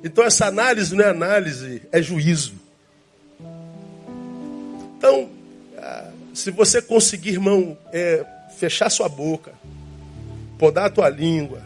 Então 0.02 0.24
essa 0.24 0.46
análise 0.46 0.94
não 0.94 1.04
é 1.04 1.10
análise, 1.10 1.82
é 1.90 2.02
juízo. 2.02 2.54
Então, 4.98 5.28
ah, 5.78 6.10
se 6.34 6.50
você 6.50 6.80
conseguir, 6.80 7.30
irmão, 7.30 7.76
é, 7.92 8.24
fechar 8.56 8.90
sua 8.90 9.08
boca, 9.08 9.52
podar 10.58 10.86
a 10.86 10.90
tua 10.90 11.08
língua, 11.08 11.62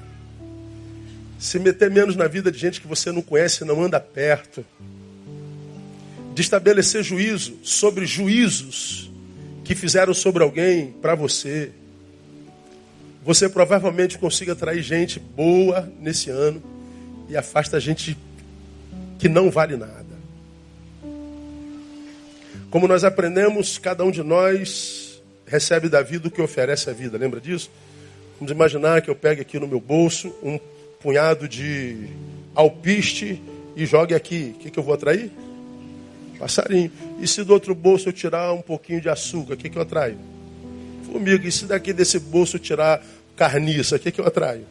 se 1.38 1.58
meter 1.58 1.90
menos 1.90 2.16
na 2.16 2.26
vida 2.26 2.52
de 2.52 2.58
gente 2.58 2.80
que 2.80 2.86
você 2.86 3.10
não 3.10 3.22
conhece, 3.22 3.64
não 3.64 3.82
anda 3.82 3.98
perto, 3.98 4.64
de 6.34 6.42
estabelecer 6.42 7.02
juízo 7.02 7.58
sobre 7.62 8.06
juízos 8.06 9.10
que 9.64 9.74
fizeram 9.74 10.12
sobre 10.12 10.42
alguém 10.42 10.92
para 11.00 11.14
você, 11.14 11.72
você 13.22 13.48
provavelmente 13.48 14.18
consiga 14.18 14.52
atrair 14.52 14.82
gente 14.82 15.20
boa 15.20 15.90
nesse 16.00 16.30
ano 16.30 16.62
e 17.28 17.36
afasta 17.36 17.78
gente 17.78 18.16
que 19.18 19.28
não 19.28 19.50
vale 19.50 19.76
nada. 19.76 20.10
Como 22.70 22.88
nós 22.88 23.04
aprendemos, 23.04 23.78
cada 23.78 24.04
um 24.04 24.10
de 24.10 24.22
nós 24.22 25.20
recebe 25.44 25.88
da 25.88 26.02
vida 26.02 26.28
o 26.28 26.30
que 26.30 26.40
oferece 26.40 26.88
a 26.88 26.92
vida. 26.92 27.18
Lembra 27.18 27.40
disso? 27.40 27.70
Vamos 28.38 28.52
imaginar 28.52 29.02
que 29.02 29.10
eu 29.10 29.16
pegue 29.16 29.42
aqui 29.42 29.58
no 29.58 29.68
meu 29.68 29.80
bolso 29.80 30.34
um 30.42 30.58
punhado 31.00 31.48
de 31.48 32.08
alpiste 32.54 33.42
e 33.76 33.84
jogue 33.84 34.14
aqui. 34.14 34.54
O 34.54 34.58
que, 34.60 34.70
que 34.70 34.78
eu 34.78 34.82
vou 34.82 34.94
atrair? 34.94 35.30
Passarinho. 36.38 36.90
E 37.20 37.28
se 37.28 37.44
do 37.44 37.52
outro 37.52 37.74
bolso 37.74 38.08
eu 38.08 38.12
tirar 38.12 38.52
um 38.52 38.62
pouquinho 38.62 39.00
de 39.00 39.08
açúcar, 39.08 39.54
o 39.54 39.56
que, 39.56 39.68
que 39.68 39.76
eu 39.76 39.82
atraio? 39.82 40.16
Formiga. 41.10 41.48
E 41.48 41.52
se 41.52 41.64
daqui 41.64 41.92
desse 41.92 42.18
bolso 42.18 42.56
eu 42.56 42.60
tirar 42.60 43.02
carniça, 43.36 43.96
o 43.96 43.98
que, 43.98 44.12
que 44.12 44.20
eu 44.20 44.26
atraio? 44.26 44.66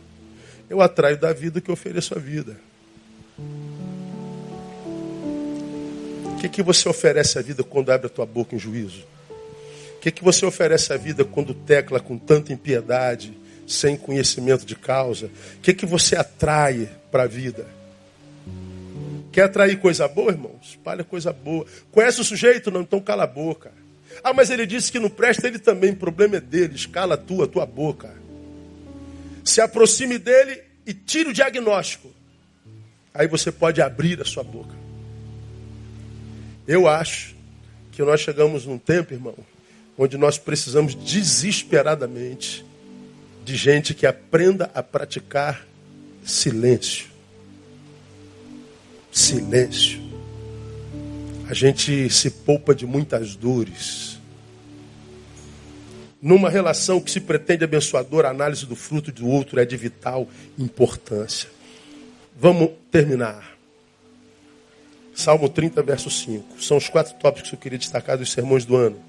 Eu 0.70 0.82
atraio 0.82 1.18
da 1.18 1.34
vida 1.34 1.60
que 1.60 1.70
eu 1.70 1.74
ofereço 1.74 2.16
a 2.16 2.20
vida. 2.20 2.56
O 6.26 6.38
que, 6.40 6.48
que 6.48 6.64
você 6.64 6.88
oferece 6.88 7.38
à 7.38 7.42
vida 7.42 7.64
quando 7.64 7.92
abre 7.92 8.08
a 8.08 8.10
tua 8.10 8.26
boca 8.26 8.56
em 8.56 8.60
juízo? 8.60 9.04
O 9.98 10.00
que, 10.00 10.12
que 10.12 10.24
você 10.24 10.46
oferece 10.46 10.94
à 10.94 10.98
vida 10.98 11.26
quando 11.26 11.54
tecla 11.54 12.00
com 12.00 12.18
tanta 12.18 12.54
impiedade, 12.54 13.38
sem 13.68 13.98
conhecimento 13.98 14.66
de 14.66 14.76
causa? 14.76 15.26
O 15.58 15.62
que, 15.62 15.74
que 15.74 15.86
você 15.86 16.16
atrai 16.16 16.90
para 17.12 17.24
a 17.24 17.28
vida? 17.28 17.68
Quer 19.32 19.44
atrair 19.44 19.80
coisa 19.80 20.08
boa, 20.08 20.32
irmão? 20.32 20.56
Espalha 20.62 21.04
coisa 21.04 21.34
boa. 21.34 21.66
Conhece 21.92 22.22
o 22.22 22.24
sujeito? 22.24 22.72
Não, 22.72 22.82
então 22.82 23.02
cala 23.02 23.24
a 23.24 23.28
boca. 23.28 23.72
Ah, 24.24 24.34
mas 24.34 24.49
ele 24.49 24.65
disse 24.65 24.91
que 24.91 24.99
não 24.99 25.09
presta, 25.09 25.47
ele 25.47 25.59
também. 25.59 25.91
O 25.91 25.95
problema 25.95 26.38
é 26.38 26.41
dele. 26.41 26.76
Escala 26.76 27.15
a 27.15 27.17
tua, 27.17 27.47
tua 27.47 27.65
boca. 27.65 28.13
Se 29.43 29.61
aproxime 29.61 30.17
dele 30.17 30.61
e 30.86 30.93
tire 30.93 31.30
o 31.30 31.34
diagnóstico. 31.34 32.11
Aí 33.13 33.28
você 33.28 33.51
pode 33.51 33.82
abrir 33.82 34.22
a 34.22 34.26
sua 34.26 34.43
boca. 34.43 34.76
Eu 36.67 36.88
acho 36.88 37.36
que 37.91 38.01
nós 38.01 38.22
chegamos 38.22 38.65
num 38.65 38.78
tempo, 38.78 39.13
irmão, 39.13 39.36
onde 39.97 40.17
nós 40.17 40.38
precisamos 40.38 40.95
desesperadamente 40.95 42.65
de 43.43 43.55
gente 43.55 43.93
que 43.93 44.05
aprenda 44.05 44.70
a 44.74 44.82
praticar 44.82 45.67
silêncio. 46.24 47.07
Silêncio. 49.11 49.99
A 51.49 51.53
gente 51.53 52.09
se 52.09 52.30
poupa 52.30 52.76
de 52.76 52.86
muitas 52.86 53.36
dores. 53.36 54.09
Numa 56.22 56.49
relação 56.49 56.99
que 56.99 57.09
se 57.09 57.22
pretende 57.22 57.63
abençoadora, 57.63 58.28
a 58.28 58.32
análise 58.32 58.65
do 58.65 58.76
fruto 58.76 59.11
do 59.11 59.28
outro 59.28 59.59
é 59.59 59.65
de 59.65 59.78
vital 59.78 60.28
importância. 60.57 61.49
Vamos 62.38 62.72
terminar. 62.91 63.57
Salmo 65.15 65.47
30, 65.47 65.82
verso 65.82 66.09
5. 66.09 66.61
São 66.61 66.78
os 66.78 66.89
quatro 66.89 67.13
tópicos 67.15 67.49
que 67.49 67.55
eu 67.55 67.59
queria 67.59 67.78
destacar 67.78 68.17
dos 68.17 68.32
sermões 68.32 68.65
do 68.65 68.76
ano. 68.76 68.99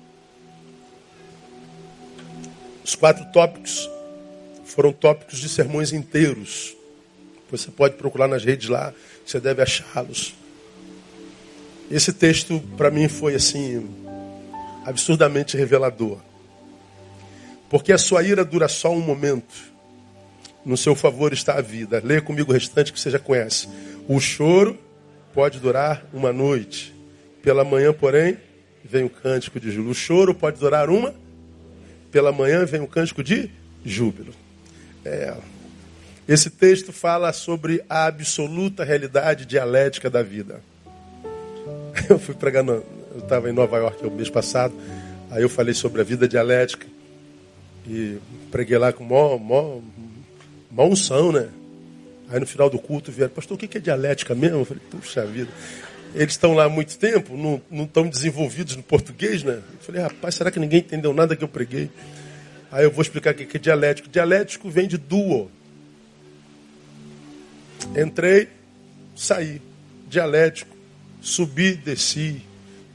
Os 2.85 2.95
quatro 2.95 3.25
tópicos 3.33 3.89
foram 4.65 4.93
tópicos 4.93 5.39
de 5.39 5.49
sermões 5.49 5.93
inteiros. 5.93 6.77
Você 7.51 7.71
pode 7.71 7.97
procurar 7.97 8.29
nas 8.29 8.45
redes 8.45 8.69
lá, 8.69 8.95
você 9.27 9.41
deve 9.41 9.63
achá-los. 9.63 10.35
Esse 11.91 12.13
texto, 12.13 12.61
para 12.77 12.91
mim, 12.91 13.09
foi 13.09 13.35
assim, 13.35 13.89
absurdamente 14.85 15.57
revelador. 15.57 16.19
Porque 17.71 17.93
a 17.93 17.99
sua 17.99 18.23
ira 18.23 18.45
dura 18.45 18.69
só 18.69 18.93
um 18.93 19.01
momento. 19.01 19.71
No 20.67 20.77
seu 20.77 20.95
favor 20.95 21.33
está 21.33 21.55
a 21.55 21.63
vida. 21.63 22.03
Leia 22.05 22.21
comigo 22.21 22.51
o 22.51 22.53
restante 22.53 22.93
que 22.93 23.01
você 23.01 23.11
já 23.11 23.19
conhece. 23.19 23.67
O 24.07 24.21
choro 24.21 24.79
pode 25.33 25.59
durar 25.59 26.05
uma 26.13 26.33
noite. 26.33 26.95
Pela 27.41 27.65
manhã, 27.65 27.95
porém, 27.95 28.37
vem 28.85 29.05
o 29.05 29.09
cântico 29.09 29.59
de 29.59 29.71
júbilo. 29.71 29.93
O 29.93 29.95
choro 29.95 30.35
pode 30.35 30.59
durar 30.59 30.91
uma 30.91 31.15
pela 32.11 32.33
manhã 32.33 32.65
vem 32.65 32.81
um 32.81 32.87
cântico 32.87 33.23
de 33.23 33.51
júbilo. 33.85 34.35
É. 35.05 35.35
Esse 36.29 36.51
texto 36.51 36.93
fala 36.93 37.33
sobre 37.33 37.83
a 37.89 38.07
absoluta 38.07 38.85
realidade 38.85 39.47
dialética 39.47 40.11
da 40.11 40.23
vida. 40.23 40.61
Eu 42.09 42.19
fui 42.19 42.35
pregar, 42.35 42.65
eu 42.67 42.85
estava 43.19 43.51
em 43.51 43.53
Nova 43.53 43.77
York 43.79 44.05
o 44.07 44.11
mês 44.11 44.31
passado, 44.31 44.75
aí 45.31 45.43
eu 45.43 45.49
falei 45.49 45.75
sobre 45.75 46.01
a 46.01 46.05
vida 46.05 46.27
dialética 46.27 46.87
e 47.91 48.21
preguei 48.53 48.79
lá 48.79 48.93
com 48.93 49.03
mó, 49.03 49.81
unção, 50.79 51.33
né? 51.33 51.49
Aí 52.29 52.39
no 52.39 52.47
final 52.47 52.71
do 52.71 52.79
culto 52.79 53.11
vieram, 53.11 53.35
pastor, 53.35 53.57
o 53.57 53.59
que 53.59 53.77
é 53.77 53.81
dialética 53.81 54.33
mesmo? 54.33 54.59
Eu 54.59 54.65
falei, 54.65 54.83
puxa 54.89 55.27
vida. 55.27 55.51
Eles 56.15 56.33
estão 56.33 56.55
lá 56.55 56.65
há 56.65 56.69
muito 56.69 56.97
tempo, 56.97 57.37
não, 57.37 57.61
não 57.69 57.85
estão 57.85 58.09
desenvolvidos 58.09 58.77
no 58.77 58.83
português, 58.83 59.43
né? 59.43 59.55
Eu 59.55 59.79
falei, 59.81 60.03
rapaz, 60.03 60.37
será 60.37 60.51
que 60.51 60.61
ninguém 60.61 60.79
entendeu 60.79 61.13
nada 61.13 61.35
que 61.35 61.43
eu 61.43 61.49
preguei? 61.49 61.91
Aí 62.71 62.85
eu 62.85 62.91
vou 62.93 63.03
explicar 63.03 63.33
o 63.33 63.35
que 63.35 63.57
é 63.57 63.61
dialético. 63.61 64.09
Dialético 64.09 64.71
vem 64.71 64.87
de 64.87 64.97
duo. 64.97 65.51
Entrei, 67.97 68.49
saí. 69.17 69.61
Dialético. 70.09 70.77
Subi, 71.21 71.75
desci. 71.75 72.43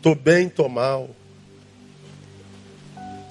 Tô 0.02 0.16
bem, 0.16 0.48
tô 0.48 0.70
mal. 0.70 1.10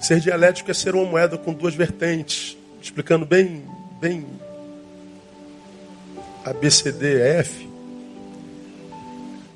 Ser 0.05 0.19
dialético 0.19 0.69
é 0.69 0.73
ser 0.75 0.93
uma 0.93 1.03
moeda 1.03 1.35
com 1.35 1.51
duas 1.51 1.73
vertentes. 1.73 2.55
Explicando 2.79 3.25
bem, 3.25 3.65
bem 3.99 4.23
A, 6.43 6.53
B, 6.53 6.69
C, 6.69 6.91
D, 6.91 7.19
F. 7.39 7.67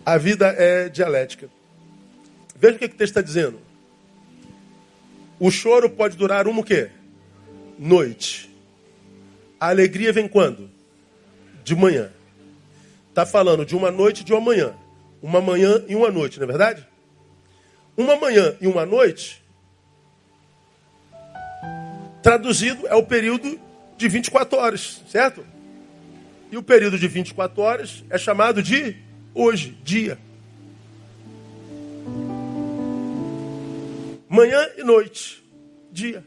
A 0.04 0.18
vida 0.18 0.48
é 0.48 0.90
dialética. 0.90 1.48
Veja 2.56 2.76
o 2.78 2.80
que, 2.80 2.86
o 2.86 2.90
texto 2.90 3.12
está 3.12 3.22
dizendo. 3.22 3.60
O 5.40 5.52
choro 5.52 5.88
pode 5.88 6.18
durar 6.18 6.48
uma 6.48 6.62
o 6.62 6.64
quê? 6.64 6.90
Noite. 7.78 8.50
A 9.60 9.70
alegria 9.70 10.12
vem 10.12 10.28
quando? 10.28 10.68
De 11.64 11.76
manhã. 11.76 12.12
Está 13.10 13.24
falando 13.24 13.64
de 13.64 13.76
uma 13.76 13.92
noite 13.92 14.22
e 14.22 14.24
de 14.24 14.34
uma 14.34 14.42
manhã. 14.42 14.74
Uma 15.22 15.42
manhã 15.42 15.86
e 15.88 15.96
uma 15.96 16.10
noite, 16.10 16.40
não 16.40 16.46
é 16.46 16.48
verdade? 16.48 16.88
Uma 17.96 18.16
manhã 18.16 18.56
e 18.60 18.66
uma 18.66 18.84
noite, 18.84 19.44
traduzido, 22.30 22.86
é 22.88 22.94
o 22.94 23.02
período 23.02 23.60
de 23.98 24.08
24 24.08 24.56
horas, 24.56 25.02
certo? 25.10 25.44
E 26.52 26.58
o 26.58 26.62
período 26.62 26.96
de 26.96 27.08
24 27.08 27.60
horas 27.60 28.04
é 28.08 28.20
chamado 28.20 28.62
de 28.62 28.98
hoje, 29.34 29.76
dia. 29.84 30.16
Manhã 34.30 34.70
e 34.78 34.84
noite, 34.84 35.44
dia. 35.92 36.24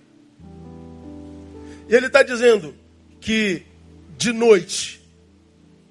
E 1.88 1.94
ele 1.94 2.06
está 2.06 2.24
dizendo 2.24 2.74
que 3.20 3.62
de 4.18 4.32
noite 4.32 5.00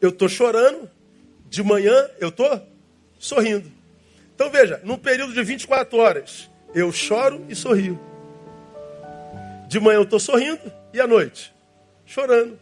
eu 0.01 0.09
estou 0.09 0.27
chorando, 0.27 0.89
de 1.49 1.63
manhã 1.63 2.09
eu 2.19 2.27
estou 2.27 2.61
sorrindo. 3.17 3.71
Então 4.35 4.49
veja, 4.49 4.81
num 4.83 4.97
período 4.97 5.31
de 5.31 5.41
24 5.41 5.97
horas, 5.97 6.49
eu 6.75 6.91
choro 6.91 7.45
e 7.47 7.55
sorrio. 7.55 8.10
De 9.71 9.79
manhã 9.79 9.99
eu 9.99 10.03
estou 10.03 10.19
sorrindo 10.19 10.59
e 10.93 10.99
à 10.99 11.07
noite, 11.07 11.53
chorando. 12.05 12.59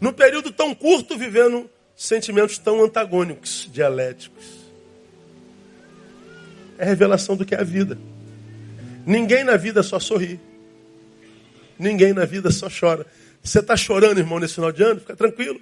Num 0.00 0.14
período 0.14 0.50
tão 0.50 0.74
curto, 0.74 1.14
vivendo 1.18 1.68
sentimentos 1.94 2.56
tão 2.56 2.82
antagônicos, 2.82 3.68
dialéticos. 3.70 4.46
É 6.78 6.86
revelação 6.86 7.36
do 7.36 7.44
que 7.44 7.54
é 7.54 7.60
a 7.60 7.64
vida. 7.64 7.98
Ninguém 9.04 9.44
na 9.44 9.58
vida 9.58 9.82
só 9.82 10.00
sorri. 10.00 10.40
Ninguém 11.78 12.14
na 12.14 12.24
vida 12.24 12.50
só 12.50 12.68
chora. 12.70 13.04
Você 13.42 13.58
está 13.58 13.76
chorando, 13.76 14.16
irmão, 14.16 14.38
nesse 14.38 14.54
final 14.54 14.72
de 14.72 14.82
ano? 14.82 15.00
Fica 15.00 15.14
tranquilo. 15.14 15.60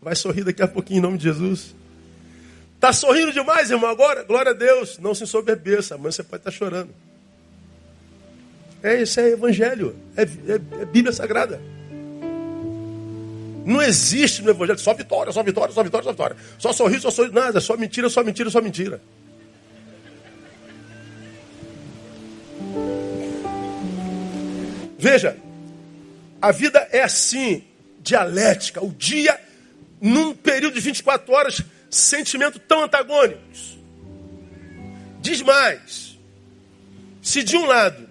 Vai 0.00 0.16
sorrir 0.16 0.44
daqui 0.44 0.62
a 0.62 0.68
pouquinho 0.68 1.00
em 1.00 1.02
nome 1.02 1.18
de 1.18 1.24
Jesus. 1.24 1.74
Está 2.76 2.90
sorrindo 2.90 3.34
demais, 3.34 3.70
irmão, 3.70 3.90
agora? 3.90 4.22
Glória 4.22 4.52
a 4.52 4.54
Deus. 4.54 4.96
Não 4.96 5.14
se 5.14 5.24
ensoberbeça. 5.24 5.96
Amanhã 5.96 6.10
você 6.10 6.22
pode 6.22 6.40
estar 6.40 6.50
tá 6.50 6.56
chorando. 6.56 7.11
É 8.82 9.00
isso, 9.00 9.20
é 9.20 9.30
evangelho. 9.30 9.96
É, 10.16 10.22
é, 10.22 10.82
é 10.82 10.84
Bíblia 10.84 11.12
Sagrada. 11.12 11.60
Não 13.64 13.80
existe 13.80 14.42
no 14.42 14.50
Evangelho 14.50 14.78
só 14.78 14.92
vitória, 14.92 15.32
só 15.32 15.42
vitória, 15.42 15.72
só 15.72 15.82
vitória, 15.82 16.04
só 16.04 16.10
vitória. 16.10 16.36
Só 16.58 16.72
sorriso, 16.72 17.02
só 17.02 17.10
sorriso. 17.10 17.34
Nada, 17.34 17.60
só 17.60 17.76
mentira, 17.76 18.08
só 18.08 18.24
mentira, 18.24 18.50
só 18.50 18.60
mentira. 18.60 19.00
Veja, 24.98 25.36
a 26.40 26.52
vida 26.52 26.88
é 26.90 27.02
assim, 27.02 27.64
dialética. 28.00 28.84
O 28.84 28.92
dia, 28.92 29.38
num 30.00 30.34
período 30.34 30.74
de 30.74 30.80
24 30.80 31.32
horas, 31.32 31.62
sentimento 31.90 32.58
tão 32.58 32.82
antagônicos. 32.82 33.78
Diz 35.20 35.40
mais. 35.42 36.18
Se 37.20 37.44
de 37.44 37.56
um 37.56 37.66
lado, 37.66 38.08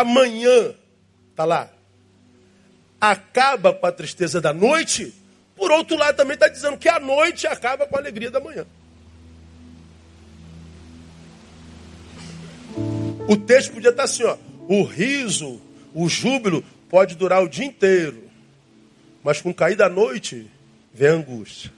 amanhã, 0.00 0.74
está 1.30 1.44
lá, 1.44 1.70
acaba 3.00 3.72
com 3.72 3.86
a 3.86 3.92
tristeza 3.92 4.40
da 4.40 4.52
noite, 4.52 5.14
por 5.54 5.70
outro 5.70 5.96
lado 5.96 6.16
também 6.16 6.34
está 6.34 6.48
dizendo 6.48 6.76
que 6.76 6.88
a 6.88 7.00
noite 7.00 7.46
acaba 7.46 7.86
com 7.86 7.96
a 7.96 7.98
alegria 7.98 8.30
da 8.30 8.40
manhã. 8.40 8.66
O 13.28 13.36
texto 13.36 13.72
podia 13.72 13.90
estar 13.90 14.04
assim, 14.04 14.24
ó, 14.24 14.36
o 14.68 14.84
riso, 14.84 15.60
o 15.94 16.08
júbilo 16.08 16.62
pode 16.88 17.16
durar 17.16 17.42
o 17.42 17.48
dia 17.48 17.64
inteiro, 17.64 18.30
mas 19.24 19.40
com 19.40 19.50
o 19.50 19.54
cair 19.54 19.76
da 19.76 19.88
noite 19.88 20.50
vem 20.92 21.08
a 21.08 21.12
angústia. 21.12 21.75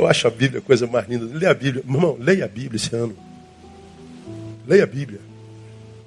Eu 0.00 0.06
acho 0.06 0.26
a 0.26 0.30
Bíblia 0.30 0.60
a 0.60 0.62
coisa 0.62 0.86
mais 0.86 1.06
linda. 1.06 1.26
Leia 1.26 1.50
a 1.50 1.54
Bíblia. 1.54 1.84
Irmão, 1.86 2.16
leia 2.18 2.46
a 2.46 2.48
Bíblia 2.48 2.76
esse 2.76 2.96
ano. 2.96 3.14
Leia 4.66 4.84
a 4.84 4.86
Bíblia. 4.86 5.20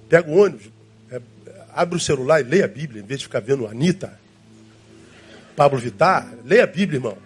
Pega 0.09 0.31
o 0.31 0.35
ônibus, 0.35 0.65
é, 1.11 1.21
abre 1.75 1.97
o 1.97 1.99
celular 1.99 2.41
e 2.41 2.43
leia 2.43 2.65
a 2.65 2.67
Bíblia, 2.67 3.03
em 3.03 3.05
vez 3.05 3.19
de 3.19 3.27
ficar 3.27 3.39
vendo 3.39 3.67
Anitta, 3.67 4.19
Pablo 5.55 5.77
Vittar. 5.77 6.33
Leia 6.43 6.63
a 6.63 6.67
Bíblia, 6.67 6.97
irmão. 6.97 7.17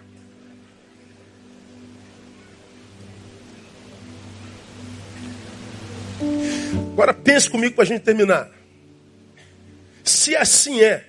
Agora 6.92 7.14
pense 7.14 7.48
comigo 7.48 7.76
para 7.76 7.84
a 7.84 7.86
gente 7.86 8.02
terminar. 8.02 8.50
Se 10.04 10.36
assim 10.36 10.82
é, 10.82 11.06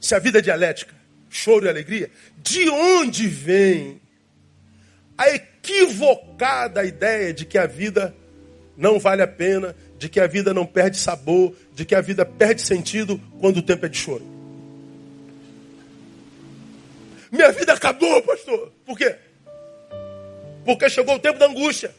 se 0.00 0.14
a 0.14 0.18
vida 0.18 0.38
é 0.38 0.40
dialética, 0.40 0.94
choro 1.28 1.66
e 1.66 1.68
alegria? 1.68 2.10
De 2.38 2.66
onde 2.70 3.28
vem 3.28 4.00
a 5.16 5.30
equivocada 5.30 6.84
ideia 6.84 7.32
de 7.32 7.44
que 7.44 7.58
a 7.58 7.66
vida 7.66 8.14
não 8.76 8.98
vale 8.98 9.22
a 9.22 9.26
pena, 9.26 9.74
de 9.98 10.08
que 10.08 10.20
a 10.20 10.26
vida 10.26 10.52
não 10.52 10.66
perde 10.66 10.98
sabor, 10.98 11.54
de 11.72 11.84
que 11.84 11.94
a 11.94 12.00
vida 12.00 12.24
perde 12.24 12.62
sentido 12.62 13.20
quando 13.40 13.58
o 13.58 13.62
tempo 13.62 13.86
é 13.86 13.88
de 13.88 13.96
choro? 13.96 14.24
Minha 17.30 17.50
vida 17.52 17.72
acabou, 17.72 18.22
pastor. 18.22 18.72
Por 18.84 18.96
quê? 18.96 19.16
Porque 20.64 20.88
chegou 20.90 21.14
o 21.14 21.18
tempo 21.18 21.38
da 21.38 21.46
angústia. 21.46 21.94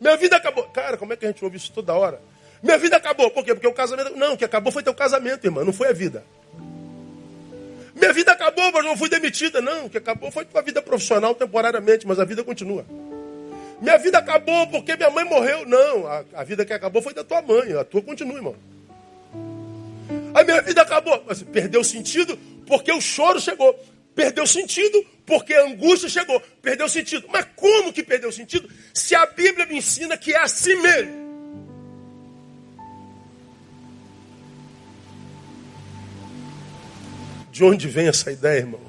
Minha 0.00 0.16
vida 0.16 0.36
acabou. 0.36 0.64
Cara, 0.68 0.96
como 0.96 1.12
é 1.12 1.16
que 1.16 1.24
a 1.24 1.28
gente 1.28 1.44
ouve 1.44 1.56
isso 1.56 1.72
toda 1.72 1.94
hora? 1.94 2.20
Minha 2.62 2.78
vida 2.78 2.96
acabou. 2.96 3.30
Por 3.30 3.44
quê? 3.44 3.54
Porque 3.54 3.66
o 3.66 3.72
casamento. 3.72 4.16
Não, 4.16 4.34
o 4.34 4.36
que 4.36 4.44
acabou 4.44 4.72
foi 4.72 4.82
teu 4.82 4.94
casamento, 4.94 5.44
irmão. 5.44 5.64
Não 5.64 5.72
foi 5.72 5.88
a 5.88 5.92
vida. 5.92 6.24
Minha 8.02 8.12
vida 8.12 8.32
acabou, 8.32 8.72
mas 8.72 8.84
não 8.84 8.96
fui 8.96 9.08
demitida. 9.08 9.60
Não, 9.60 9.86
o 9.86 9.90
que 9.90 9.96
acabou 9.96 10.28
foi 10.28 10.44
tua 10.44 10.60
vida 10.60 10.82
profissional 10.82 11.36
temporariamente, 11.36 12.04
mas 12.04 12.18
a 12.18 12.24
vida 12.24 12.42
continua. 12.42 12.84
Minha 13.80 13.96
vida 13.96 14.18
acabou 14.18 14.66
porque 14.66 14.96
minha 14.96 15.08
mãe 15.08 15.24
morreu. 15.24 15.64
Não, 15.66 16.08
a, 16.08 16.24
a 16.34 16.42
vida 16.42 16.64
que 16.64 16.72
acabou 16.72 17.00
foi 17.00 17.14
da 17.14 17.22
tua 17.22 17.40
mãe. 17.40 17.72
A 17.74 17.84
tua 17.84 18.02
continua, 18.02 18.34
irmão. 18.34 18.56
A 20.34 20.42
minha 20.42 20.60
vida 20.62 20.82
acabou. 20.82 21.22
Mas 21.28 21.44
perdeu 21.44 21.84
sentido 21.84 22.36
porque 22.66 22.90
o 22.90 23.00
choro 23.00 23.40
chegou. 23.40 23.72
Perdeu 24.16 24.48
sentido 24.48 25.06
porque 25.24 25.54
a 25.54 25.66
angústia 25.66 26.08
chegou. 26.08 26.42
Perdeu 26.60 26.88
sentido. 26.88 27.28
Mas 27.32 27.46
como 27.54 27.92
que 27.92 28.02
perdeu 28.02 28.32
sentido? 28.32 28.68
Se 28.92 29.14
a 29.14 29.26
Bíblia 29.26 29.64
me 29.64 29.76
ensina 29.76 30.18
que 30.18 30.34
é 30.34 30.38
assim 30.38 30.74
mesmo. 30.74 31.21
De 37.52 37.62
onde 37.62 37.86
vem 37.86 38.08
essa 38.08 38.32
ideia, 38.32 38.60
irmão? 38.60 38.80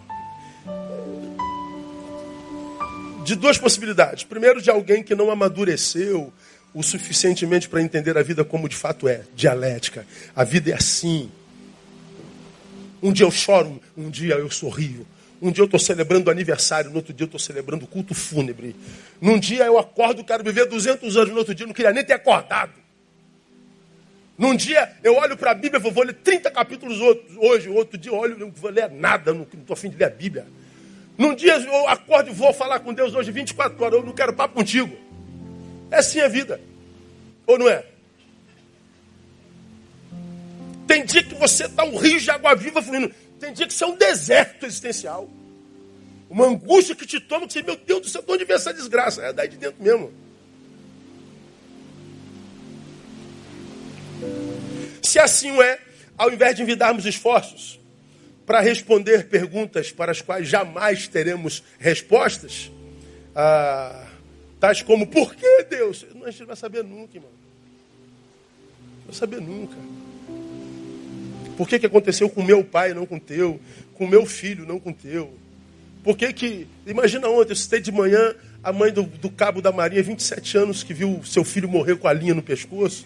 De 3.25 3.35
duas 3.35 3.57
possibilidades. 3.57 4.23
Primeiro, 4.23 4.61
de 4.61 4.69
alguém 4.69 5.03
que 5.03 5.13
não 5.13 5.29
amadureceu 5.29 6.31
o 6.73 6.81
suficientemente 6.81 7.67
para 7.67 7.81
entender 7.81 8.17
a 8.17 8.23
vida 8.23 8.43
como 8.43 8.69
de 8.69 8.75
fato 8.75 9.07
é 9.07 9.21
dialética. 9.35 10.07
A 10.33 10.45
vida 10.45 10.71
é 10.71 10.73
assim. 10.73 11.29
Um 13.01 13.11
dia 13.11 13.25
eu 13.25 13.31
choro, 13.31 13.81
um 13.97 14.09
dia 14.09 14.35
eu 14.35 14.49
sorrio. 14.49 15.05
Um 15.41 15.51
dia 15.51 15.61
eu 15.61 15.65
estou 15.65 15.79
celebrando 15.79 16.31
aniversário, 16.31 16.89
no 16.89 16.95
outro 16.95 17.13
dia 17.13 17.25
eu 17.25 17.27
estou 17.27 17.39
celebrando 17.39 17.85
culto 17.85 18.13
fúnebre. 18.13 18.77
Num 19.19 19.37
dia 19.37 19.65
eu 19.65 19.77
acordo, 19.77 20.23
quero 20.23 20.41
viver 20.41 20.67
200 20.67 21.17
anos, 21.17 21.29
no 21.31 21.37
outro 21.37 21.53
dia 21.53 21.65
eu 21.65 21.67
não 21.67 21.73
queria 21.73 21.91
nem 21.91 22.03
ter 22.03 22.13
acordado. 22.13 22.71
Num 24.37 24.55
dia 24.55 24.95
eu 25.03 25.15
olho 25.15 25.37
para 25.37 25.51
a 25.51 25.53
Bíblia, 25.53 25.79
vou, 25.79 25.91
vou 25.91 26.03
ler 26.03 26.13
30 26.13 26.49
capítulos 26.51 26.99
hoje, 27.37 27.69
outro 27.69 27.97
dia 27.97 28.11
eu 28.11 28.15
olho, 28.15 28.37
não 28.37 28.51
vou 28.51 28.71
ler 28.71 28.89
nada, 28.89 29.33
não 29.33 29.43
estou 29.43 29.73
afim 29.73 29.89
de 29.89 29.97
ler 29.97 30.05
a 30.05 30.09
Bíblia. 30.09 30.47
Num 31.17 31.35
dia 31.35 31.57
eu 31.57 31.87
acordo 31.87 32.31
e 32.31 32.33
vou 32.33 32.53
falar 32.53 32.79
com 32.79 32.93
Deus 32.93 33.13
hoje 33.13 33.31
24 33.31 33.83
horas, 33.83 33.99
eu 33.99 34.05
não 34.05 34.13
quero 34.13 34.33
papo 34.33 34.55
contigo. 34.55 34.95
É 35.91 35.97
assim 35.97 36.19
a 36.19 36.27
vida. 36.27 36.59
Ou 37.45 37.59
não 37.59 37.69
é? 37.69 37.85
Tem 40.87 41.05
dia 41.05 41.23
que 41.23 41.35
você 41.35 41.65
está 41.65 41.83
um 41.83 41.97
rio 41.97 42.19
de 42.19 42.31
água 42.31 42.55
viva 42.55 42.81
fluindo. 42.81 43.13
Tem 43.39 43.53
dia 43.53 43.67
que 43.67 43.73
você 43.73 43.83
é 43.83 43.87
um 43.87 43.95
deserto 43.95 44.65
existencial. 44.65 45.29
Uma 46.29 46.47
angústia 46.47 46.95
que 46.95 47.05
te 47.05 47.19
toma, 47.19 47.45
que 47.45 47.53
você, 47.53 47.61
meu 47.61 47.75
Deus 47.75 48.01
do 48.01 48.09
céu, 48.09 48.21
de 48.23 48.31
onde 48.31 48.45
vem 48.45 48.55
essa 48.55 48.73
desgraça? 48.73 49.21
É 49.21 49.31
daí 49.31 49.47
de 49.47 49.57
dentro 49.57 49.81
mesmo. 49.83 50.11
Se 55.03 55.19
assim 55.19 55.51
é, 55.61 55.79
ao 56.17 56.31
invés 56.31 56.55
de 56.55 56.63
envidarmos 56.63 57.05
esforços 57.05 57.79
para 58.45 58.61
responder 58.61 59.27
perguntas 59.27 59.91
para 59.91 60.11
as 60.11 60.21
quais 60.21 60.47
jamais 60.47 61.07
teremos 61.07 61.61
respostas, 61.77 62.71
ah, 63.35 64.07
tais 64.59 64.81
como 64.81 65.05
por 65.05 65.35
que 65.35 65.63
Deus? 65.69 66.05
A 66.23 66.31
gente 66.31 66.39
não 66.39 66.47
vai 66.47 66.55
saber 66.55 66.83
nunca, 66.83 67.17
irmão. 67.17 67.31
Não 68.99 69.05
vai 69.07 69.15
saber 69.15 69.41
nunca. 69.41 69.75
Por 71.57 71.67
que, 71.67 71.79
que 71.79 71.85
aconteceu 71.85 72.29
com 72.29 72.41
meu 72.41 72.63
pai 72.63 72.93
não 72.93 73.05
com 73.05 73.19
teu? 73.19 73.59
Com 73.95 74.07
meu 74.07 74.25
filho, 74.25 74.65
não 74.65 74.79
com 74.79 74.91
teu? 74.91 75.33
Por 76.03 76.17
que 76.17 76.33
que... 76.33 76.67
Imagina 76.87 77.27
ontem, 77.27 77.51
eu 77.51 77.55
citei 77.55 77.79
de 77.79 77.91
manhã 77.91 78.35
a 78.63 78.73
mãe 78.73 78.91
do, 78.91 79.03
do 79.03 79.29
cabo 79.29 79.61
da 79.61 79.71
marinha, 79.71 80.01
27 80.01 80.57
anos, 80.57 80.83
que 80.83 80.93
viu 80.93 81.21
seu 81.23 81.43
filho 81.43 81.67
morrer 81.69 81.97
com 81.97 82.07
a 82.07 82.13
linha 82.13 82.33
no 82.33 82.41
pescoço. 82.41 83.05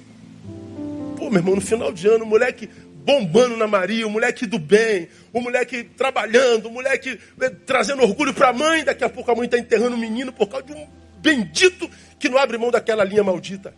Pô, 1.18 1.32
meu 1.32 1.40
irmão, 1.40 1.56
no 1.56 1.62
final 1.62 1.92
de 1.92 2.08
ano, 2.08 2.24
o 2.24 2.28
moleque 2.28 2.70
bombando 3.04 3.58
na 3.58 3.66
Maria, 3.68 4.06
o 4.06 4.10
moleque 4.10 4.46
do 4.46 4.60
bem, 4.60 5.10
o 5.34 5.42
moleque 5.42 5.84
trabalhando, 5.84 6.68
o 6.68 6.72
moleque 6.72 7.20
eh, 7.42 7.50
trazendo 7.66 8.04
orgulho 8.04 8.34
para 8.34 8.50
a 8.50 8.54
mãe, 8.54 8.84
daqui 8.84 9.04
a 9.04 9.10
pouco 9.10 9.32
a 9.32 9.36
mãe 9.36 9.46
está 9.46 9.58
enterrando 9.58 9.96
o 9.96 10.00
menino 10.00 10.32
por 10.32 10.48
causa 10.48 10.68
de 10.68 10.74
um 10.74 10.88
bendito 11.18 11.90
que 12.20 12.30
não 12.30 12.38
abre 12.38 12.58
mão 12.58 12.70
daquela 12.70 13.04
linha 13.04 13.24
maldita. 13.24 13.74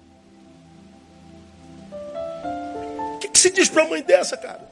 que 3.32 3.40
se 3.40 3.52
diz 3.52 3.70
para 3.70 3.84
uma 3.84 3.92
mãe 3.92 4.04
dessa, 4.04 4.36
cara? 4.36 4.68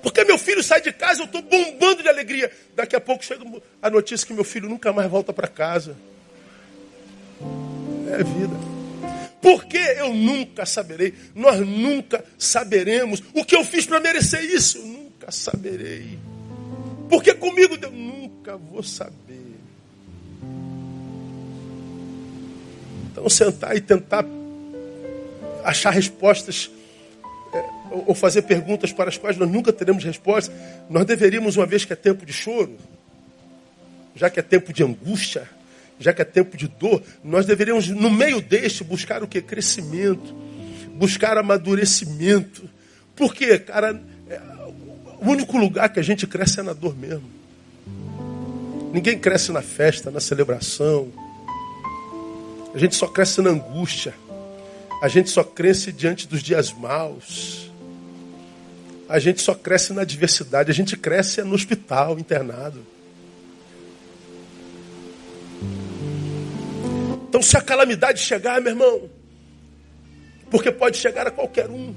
Porque 0.00 0.22
meu 0.22 0.38
filho 0.38 0.62
sai 0.62 0.80
de 0.80 0.92
casa, 0.92 1.22
eu 1.22 1.24
estou 1.24 1.42
bombando 1.42 2.04
de 2.04 2.08
alegria. 2.08 2.52
Daqui 2.76 2.94
a 2.94 3.00
pouco 3.00 3.24
chega 3.24 3.44
a 3.82 3.90
notícia 3.90 4.24
que 4.24 4.32
meu 4.32 4.44
filho 4.44 4.68
nunca 4.68 4.92
mais 4.92 5.10
volta 5.10 5.32
para 5.32 5.48
casa. 5.48 5.96
É 8.08 8.22
vida. 8.22 8.56
Porque 9.40 9.76
eu 9.76 10.12
nunca 10.12 10.66
saberei, 10.66 11.14
nós 11.34 11.60
nunca 11.60 12.24
saberemos 12.38 13.22
o 13.34 13.44
que 13.44 13.54
eu 13.54 13.64
fiz 13.64 13.86
para 13.86 14.00
merecer 14.00 14.42
isso. 14.42 14.78
Eu 14.78 14.86
nunca 14.86 15.30
saberei. 15.30 16.18
Porque 17.08 17.34
comigo 17.34 17.78
eu 17.80 17.90
nunca 17.90 18.56
vou 18.56 18.82
saber. 18.82 19.56
Então, 23.12 23.28
sentar 23.28 23.76
e 23.76 23.80
tentar 23.80 24.24
achar 25.64 25.90
respostas 25.90 26.70
é, 27.52 27.64
ou 28.06 28.14
fazer 28.14 28.42
perguntas 28.42 28.92
para 28.92 29.08
as 29.08 29.16
quais 29.16 29.36
nós 29.36 29.50
nunca 29.50 29.72
teremos 29.72 30.04
resposta, 30.04 30.52
nós 30.88 31.04
deveríamos, 31.04 31.56
uma 31.56 31.66
vez 31.66 31.84
que 31.84 31.92
é 31.92 31.96
tempo 31.96 32.26
de 32.26 32.32
choro, 32.32 32.76
já 34.14 34.28
que 34.28 34.38
é 34.38 34.42
tempo 34.42 34.72
de 34.72 34.82
angústia, 34.84 35.48
já 35.98 36.12
que 36.12 36.22
é 36.22 36.24
tempo 36.24 36.56
de 36.56 36.68
dor, 36.68 37.02
nós 37.22 37.46
deveríamos, 37.46 37.88
no 37.88 38.10
meio 38.10 38.40
deste, 38.40 38.84
buscar 38.84 39.22
o 39.22 39.28
que? 39.28 39.40
Crescimento, 39.40 40.34
buscar 40.94 41.38
amadurecimento. 41.38 42.68
Porque, 43.14 43.58
cara, 43.58 44.00
é, 44.28 44.40
o 45.20 45.30
único 45.30 45.56
lugar 45.56 45.88
que 45.88 46.00
a 46.00 46.02
gente 46.02 46.26
cresce 46.26 46.60
é 46.60 46.62
na 46.62 46.72
dor 46.72 46.96
mesmo. 46.96 47.30
Ninguém 48.92 49.18
cresce 49.18 49.52
na 49.52 49.62
festa, 49.62 50.10
na 50.10 50.20
celebração, 50.20 51.12
a 52.76 52.78
gente 52.78 52.94
só 52.94 53.06
cresce 53.06 53.40
na 53.40 53.48
angústia. 53.48 54.12
A 55.00 55.08
gente 55.08 55.30
só 55.30 55.42
cresce 55.42 55.90
diante 55.90 56.28
dos 56.28 56.42
dias 56.42 56.74
maus. 56.74 57.70
A 59.08 59.18
gente 59.18 59.40
só 59.40 59.54
cresce 59.54 59.94
na 59.94 60.02
adversidade. 60.02 60.70
A 60.70 60.74
gente 60.74 60.94
cresce 60.94 61.42
no 61.42 61.54
hospital, 61.54 62.18
internado. 62.18 62.84
Então, 67.36 67.42
se 67.42 67.54
a 67.54 67.60
calamidade 67.60 68.18
chegar, 68.18 68.62
meu 68.62 68.72
irmão, 68.72 69.10
porque 70.50 70.72
pode 70.72 70.96
chegar 70.96 71.26
a 71.26 71.30
qualquer 71.30 71.68
um. 71.68 71.94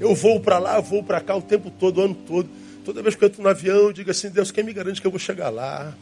Eu 0.00 0.12
vou 0.12 0.40
para 0.40 0.58
lá, 0.58 0.80
vou 0.80 1.04
para 1.04 1.20
cá 1.20 1.36
o 1.36 1.42
tempo 1.42 1.70
todo, 1.70 1.98
o 1.98 2.04
ano 2.04 2.16
todo. 2.26 2.48
Toda 2.84 3.00
vez 3.00 3.14
que 3.14 3.22
eu 3.22 3.28
entro 3.28 3.40
no 3.40 3.48
avião, 3.48 3.76
eu 3.76 3.92
digo 3.92 4.10
assim: 4.10 4.28
Deus, 4.28 4.50
quem 4.50 4.64
me 4.64 4.72
garante 4.72 5.00
que 5.00 5.06
eu 5.06 5.10
vou 5.12 5.20
chegar 5.20 5.50
lá? 5.50 5.94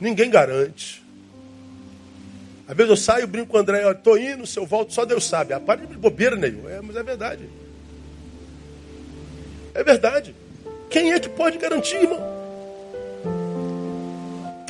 Ninguém 0.00 0.28
garante. 0.30 1.00
Às 2.66 2.76
vezes 2.76 2.90
eu 2.90 2.96
saio, 2.96 3.28
brinco 3.28 3.46
com 3.46 3.58
o 3.58 3.60
André, 3.60 3.88
estou 3.88 4.18
indo, 4.18 4.44
se 4.44 4.58
eu 4.58 4.66
volto, 4.66 4.92
só 4.92 5.04
Deus 5.04 5.24
sabe. 5.24 5.52
Ah, 5.52 5.60
para 5.60 5.86
de 5.86 5.96
bobeira 5.96 6.34
nenhuma. 6.34 6.72
É, 6.72 6.80
mas 6.80 6.96
é 6.96 7.04
verdade. 7.04 7.48
É 9.72 9.84
verdade. 9.84 10.34
Quem 10.90 11.12
é 11.12 11.20
que 11.20 11.28
pode 11.28 11.56
garantir, 11.56 11.98
irmão? 11.98 12.31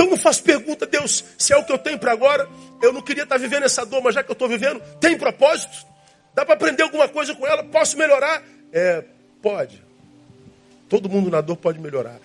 Então 0.02 0.10
não 0.10 0.16
faço 0.16 0.42
pergunta, 0.42 0.84
Deus, 0.84 1.24
se 1.38 1.52
é 1.52 1.56
o 1.56 1.62
que 1.62 1.72
eu 1.72 1.78
tenho 1.78 1.96
para 1.96 2.10
agora, 2.10 2.48
eu 2.82 2.92
não 2.92 3.00
queria 3.00 3.22
estar 3.22 3.38
vivendo 3.38 3.62
essa 3.62 3.86
dor, 3.86 4.02
mas 4.02 4.16
já 4.16 4.24
que 4.24 4.28
eu 4.28 4.32
estou 4.32 4.48
vivendo, 4.48 4.82
tem 4.98 5.16
propósito? 5.16 5.86
Dá 6.34 6.44
para 6.44 6.54
aprender 6.54 6.82
alguma 6.82 7.06
coisa 7.06 7.32
com 7.36 7.46
ela? 7.46 7.62
Posso 7.62 7.96
melhorar? 7.96 8.42
É, 8.72 9.04
pode. 9.40 9.80
Todo 10.88 11.08
mundo 11.08 11.30
na 11.30 11.40
dor 11.40 11.56
pode 11.56 11.78
melhorar. 11.78 12.18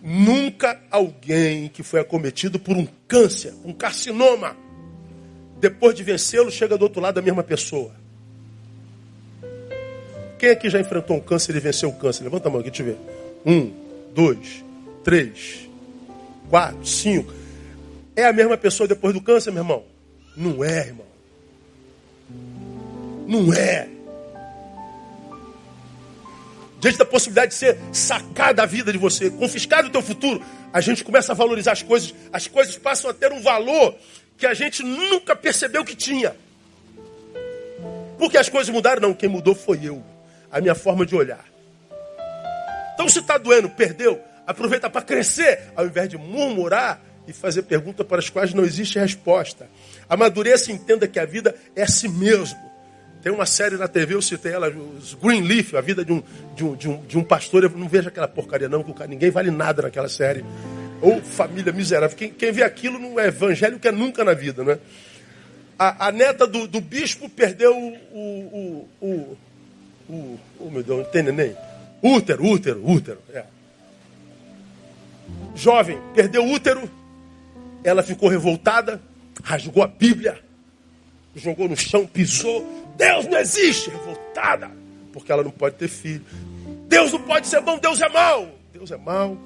Nunca 0.00 0.80
alguém 0.88 1.68
que 1.68 1.82
foi 1.82 1.98
acometido 1.98 2.60
por 2.60 2.76
um 2.76 2.86
câncer, 3.08 3.52
um 3.64 3.72
carcinoma, 3.72 4.56
depois 5.58 5.96
de 5.96 6.04
vencê-lo, 6.04 6.48
chega 6.48 6.78
do 6.78 6.82
outro 6.82 7.02
lado 7.02 7.18
a 7.18 7.22
mesma 7.22 7.42
pessoa. 7.42 7.92
Quem 10.38 10.50
aqui 10.50 10.70
já 10.70 10.78
enfrentou 10.78 11.16
um 11.16 11.20
câncer 11.20 11.56
e 11.56 11.58
venceu 11.58 11.88
o 11.88 11.96
câncer? 11.96 12.22
Levanta 12.22 12.48
a 12.48 12.52
mão 12.52 12.60
aqui, 12.60 12.70
deixa 12.70 12.84
eu 12.84 12.94
ver. 12.94 12.98
Um, 13.44 13.72
dois, 14.14 14.64
três, 15.02 15.65
quatro, 16.48 16.86
cinco. 16.86 17.32
É 18.14 18.24
a 18.24 18.32
mesma 18.32 18.56
pessoa 18.56 18.88
depois 18.88 19.12
do 19.12 19.20
câncer, 19.20 19.50
meu 19.50 19.62
irmão? 19.62 19.84
Não 20.36 20.64
é, 20.64 20.86
irmão. 20.86 21.06
Não 23.26 23.52
é. 23.52 23.88
Diante 26.80 26.98
da 26.98 27.04
possibilidade 27.04 27.52
de 27.52 27.58
ser 27.58 27.78
sacada 27.92 28.62
a 28.62 28.66
vida 28.66 28.92
de 28.92 28.98
você, 28.98 29.30
confiscado 29.30 29.88
o 29.88 29.90
teu 29.90 30.02
futuro, 30.02 30.42
a 30.72 30.80
gente 30.80 31.02
começa 31.02 31.32
a 31.32 31.34
valorizar 31.34 31.72
as 31.72 31.82
coisas, 31.82 32.14
as 32.32 32.46
coisas 32.46 32.76
passam 32.76 33.10
a 33.10 33.14
ter 33.14 33.32
um 33.32 33.40
valor 33.40 33.94
que 34.36 34.46
a 34.46 34.54
gente 34.54 34.82
nunca 34.82 35.34
percebeu 35.34 35.84
que 35.84 35.96
tinha. 35.96 36.36
Porque 38.18 38.38
as 38.38 38.48
coisas 38.48 38.72
mudaram? 38.72 39.00
Não, 39.02 39.14
quem 39.14 39.28
mudou 39.28 39.54
foi 39.54 39.80
eu, 39.82 40.02
a 40.50 40.60
minha 40.60 40.74
forma 40.74 41.04
de 41.04 41.14
olhar. 41.14 41.44
Então, 42.94 43.08
se 43.08 43.18
está 43.18 43.36
doendo, 43.36 43.68
perdeu, 43.68 44.20
aproveita 44.46 44.88
para 44.88 45.02
crescer, 45.02 45.60
ao 45.74 45.86
invés 45.86 46.08
de 46.08 46.16
murmurar 46.16 47.00
e 47.26 47.32
fazer 47.32 47.62
perguntas 47.62 48.06
para 48.06 48.18
as 48.18 48.30
quais 48.30 48.54
não 48.54 48.64
existe 48.64 48.98
resposta. 48.98 49.68
Amadureça 50.08 50.70
e 50.70 50.74
entenda 50.74 51.08
que 51.08 51.18
a 51.18 51.26
vida 51.26 51.54
é 51.74 51.82
assim 51.82 52.08
mesmo. 52.08 52.58
Tem 53.22 53.32
uma 53.32 53.46
série 53.46 53.76
na 53.76 53.88
TV, 53.88 54.14
eu 54.14 54.22
citei 54.22 54.52
ela, 54.52 54.68
os 54.68 55.14
Greenleaf, 55.14 55.74
a 55.74 55.80
vida 55.80 56.04
de 56.04 56.12
um, 56.12 56.22
de 56.54 56.64
um, 56.64 56.76
de 56.76 56.88
um, 56.88 57.02
de 57.06 57.18
um 57.18 57.24
pastor. 57.24 57.64
Eu 57.64 57.70
não 57.70 57.88
vejo 57.88 58.08
aquela 58.08 58.28
porcaria, 58.28 58.68
não, 58.68 58.84
que 58.84 59.06
ninguém 59.08 59.30
vale 59.30 59.50
nada 59.50 59.82
naquela 59.82 60.08
série. 60.08 60.44
Ou 61.02 61.20
família 61.20 61.72
miserável. 61.72 62.16
Quem, 62.16 62.30
quem 62.30 62.52
vê 62.52 62.62
aquilo 62.62 62.98
não 62.98 63.18
é 63.18 63.26
evangelho, 63.26 63.80
que 63.80 63.88
é 63.88 63.92
nunca 63.92 64.22
na 64.22 64.32
vida, 64.32 64.62
né? 64.62 64.78
A, 65.78 66.06
a 66.06 66.12
neta 66.12 66.46
do, 66.46 66.66
do, 66.66 66.80
bispo 66.80 67.28
perdeu 67.28 67.76
o. 67.76 67.94
o, 68.14 68.88
o, 69.00 69.36
o, 70.08 70.40
o 70.60 70.70
meu 70.70 70.82
Deus, 70.82 70.98
não 70.98 71.04
tem 71.10 71.22
neném? 71.22 71.54
Útero, 72.00 72.46
útero, 72.46 72.88
útero. 72.88 73.18
É. 73.34 73.42
Jovem, 75.54 75.98
perdeu 76.14 76.44
o 76.44 76.52
útero. 76.52 76.88
Ela 77.82 78.02
ficou 78.02 78.28
revoltada, 78.28 79.00
rasgou 79.42 79.82
a 79.82 79.86
Bíblia, 79.86 80.40
jogou 81.34 81.68
no 81.68 81.76
chão, 81.76 82.06
pisou. 82.06 82.64
Deus 82.96 83.26
não 83.26 83.38
existe, 83.38 83.90
revoltada, 83.90 84.70
porque 85.12 85.30
ela 85.30 85.42
não 85.42 85.50
pode 85.50 85.76
ter 85.76 85.88
filho. 85.88 86.24
Deus 86.88 87.12
não 87.12 87.22
pode 87.22 87.46
ser 87.46 87.60
bom, 87.60 87.78
Deus 87.78 88.00
é 88.00 88.08
mau. 88.08 88.48
Deus 88.72 88.90
é 88.90 88.96
mau. 88.96 89.36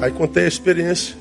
Aí 0.00 0.12
contei 0.12 0.44
a 0.44 0.48
experiência, 0.48 1.16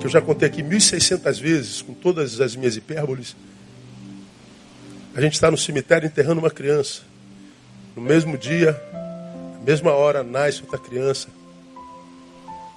que 0.00 0.06
eu 0.06 0.10
já 0.10 0.22
contei 0.22 0.48
aqui 0.48 0.62
1.600 0.62 1.40
vezes, 1.40 1.82
com 1.82 1.92
todas 1.92 2.40
as 2.40 2.56
minhas 2.56 2.76
hipérboles. 2.76 3.36
A 5.14 5.20
gente 5.20 5.34
está 5.34 5.50
no 5.50 5.58
cemitério 5.58 6.06
enterrando 6.06 6.40
uma 6.40 6.50
criança. 6.50 7.02
No 7.96 8.02
mesmo 8.02 8.38
dia, 8.38 8.80
na 9.58 9.64
mesma 9.64 9.92
hora, 9.92 10.22
nasce 10.22 10.62
outra 10.62 10.78
criança. 10.78 11.28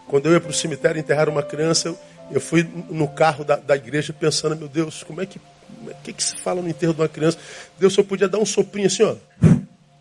Quando 0.07 0.28
eu 0.28 0.34
ia 0.34 0.39
para 0.39 0.49
o 0.49 0.53
cemitério 0.53 0.99
enterrar 0.99 1.30
uma 1.30 1.43
criança, 1.43 1.89
eu, 1.89 1.97
eu 2.32 2.41
fui 2.41 2.68
no 2.89 3.07
carro 3.07 3.43
da, 3.43 3.55
da, 3.55 3.76
igreja 3.76 4.14
pensando, 4.14 4.55
meu 4.55 4.68
Deus, 4.68 5.03
como 5.03 5.22
é 5.22 5.26
que. 5.26 5.39
É, 5.88 5.93
que, 6.03 6.14
que 6.14 6.24
se 6.24 6.38
fala 6.38 6.61
no 6.61 6.70
enterro 6.70 6.93
de 6.93 7.01
uma 7.01 7.09
criança? 7.09 7.38
Deus 7.80 7.93
só 7.93 8.03
podia 8.03 8.28
dar 8.28 8.38
um 8.38 8.45
soprinho 8.45 8.88
assim, 8.88 9.03
ó. 9.03 9.16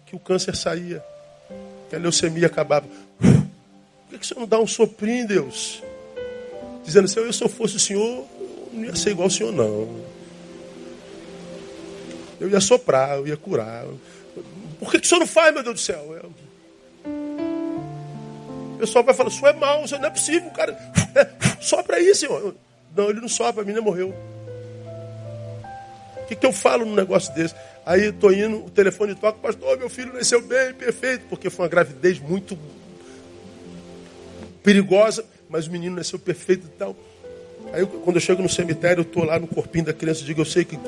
Que 0.06 0.16
o 0.16 0.18
câncer 0.18 0.54
saía. 0.56 1.02
Que 1.88 1.96
a 1.96 1.98
leucemia 1.98 2.46
acabava 2.46 2.86
que, 4.12 4.18
que 4.18 4.24
o 4.24 4.28
Senhor 4.28 4.40
não 4.40 4.48
dá 4.48 4.60
um 4.60 4.66
soprinho, 4.66 5.26
Deus? 5.26 5.82
Dizendo 6.84 7.04
assim, 7.04 7.20
eu 7.20 7.32
se 7.32 7.42
eu 7.42 7.48
fosse 7.48 7.76
o 7.76 7.80
Senhor, 7.80 8.02
eu 8.02 8.28
não 8.72 8.84
ia 8.84 8.96
ser 8.96 9.10
igual 9.10 9.26
ao 9.26 9.30
Senhor, 9.30 9.52
não. 9.52 9.88
Eu 12.40 12.50
ia 12.50 12.60
soprar, 12.60 13.16
eu 13.16 13.26
ia 13.26 13.36
curar. 13.36 13.84
Por 14.78 14.90
que, 14.90 15.00
que 15.00 15.06
o 15.06 15.08
Senhor 15.08 15.20
não 15.20 15.26
faz, 15.26 15.52
meu 15.54 15.62
Deus 15.62 15.74
do 15.74 15.80
céu? 15.80 16.18
Eu... 16.22 16.32
O 18.74 18.78
pessoal 18.78 19.04
vai 19.04 19.14
falar, 19.14 19.28
o 19.28 19.32
Senhor 19.32 19.48
é 19.48 19.52
mau, 19.52 19.86
Senhor 19.86 20.00
não 20.00 20.08
é 20.08 20.10
possível, 20.10 20.50
cara. 20.50 20.76
sopra 21.60 21.96
aí, 21.96 22.14
Senhor. 22.14 22.54
Não, 22.96 23.10
ele 23.10 23.20
não 23.20 23.28
sopra, 23.28 23.62
a 23.62 23.64
menina 23.64 23.80
morreu. 23.80 24.14
O 26.16 26.26
que, 26.26 26.34
que 26.34 26.46
eu 26.46 26.52
falo 26.52 26.84
num 26.84 26.94
negócio 26.94 27.32
desse? 27.34 27.54
Aí 27.84 28.08
estou 28.08 28.32
indo, 28.32 28.64
o 28.64 28.70
telefone 28.70 29.14
toca, 29.14 29.38
pastor, 29.38 29.76
meu 29.76 29.88
filho 29.88 30.12
nasceu 30.12 30.40
bem, 30.40 30.72
perfeito, 30.72 31.26
porque 31.28 31.50
foi 31.50 31.64
uma 31.64 31.68
gravidez 31.68 32.20
muito 32.20 32.56
perigosa, 34.62 35.24
mas 35.48 35.66
o 35.66 35.70
menino 35.70 35.96
nasceu 35.96 36.18
perfeito 36.18 36.66
e 36.66 36.70
tal. 36.78 36.96
Aí 37.72 37.84
quando 37.86 38.16
eu 38.16 38.20
chego 38.20 38.42
no 38.42 38.48
cemitério, 38.48 39.00
eu 39.00 39.06
estou 39.06 39.24
lá 39.24 39.38
no 39.38 39.48
corpinho 39.48 39.84
da 39.84 39.92
criança, 39.92 40.24
digo, 40.24 40.40
eu 40.40 40.44
sei 40.44 40.64
que, 40.64 40.78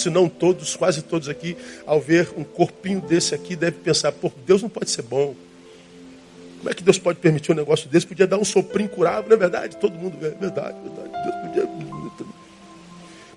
se 0.00 0.10
não 0.10 0.28
todos, 0.28 0.76
quase 0.76 1.02
todos 1.02 1.28
aqui, 1.28 1.56
ao 1.86 2.00
ver 2.00 2.28
um 2.36 2.44
corpinho 2.44 3.00
desse 3.00 3.34
aqui, 3.34 3.56
deve 3.56 3.78
pensar, 3.78 4.12
pô, 4.12 4.30
Deus 4.46 4.62
não 4.62 4.68
pode 4.68 4.90
ser 4.90 5.02
bom. 5.02 5.34
Como 6.58 6.70
é 6.70 6.74
que 6.74 6.82
Deus 6.82 6.98
pode 6.98 7.18
permitir 7.18 7.52
um 7.52 7.54
negócio 7.54 7.88
desse? 7.88 8.06
Podia 8.06 8.26
dar 8.26 8.38
um 8.38 8.44
soprinho 8.44 8.88
curável, 8.88 9.28
não 9.28 9.36
é 9.36 9.38
verdade? 9.38 9.76
Todo 9.76 9.94
mundo, 9.94 10.16
é 10.24 10.30
verdade, 10.30 10.76
verdade. 10.82 11.24
Deus 11.24 11.36
podia 11.46 11.88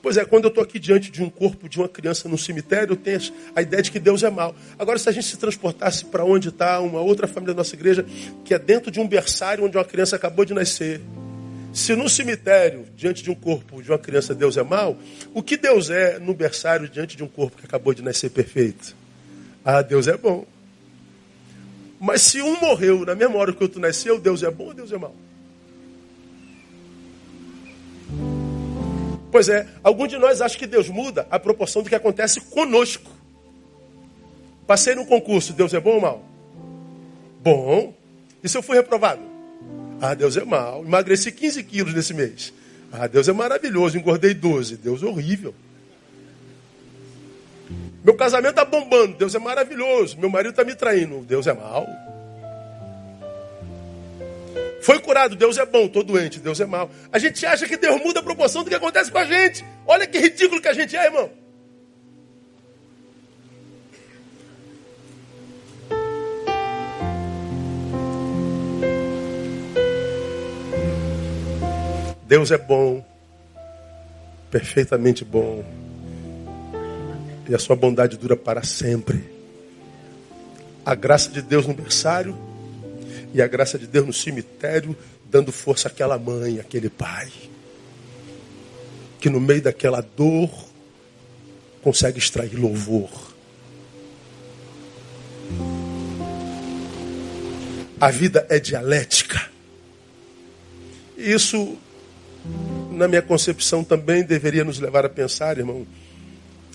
Pois 0.01 0.17
é, 0.17 0.25
quando 0.25 0.45
eu 0.45 0.47
estou 0.47 0.63
aqui 0.63 0.79
diante 0.79 1.11
de 1.11 1.21
um 1.21 1.29
corpo 1.29 1.69
de 1.69 1.77
uma 1.77 1.87
criança 1.87 2.27
no 2.27 2.37
cemitério, 2.37 2.93
eu 2.93 2.97
tenho 2.97 3.19
a 3.55 3.61
ideia 3.61 3.83
de 3.83 3.91
que 3.91 3.99
Deus 3.99 4.23
é 4.23 4.31
mau. 4.31 4.55
Agora, 4.79 4.97
se 4.97 5.07
a 5.07 5.11
gente 5.11 5.27
se 5.27 5.37
transportasse 5.37 6.05
para 6.05 6.25
onde 6.25 6.49
está 6.49 6.79
uma 6.79 6.99
outra 7.01 7.27
família 7.27 7.53
da 7.53 7.59
nossa 7.59 7.75
igreja, 7.75 8.03
que 8.43 8.53
é 8.53 8.57
dentro 8.57 8.89
de 8.89 8.99
um 8.99 9.07
berçário 9.07 9.63
onde 9.63 9.77
uma 9.77 9.85
criança 9.85 10.15
acabou 10.15 10.43
de 10.43 10.55
nascer. 10.55 10.99
Se 11.73 11.95
no 11.95 12.09
cemitério, 12.09 12.85
diante 12.95 13.23
de 13.23 13.31
um 13.31 13.35
corpo 13.35 13.81
de 13.81 13.89
uma 13.89 13.97
criança, 13.97 14.35
Deus 14.35 14.57
é 14.57 14.63
mau, 14.63 14.97
o 15.33 15.41
que 15.41 15.55
Deus 15.55 15.89
é 15.89 16.19
no 16.19 16.33
berçário 16.33 16.89
diante 16.89 17.15
de 17.15 17.23
um 17.23 17.27
corpo 17.27 17.57
que 17.57 17.65
acabou 17.65 17.93
de 17.93 18.01
nascer 18.01 18.29
perfeito? 18.29 18.95
Ah, 19.63 19.81
Deus 19.81 20.07
é 20.07 20.17
bom. 20.17 20.45
Mas 21.99 22.23
se 22.23 22.41
um 22.41 22.59
morreu 22.59 23.05
na 23.05 23.15
mesma 23.15 23.37
hora 23.37 23.53
que 23.53 23.59
o 23.59 23.63
outro 23.63 23.79
nasceu, 23.79 24.19
Deus 24.19 24.43
é 24.43 24.51
bom 24.51 24.65
ou 24.65 24.73
Deus 24.73 24.91
é 24.91 24.97
mau? 24.97 25.15
Pois 29.31 29.47
é, 29.47 29.65
algum 29.81 30.07
de 30.07 30.17
nós 30.17 30.41
acha 30.41 30.57
que 30.57 30.67
Deus 30.67 30.89
muda 30.89 31.25
a 31.31 31.39
proporção 31.39 31.81
do 31.81 31.87
que 31.87 31.95
acontece 31.95 32.41
conosco. 32.41 33.09
Passei 34.67 34.93
no 34.93 35.05
concurso, 35.05 35.53
Deus 35.53 35.73
é 35.73 35.79
bom 35.79 35.91
ou 35.91 36.01
mal? 36.01 36.25
Bom. 37.41 37.93
E 38.43 38.49
se 38.49 38.57
eu 38.57 38.61
fui 38.61 38.75
reprovado? 38.75 39.30
Ah, 40.01 40.15
Deus 40.15 40.35
é 40.35 40.43
mal. 40.43 40.83
Emagreci 40.83 41.31
15 41.31 41.63
quilos 41.63 41.93
nesse 41.93 42.11
mês. 42.11 42.51
Ah, 42.91 43.05
Deus 43.05 43.27
é 43.27 43.31
maravilhoso. 43.31 43.97
Engordei 43.97 44.33
12. 44.33 44.77
Deus 44.77 45.03
é 45.03 45.05
horrível. 45.05 45.53
Meu 48.03 48.15
casamento 48.15 48.59
está 48.59 48.65
bombando. 48.65 49.15
Deus 49.15 49.35
é 49.35 49.39
maravilhoso. 49.39 50.17
Meu 50.19 50.29
marido 50.29 50.51
está 50.51 50.63
me 50.63 50.73
traindo. 50.73 51.19
Deus 51.19 51.45
é 51.45 51.53
mal. 51.53 51.87
Foi 54.81 54.99
curado, 54.99 55.35
Deus 55.35 55.59
é 55.59 55.65
bom, 55.65 55.85
estou 55.85 56.03
doente, 56.03 56.39
Deus 56.39 56.59
é 56.59 56.65
mau. 56.65 56.89
A 57.11 57.19
gente 57.19 57.45
acha 57.45 57.67
que 57.67 57.77
Deus 57.77 58.01
muda 58.01 58.19
a 58.19 58.23
proporção 58.23 58.63
do 58.63 58.69
que 58.69 58.75
acontece 58.75 59.11
com 59.11 59.19
a 59.19 59.25
gente. 59.25 59.63
Olha 59.85 60.07
que 60.07 60.17
ridículo 60.17 60.59
que 60.59 60.67
a 60.67 60.73
gente 60.73 60.95
é, 60.95 61.05
irmão. 61.05 61.29
Deus 72.31 72.49
é 72.49 72.57
bom, 72.57 73.05
perfeitamente 74.49 75.25
bom, 75.25 75.65
e 77.49 77.53
a 77.53 77.59
sua 77.59 77.75
bondade 77.75 78.15
dura 78.15 78.37
para 78.37 78.63
sempre. 78.63 79.29
A 80.85 80.95
graça 80.95 81.29
de 81.29 81.41
Deus 81.41 81.67
no 81.67 81.73
berçário 81.73 82.33
e 83.33 83.41
a 83.41 83.47
graça 83.47 83.77
de 83.77 83.85
Deus 83.85 84.07
no 84.07 84.13
cemitério, 84.13 84.95
dando 85.29 85.51
força 85.51 85.89
àquela 85.89 86.17
mãe, 86.17 86.57
àquele 86.57 86.89
pai, 86.89 87.29
que 89.19 89.29
no 89.29 89.41
meio 89.41 89.63
daquela 89.63 89.99
dor 89.99 90.49
consegue 91.81 92.17
extrair 92.17 92.55
louvor. 92.55 93.09
A 97.99 98.09
vida 98.09 98.47
é 98.49 98.57
dialética. 98.57 99.51
Isso, 101.17 101.77
na 102.91 103.07
minha 103.07 103.21
concepção, 103.21 103.83
também 103.83 104.23
deveria 104.23 104.63
nos 104.63 104.79
levar 104.79 105.05
a 105.05 105.09
pensar, 105.09 105.57
irmão, 105.57 105.85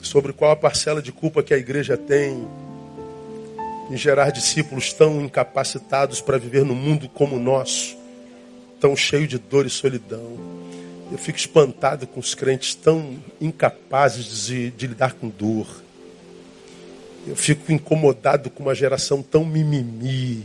sobre 0.03 0.33
qual 0.33 0.51
a 0.51 0.57
parcela 0.57 1.03
de 1.03 1.13
culpa 1.13 1.43
que 1.43 1.55
a 1.55 1.59
igreja 1.59 1.97
tem 1.97 2.47
em 3.91 3.97
gerar 3.97 4.31
discípulos 4.31 4.93
tão 4.93 5.21
incapacitados 5.21 6.21
para 6.21 6.39
viver 6.39 6.65
no 6.65 6.75
mundo 6.75 7.09
como 7.09 7.37
o 7.37 7.41
nosso, 7.41 7.97
tão 8.81 8.97
cheio 8.97 9.27
de 9.27 9.39
dor 9.39 9.67
e 9.67 9.71
solidão. 9.71 10.37
Eu 11.11 11.19
fico 11.19 11.39
espantado 11.39 12.07
com 12.07 12.19
os 12.19 12.35
crentes 12.35 12.75
tão 12.75 13.17
incapazes 13.41 14.47
de, 14.47 14.71
de 14.73 14.87
lidar 14.89 15.13
com 15.13 15.29
dor. 15.29 15.69
Eu 17.27 17.37
fico 17.37 17.73
incomodado 17.73 18.51
com 18.51 18.65
uma 18.65 18.75
geração 18.75 19.23
tão 19.23 19.45
mimimi, 19.45 20.45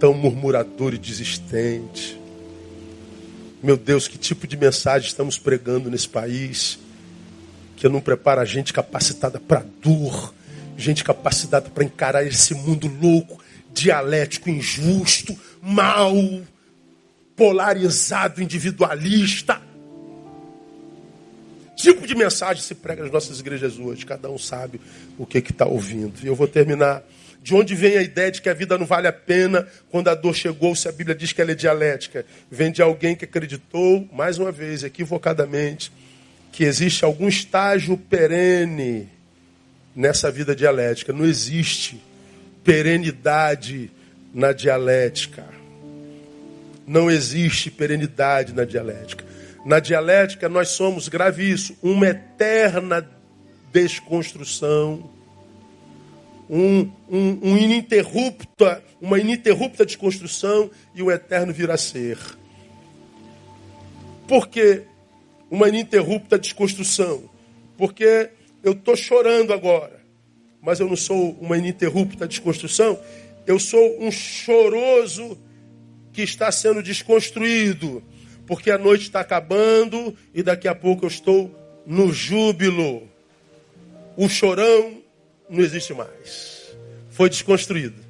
tão 0.00 0.14
murmurador 0.14 0.94
e 0.94 0.98
desistente. 0.98 2.18
Meu 3.62 3.76
Deus, 3.76 4.06
que 4.06 4.16
tipo 4.16 4.46
de 4.46 4.56
mensagem 4.56 5.08
estamos 5.08 5.38
pregando 5.38 5.90
nesse 5.90 6.08
país 6.08 6.78
que 7.76 7.88
não 7.88 8.00
prepara 8.00 8.44
gente 8.44 8.72
capacitada 8.72 9.38
para 9.38 9.64
dor, 9.80 10.34
gente 10.76 11.04
capacitada 11.04 11.70
para 11.70 11.84
encarar 11.84 12.24
esse 12.24 12.54
mundo 12.54 12.88
louco, 13.00 13.40
dialético, 13.72 14.48
injusto, 14.48 15.36
mau, 15.62 16.14
polarizado, 17.36 18.42
individualista. 18.42 19.60
Tipo 21.76 22.06
de 22.06 22.14
mensagem 22.16 22.62
se 22.62 22.74
prega 22.74 23.02
nas 23.02 23.12
nossas 23.12 23.38
igrejas 23.38 23.78
hoje. 23.78 24.04
Cada 24.04 24.28
um 24.28 24.38
sabe 24.38 24.80
o 25.16 25.24
que 25.24 25.38
está 25.38 25.66
ouvindo. 25.66 26.14
E 26.22 26.26
eu 26.26 26.34
vou 26.34 26.48
terminar. 26.48 27.02
De 27.48 27.54
onde 27.54 27.74
vem 27.74 27.96
a 27.96 28.02
ideia 28.02 28.30
de 28.30 28.42
que 28.42 28.50
a 28.50 28.52
vida 28.52 28.76
não 28.76 28.84
vale 28.84 29.08
a 29.08 29.12
pena 29.12 29.66
quando 29.90 30.08
a 30.08 30.14
dor 30.14 30.34
chegou, 30.34 30.76
se 30.76 30.86
a 30.86 30.92
Bíblia 30.92 31.16
diz 31.16 31.32
que 31.32 31.40
ela 31.40 31.52
é 31.52 31.54
dialética? 31.54 32.26
Vem 32.50 32.70
de 32.70 32.82
alguém 32.82 33.16
que 33.16 33.24
acreditou, 33.24 34.06
mais 34.12 34.36
uma 34.36 34.52
vez, 34.52 34.82
equivocadamente, 34.82 35.90
que 36.52 36.64
existe 36.64 37.06
algum 37.06 37.26
estágio 37.26 37.96
perene 37.96 39.08
nessa 39.96 40.30
vida 40.30 40.54
dialética. 40.54 41.10
Não 41.10 41.24
existe 41.24 41.98
perenidade 42.62 43.90
na 44.34 44.52
dialética. 44.52 45.46
Não 46.86 47.10
existe 47.10 47.70
perenidade 47.70 48.52
na 48.52 48.66
dialética. 48.66 49.24
Na 49.64 49.80
dialética, 49.80 50.50
nós 50.50 50.68
somos, 50.68 51.08
grave 51.08 51.50
isso, 51.50 51.74
uma 51.82 52.08
eterna 52.08 53.08
desconstrução, 53.72 55.16
um, 56.48 56.90
um, 57.08 57.38
um 57.42 57.56
ininterrupta, 57.56 58.82
uma 59.00 59.18
ininterrupta 59.18 59.84
desconstrução 59.84 60.70
e 60.94 61.02
o 61.02 61.10
eterno 61.10 61.52
vir 61.52 61.70
a 61.70 61.76
ser. 61.76 62.18
Por 64.26 64.48
que 64.48 64.82
uma 65.50 65.68
ininterrupta 65.68 66.38
desconstrução? 66.38 67.28
Porque 67.76 68.30
eu 68.62 68.72
estou 68.72 68.96
chorando 68.96 69.52
agora, 69.52 70.00
mas 70.60 70.80
eu 70.80 70.88
não 70.88 70.96
sou 70.96 71.36
uma 71.40 71.56
ininterrupta 71.56 72.26
desconstrução, 72.26 72.98
eu 73.46 73.58
sou 73.58 74.02
um 74.02 74.10
choroso 74.10 75.38
que 76.12 76.22
está 76.22 76.50
sendo 76.50 76.82
desconstruído 76.82 78.02
porque 78.48 78.70
a 78.70 78.78
noite 78.78 79.02
está 79.02 79.20
acabando 79.20 80.16
e 80.32 80.42
daqui 80.42 80.66
a 80.66 80.74
pouco 80.74 81.04
eu 81.04 81.08
estou 81.08 81.54
no 81.86 82.10
júbilo. 82.10 83.06
O 84.16 84.26
chorão 84.26 84.97
não 85.48 85.60
existe 85.62 85.94
mais. 85.94 86.74
Foi 87.10 87.28
desconstruído. 87.28 88.08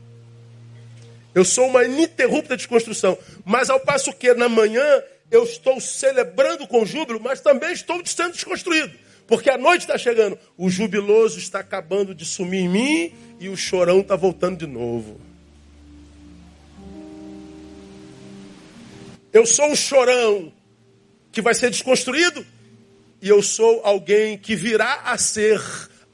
Eu 1.34 1.44
sou 1.44 1.66
uma 1.66 1.84
ininterrupta 1.84 2.56
desconstrução. 2.56 3.16
Mas 3.44 3.70
ao 3.70 3.80
passo 3.80 4.12
que 4.12 4.34
na 4.34 4.48
manhã 4.48 5.02
eu 5.30 5.44
estou 5.44 5.80
celebrando 5.80 6.66
com 6.66 6.84
júbilo, 6.84 7.20
mas 7.20 7.40
também 7.40 7.72
estou 7.72 8.04
sendo 8.04 8.32
desconstruído. 8.32 8.92
Porque 9.26 9.50
a 9.50 9.58
noite 9.58 9.82
está 9.82 9.98
chegando. 9.98 10.38
O 10.56 10.70
jubiloso 10.70 11.38
está 11.38 11.60
acabando 11.60 12.14
de 12.14 12.24
sumir 12.24 12.64
em 12.64 12.68
mim 12.68 13.14
e 13.38 13.48
o 13.48 13.56
chorão 13.56 14.00
está 14.00 14.16
voltando 14.16 14.58
de 14.58 14.66
novo. 14.66 15.20
Eu 19.32 19.44
sou 19.44 19.66
um 19.66 19.76
chorão 19.76 20.52
que 21.30 21.42
vai 21.42 21.54
ser 21.54 21.70
desconstruído 21.70 22.44
e 23.20 23.28
eu 23.28 23.42
sou 23.42 23.82
alguém 23.84 24.38
que 24.38 24.56
virá 24.56 25.02
a 25.04 25.18
ser 25.18 25.60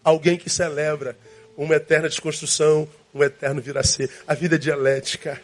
alguém 0.05 0.37
que 0.37 0.51
celebra 0.51 1.17
uma 1.57 1.75
eterna 1.75 2.09
desconstrução, 2.09 2.89
um 3.15 3.25
eterno 3.25 3.61
vir 3.61 3.77
a 3.79 3.83
ser. 3.83 4.11
A 4.27 4.35
vida 4.35 4.57
é 4.57 4.59
dialética. 4.59 5.41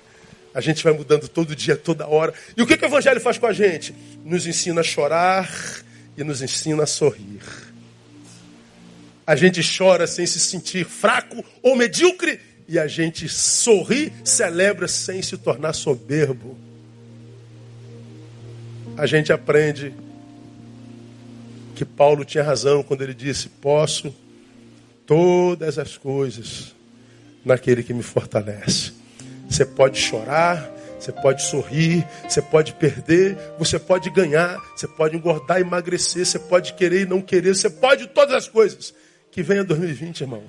A 0.53 0.61
gente 0.61 0.85
vai 0.85 0.93
mudando 0.93 1.29
todo 1.29 1.57
dia, 1.57 1.77
toda 1.77 2.07
hora. 2.07 2.35
E 2.57 2.63
o 2.63 2.67
que, 2.67 2.77
que 2.77 2.85
o 2.85 2.89
Evangelho 2.89 3.21
faz 3.21 3.39
com 3.39 3.47
a 3.47 3.53
gente? 3.53 3.95
Nos 4.25 4.47
ensina 4.47 4.81
a 4.81 4.85
chorar 4.85 5.51
e 6.17 6.23
nos 6.23 6.43
ensina 6.43 6.83
a 6.83 6.87
sorrir. 6.87 7.41
A 9.27 9.35
gente 9.37 9.61
chora 9.77 10.07
sem 10.07 10.27
se 10.27 10.41
sentir 10.41 10.85
fraco 10.85 11.45
ou 11.63 11.77
medíocre 11.77 12.41
e 12.69 12.79
a 12.79 12.87
gente 12.87 13.29
sorri, 13.29 14.13
celebra 14.25 14.87
sem 14.87 15.23
se 15.23 15.37
tornar 15.37 15.73
soberbo 15.73 16.57
a 19.01 19.07
gente 19.07 19.33
aprende 19.33 19.95
que 21.75 21.87
Paulo 21.87 22.23
tinha 22.23 22.45
razão 22.45 22.83
quando 22.83 23.01
ele 23.01 23.15
disse: 23.15 23.49
Posso 23.49 24.15
todas 25.11 25.77
as 25.77 25.99
coisas 25.99 26.73
naquele 27.45 27.83
que 27.83 27.93
me 27.93 28.01
fortalece. 28.01 28.93
Você 29.49 29.67
pode 29.67 29.99
chorar, 29.99 30.71
você 31.01 31.11
pode 31.11 31.43
sorrir, 31.43 32.07
você 32.29 32.41
pode 32.41 32.73
perder, 32.75 33.37
você 33.59 33.77
pode 33.77 34.09
ganhar, 34.09 34.57
você 34.77 34.87
pode 34.87 35.17
engordar, 35.17 35.61
emagrecer, 35.61 36.25
você 36.25 36.39
pode 36.39 36.75
querer 36.75 37.01
e 37.01 37.07
não 37.07 37.21
querer, 37.21 37.57
você 37.57 37.69
pode 37.69 38.07
todas 38.07 38.37
as 38.37 38.47
coisas. 38.47 38.95
Que 39.33 39.43
venha 39.43 39.65
2020, 39.65 40.21
irmão. 40.21 40.45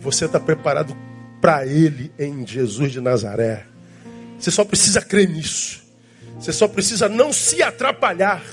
Você 0.00 0.26
está 0.26 0.38
preparado 0.38 0.94
para 1.40 1.66
Ele 1.66 2.12
em 2.18 2.46
Jesus 2.46 2.92
de 2.92 3.00
Nazaré. 3.00 3.64
Você 4.38 4.50
só 4.50 4.66
precisa 4.66 5.00
crer 5.00 5.30
nisso. 5.30 5.82
Você 6.38 6.52
só 6.52 6.68
precisa 6.68 7.08
não 7.08 7.32
se 7.32 7.62
atrapalhar 7.62 8.44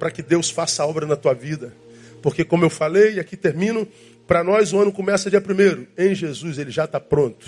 para 0.00 0.10
que 0.10 0.20
Deus 0.20 0.50
faça 0.50 0.82
a 0.82 0.86
obra 0.86 1.06
na 1.06 1.14
tua 1.14 1.32
vida. 1.32 1.72
Porque, 2.20 2.44
como 2.44 2.64
eu 2.64 2.70
falei, 2.70 3.14
e 3.14 3.20
aqui 3.20 3.36
termino, 3.36 3.86
para 4.26 4.42
nós 4.42 4.72
o 4.72 4.80
ano 4.80 4.92
começa 4.92 5.30
dia 5.30 5.40
primeiro. 5.40 5.86
Em 5.96 6.14
Jesus 6.14 6.58
ele 6.58 6.70
já 6.70 6.84
está 6.84 7.00
pronto. 7.00 7.46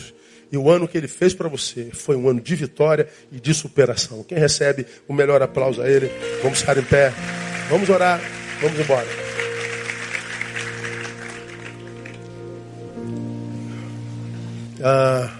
E 0.50 0.56
o 0.56 0.70
ano 0.70 0.88
que 0.88 0.96
ele 0.96 1.08
fez 1.08 1.34
para 1.34 1.48
você 1.48 1.90
foi 1.92 2.16
um 2.16 2.28
ano 2.28 2.40
de 2.40 2.56
vitória 2.56 3.08
e 3.30 3.38
de 3.38 3.52
superação. 3.52 4.22
Quem 4.22 4.38
recebe 4.38 4.86
o 5.06 5.12
melhor 5.12 5.42
aplauso 5.42 5.82
a 5.82 5.90
ele, 5.90 6.10
vamos 6.42 6.60
ficar 6.60 6.78
em 6.78 6.82
pé, 6.82 7.12
vamos 7.68 7.88
orar, 7.90 8.20
vamos 8.60 8.78
embora. 8.80 9.06
Ah. 14.82 15.37